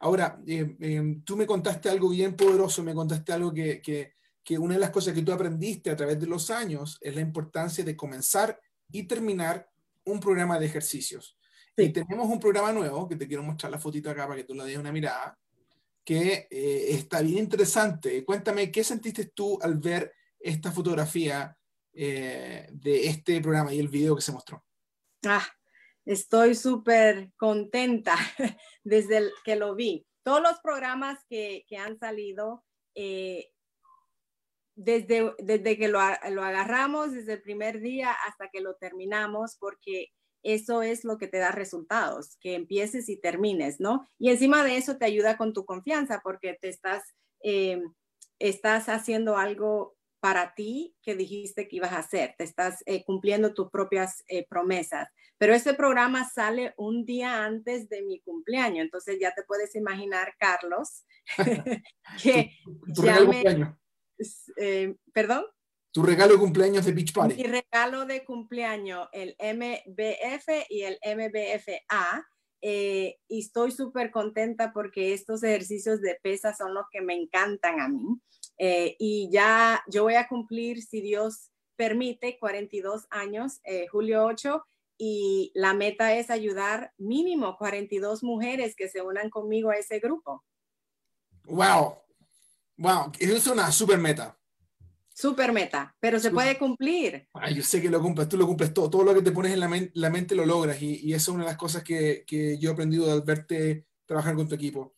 Ahora, 0.00 0.40
eh, 0.46 0.76
em, 0.80 1.22
tú 1.22 1.36
me 1.36 1.46
contaste 1.46 1.88
algo 1.88 2.08
bien 2.08 2.36
poderoso, 2.36 2.82
me 2.82 2.94
contaste 2.94 3.32
algo 3.32 3.52
que, 3.52 3.80
que, 3.80 4.14
que, 4.42 4.58
una 4.58 4.74
de 4.74 4.80
las 4.80 4.90
cosas 4.90 5.14
que 5.14 5.22
tú 5.22 5.32
aprendiste 5.32 5.90
a 5.90 5.96
través 5.96 6.18
de 6.18 6.26
los 6.26 6.50
años 6.50 6.98
es 7.00 7.14
la 7.14 7.20
importancia 7.20 7.84
de 7.84 7.96
comenzar 7.96 8.60
y 8.90 9.04
terminar 9.04 9.69
un 10.04 10.20
programa 10.20 10.58
de 10.58 10.66
ejercicios. 10.66 11.36
Y 11.76 11.90
tenemos 11.90 12.28
un 12.28 12.40
programa 12.40 12.72
nuevo, 12.72 13.08
que 13.08 13.16
te 13.16 13.26
quiero 13.26 13.42
mostrar 13.42 13.72
la 13.72 13.78
fotito 13.78 14.10
acá 14.10 14.26
para 14.26 14.36
que 14.36 14.44
tú 14.44 14.54
le 14.54 14.64
des 14.64 14.76
una 14.76 14.92
mirada, 14.92 15.38
que 16.04 16.48
eh, 16.50 16.86
está 16.90 17.22
bien 17.22 17.38
interesante. 17.38 18.24
Cuéntame, 18.24 18.70
¿qué 18.70 18.84
sentiste 18.84 19.26
tú 19.26 19.58
al 19.62 19.78
ver 19.78 20.12
esta 20.38 20.72
fotografía 20.72 21.56
eh, 21.92 22.68
de 22.72 23.06
este 23.06 23.40
programa 23.40 23.72
y 23.72 23.78
el 23.78 23.88
video 23.88 24.16
que 24.16 24.22
se 24.22 24.32
mostró? 24.32 24.64
Ah, 25.24 25.46
estoy 26.04 26.54
súper 26.54 27.30
contenta 27.36 28.16
desde 28.84 29.30
que 29.44 29.56
lo 29.56 29.74
vi. 29.74 30.06
Todos 30.22 30.42
los 30.42 30.58
programas 30.60 31.18
que, 31.28 31.64
han 31.78 31.98
salido, 31.98 32.64
eh, 32.94 33.52
desde, 34.80 35.34
desde 35.38 35.76
que 35.76 35.88
lo, 35.88 36.00
lo, 36.30 36.42
agarramos, 36.42 37.12
desde 37.12 37.34
el 37.34 37.42
primer 37.42 37.80
día 37.80 38.12
hasta 38.26 38.48
que 38.48 38.62
lo 38.62 38.76
terminamos, 38.76 39.56
porque 39.60 40.08
eso 40.42 40.80
es 40.80 41.04
lo 41.04 41.18
que 41.18 41.28
te 41.28 41.36
da 41.36 41.52
resultados, 41.52 42.38
que 42.40 42.54
empieces 42.54 43.10
y 43.10 43.20
termines, 43.20 43.78
¿no? 43.78 44.08
Y 44.18 44.30
encima 44.30 44.64
de 44.64 44.78
eso 44.78 44.96
te 44.96 45.04
ayuda 45.04 45.36
con 45.36 45.52
tu 45.52 45.66
confianza, 45.66 46.22
porque 46.24 46.56
te 46.58 46.70
estás, 46.70 47.02
eh, 47.44 47.82
estás 48.38 48.88
haciendo 48.88 49.36
algo 49.36 49.96
para 50.18 50.54
ti 50.54 50.96
que 51.02 51.14
dijiste 51.14 51.68
que 51.68 51.76
ibas 51.76 51.92
a 51.92 51.98
hacer, 51.98 52.34
te 52.38 52.44
estás 52.44 52.82
eh, 52.86 53.04
cumpliendo 53.04 53.52
tus 53.52 53.70
propias 53.70 54.24
promesas. 54.48 55.08
Pero 55.36 55.54
este 55.54 55.74
programa 55.74 56.26
sale 56.28 56.72
un 56.78 57.04
día 57.04 57.44
antes 57.44 57.88
de 57.90 58.02
mi 58.02 58.20
cumpleaños, 58.20 58.84
entonces 58.84 59.18
ya 59.20 59.32
te 59.34 59.42
puedes 59.42 59.74
imaginar, 59.74 60.34
Carlos, 60.38 61.04
que 62.22 62.50
tu, 62.94 63.02
regalo 63.02 63.20
de 63.20 63.26
cumpleaños. 63.26 63.80
Eh, 64.56 64.94
¿Perdón? 65.12 65.44
Tu 65.92 66.02
regalo 66.02 66.34
de 66.34 66.38
cumpleaños 66.38 66.84
de 66.84 66.92
Beach 66.92 67.12
Party. 67.12 67.34
Mi 67.34 67.42
regalo 67.42 68.06
de 68.06 68.24
cumpleaños, 68.24 69.08
el 69.12 69.34
MBF 69.38 70.66
y 70.68 70.82
el 70.82 70.98
MBFA. 71.04 72.26
Eh, 72.62 73.16
y 73.26 73.40
estoy 73.40 73.70
súper 73.70 74.10
contenta 74.10 74.72
porque 74.72 75.14
estos 75.14 75.42
ejercicios 75.42 76.00
de 76.00 76.18
pesa 76.22 76.54
son 76.54 76.74
los 76.74 76.84
que 76.92 77.00
me 77.00 77.14
encantan 77.14 77.80
a 77.80 77.88
mí. 77.88 78.20
Eh, 78.58 78.96
y 78.98 79.30
ya 79.32 79.82
yo 79.88 80.04
voy 80.04 80.14
a 80.14 80.28
cumplir, 80.28 80.82
si 80.82 81.00
Dios 81.00 81.50
permite, 81.76 82.38
42 82.38 83.06
años, 83.10 83.60
julio 83.90 84.26
8, 84.26 84.62
y 84.98 85.50
la 85.54 85.72
meta 85.72 86.14
es 86.14 86.28
ayudar 86.28 86.92
mínimo 86.98 87.56
42 87.56 88.22
mujeres 88.22 88.76
que 88.76 88.86
se 88.86 89.00
unan 89.00 89.30
conmigo 89.30 89.70
a 89.70 89.76
ese 89.76 89.98
grupo. 89.98 90.44
Wow, 91.46 91.96
wow, 92.80 93.12
eso 93.18 93.36
es 93.36 93.46
una 93.46 93.70
super 93.70 93.98
meta. 93.98 94.36
Super 95.14 95.52
meta, 95.52 95.94
pero 96.00 96.18
se 96.18 96.30
puede 96.30 96.58
cumplir. 96.58 97.28
Ay, 97.34 97.54
yo 97.54 97.62
sé 97.62 97.82
que 97.82 97.90
lo 97.90 98.00
cumples, 98.00 98.28
tú 98.28 98.38
lo 98.38 98.46
cumples 98.46 98.72
todo, 98.72 98.88
todo 98.88 99.04
lo 99.04 99.14
que 99.14 99.22
te 99.22 99.32
pones 99.32 99.52
en 99.52 99.60
la, 99.60 99.88
la 99.92 100.10
mente 100.10 100.34
lo 100.34 100.46
logras 100.46 100.80
y, 100.80 101.00
y, 101.06 101.12
eso 101.12 101.30
es 101.30 101.34
una 101.34 101.44
de 101.44 101.50
las 101.50 101.58
cosas 101.58 101.84
que, 101.84 102.24
que 102.26 102.58
yo 102.58 102.70
he 102.70 102.72
aprendido 102.72 103.12
al 103.12 103.20
verte 103.20 103.86
trabajar 104.06 104.34
con 104.34 104.48
tu 104.48 104.54
equipo. 104.54 104.94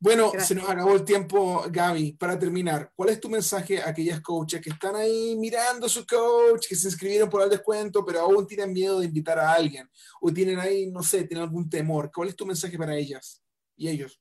Bueno, 0.00 0.30
se 0.38 0.54
nos 0.54 0.68
acabó 0.68 0.94
el 0.94 1.04
tiempo, 1.04 1.64
Gaby. 1.68 2.12
Para 2.12 2.38
terminar, 2.38 2.92
¿cuál 2.94 3.10
es 3.10 3.20
tu 3.20 3.28
mensaje 3.28 3.82
a 3.82 3.88
aquellas 3.88 4.20
coaches 4.20 4.60
que 4.60 4.70
están 4.70 4.94
ahí 4.94 5.34
mirando 5.36 5.86
a 5.86 5.88
su 5.88 6.06
coach, 6.06 6.68
que 6.68 6.76
se 6.76 6.86
inscribieron 6.86 7.28
por 7.28 7.42
el 7.42 7.50
descuento, 7.50 8.04
pero 8.04 8.20
aún 8.20 8.46
tienen 8.46 8.72
miedo 8.72 9.00
de 9.00 9.06
invitar 9.06 9.40
a 9.40 9.52
alguien? 9.52 9.90
O 10.20 10.32
tienen 10.32 10.60
ahí, 10.60 10.86
no 10.86 11.02
sé, 11.02 11.24
tienen 11.24 11.42
algún 11.42 11.68
temor. 11.68 12.12
¿Cuál 12.14 12.28
es 12.28 12.36
tu 12.36 12.46
mensaje 12.46 12.78
para 12.78 12.96
ellas 12.96 13.42
y 13.76 13.88
ellos? 13.88 14.20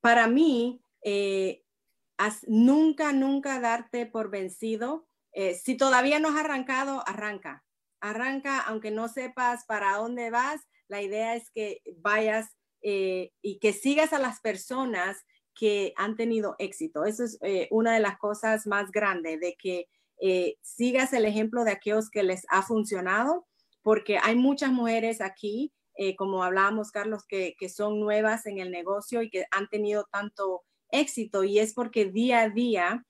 Para 0.00 0.26
mí, 0.26 0.82
eh, 1.04 1.62
nunca, 2.46 3.12
nunca 3.12 3.60
darte 3.60 4.06
por 4.06 4.30
vencido. 4.30 5.06
Eh, 5.32 5.54
si 5.54 5.76
todavía 5.76 6.18
no 6.18 6.28
has 6.28 6.36
arrancado, 6.36 7.02
arranca. 7.06 7.64
Arranca, 8.00 8.60
aunque 8.60 8.90
no 8.90 9.08
sepas 9.08 9.64
para 9.66 9.96
dónde 9.96 10.30
vas. 10.30 10.60
La 10.88 11.02
idea 11.02 11.36
es 11.36 11.50
que 11.50 11.82
vayas 11.98 12.56
eh, 12.82 13.32
y 13.42 13.58
que 13.58 13.72
sigas 13.72 14.12
a 14.12 14.18
las 14.18 14.40
personas 14.40 15.18
que 15.54 15.92
han 15.96 16.16
tenido 16.16 16.56
éxito. 16.58 17.04
Eso 17.04 17.24
es 17.24 17.38
eh, 17.42 17.68
una 17.70 17.92
de 17.92 18.00
las 18.00 18.18
cosas 18.18 18.66
más 18.66 18.90
grandes, 18.90 19.38
de 19.38 19.54
que 19.58 19.86
eh, 20.22 20.56
sigas 20.62 21.12
el 21.12 21.26
ejemplo 21.26 21.64
de 21.64 21.72
aquellos 21.72 22.08
que 22.10 22.22
les 22.22 22.46
ha 22.48 22.62
funcionado, 22.62 23.46
porque 23.82 24.18
hay 24.22 24.34
muchas 24.36 24.70
mujeres 24.72 25.20
aquí, 25.20 25.72
como 26.16 26.42
hablábamos, 26.42 26.92
Carlos, 26.92 27.26
que, 27.28 27.54
que, 27.58 27.68
son 27.68 28.00
nuevas 28.00 28.46
en 28.46 28.58
el 28.58 28.70
negocio 28.70 29.20
y 29.20 29.28
que 29.28 29.44
han 29.50 29.68
tenido 29.68 30.06
tanto 30.10 30.62
éxito 30.92 31.44
y 31.44 31.58
es 31.58 31.74
porque 31.74 32.06
día 32.06 32.40
a 32.40 32.48
día 32.48 33.06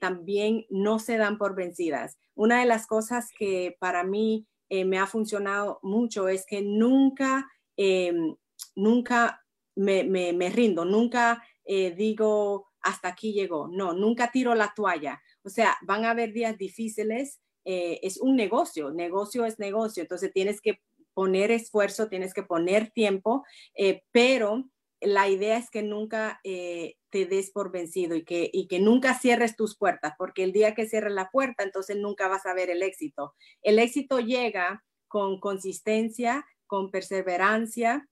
también 0.00 0.64
no 0.70 0.98
se 0.98 1.18
dan 1.18 1.36
por 1.36 1.54
vencidas. 1.54 2.16
Una 2.34 2.60
de 2.60 2.66
las 2.66 2.86
cosas 2.86 3.28
que 3.38 3.76
para 3.78 4.04
mí 4.04 4.46
me 4.70 4.98
ha 4.98 5.06
funcionado 5.06 5.80
mucho 5.82 6.28
es 6.28 6.46
que 6.46 6.62
nunca 6.62 7.46
em, 7.76 8.36
nunca 8.74 9.44
me, 9.74 10.04
me, 10.04 10.50
rindo, 10.50 10.84
nunca 10.84 11.42
eh, 11.64 11.92
digo 11.94 12.68
hasta 12.80 13.08
aquí 13.08 13.32
llegó, 13.32 13.68
no, 13.68 13.94
nunca 13.94 14.30
tiro 14.30 14.54
la 14.54 14.72
toalla. 14.74 15.20
O 15.42 15.48
sea, 15.48 15.76
van 15.82 16.04
a 16.04 16.10
haber 16.10 16.32
días 16.32 16.56
difíciles, 16.56 17.40
eh, 17.64 17.98
es 18.02 18.18
un 18.18 18.36
negocio, 18.36 18.92
negocio 18.92 19.44
es 19.44 19.58
negocio, 19.58 20.02
entonces 20.02 20.32
tienes 20.32 20.60
que 20.60 20.80
poner 21.12 21.50
esfuerzo, 21.50 22.08
tienes 22.08 22.32
que 22.32 22.44
poner 22.44 22.90
tiempo, 22.92 23.44
eh, 23.74 24.04
pero 24.12 24.70
la 25.06 25.28
idea 25.28 25.56
es 25.56 25.70
que 25.70 25.82
nunca 25.82 26.40
eh, 26.42 26.96
te 27.10 27.26
des 27.26 27.50
por 27.50 27.70
vencido 27.70 28.16
y 28.16 28.24
que, 28.24 28.50
y 28.52 28.66
que 28.66 28.80
nunca 28.80 29.14
cierres 29.14 29.56
tus 29.56 29.76
puertas, 29.76 30.14
porque 30.18 30.42
el 30.42 30.52
día 30.52 30.74
que 30.74 30.88
cierres 30.88 31.12
la 31.12 31.30
puerta, 31.30 31.62
entonces 31.62 31.96
nunca 31.96 32.28
vas 32.28 32.44
a 32.44 32.54
ver 32.54 32.70
el 32.70 32.82
éxito. 32.82 33.34
El 33.62 33.78
éxito 33.78 34.18
llega 34.18 34.84
con 35.08 35.38
consistencia, 35.38 36.44
con 36.66 36.90
perseverancia 36.90 38.08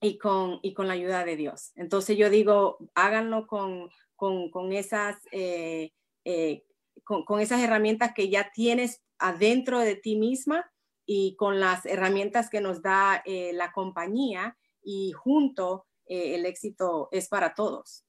y 0.00 0.18
con, 0.18 0.60
y 0.62 0.74
con 0.74 0.88
la 0.88 0.94
ayuda 0.94 1.24
de 1.24 1.36
Dios. 1.36 1.72
Entonces 1.74 2.18
yo 2.18 2.28
digo, 2.28 2.78
háganlo 2.94 3.46
con, 3.46 3.88
con, 4.14 4.72
esas, 4.72 5.16
eh, 5.32 5.92
eh, 6.24 6.64
con, 7.04 7.40
esas 7.40 7.62
herramientas 7.62 8.12
que 8.14 8.28
ya 8.28 8.50
tienes 8.52 9.02
adentro 9.18 9.80
de 9.80 9.96
ti 9.96 10.16
misma 10.16 10.70
y 11.06 11.34
con 11.36 11.60
las 11.60 11.86
herramientas 11.86 12.50
que 12.50 12.60
nos 12.60 12.82
da 12.82 13.22
la 13.24 13.72
compañía 13.72 14.58
y 14.82 15.12
junto 15.12 15.86
el 16.06 16.46
éxito 16.46 17.08
es 17.12 17.28
para 17.28 17.54
todos. 17.54 18.04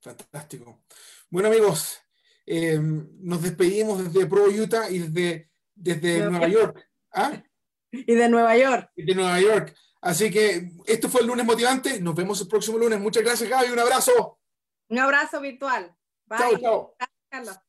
Fantástico. 0.00 0.84
Bueno 1.30 1.48
amigos, 1.48 1.98
nos 2.46 3.42
despedimos 3.42 4.04
desde 4.04 4.26
Pro 4.26 4.44
Utah 4.44 4.88
y 4.90 5.00
desde, 5.00 5.50
desde 5.74 6.30
Nueva 6.30 6.48
York. 6.48 6.88
¿Ah? 7.12 7.42
Y 7.92 8.14
de 8.14 8.28
Nueva 8.28 8.54
York. 8.58 8.90
Y 8.96 9.04
de 9.04 9.14
Nueva 9.14 9.40
York. 9.40 9.74
Así 10.02 10.30
que 10.30 10.70
esto 10.86 11.08
fue 11.08 11.22
el 11.22 11.28
lunes 11.28 11.46
motivante. 11.46 12.00
Nos 12.00 12.14
vemos 12.14 12.40
el 12.40 12.48
próximo 12.48 12.78
lunes. 12.78 13.00
Muchas 13.00 13.22
gracias, 13.22 13.48
Gaby. 13.48 13.72
Un 13.72 13.78
abrazo. 13.78 14.38
Un 14.88 14.98
abrazo 14.98 15.40
virtual. 15.40 15.96
Bye. 16.26 16.60
Chao, 16.60 16.94
chao. 17.30 17.62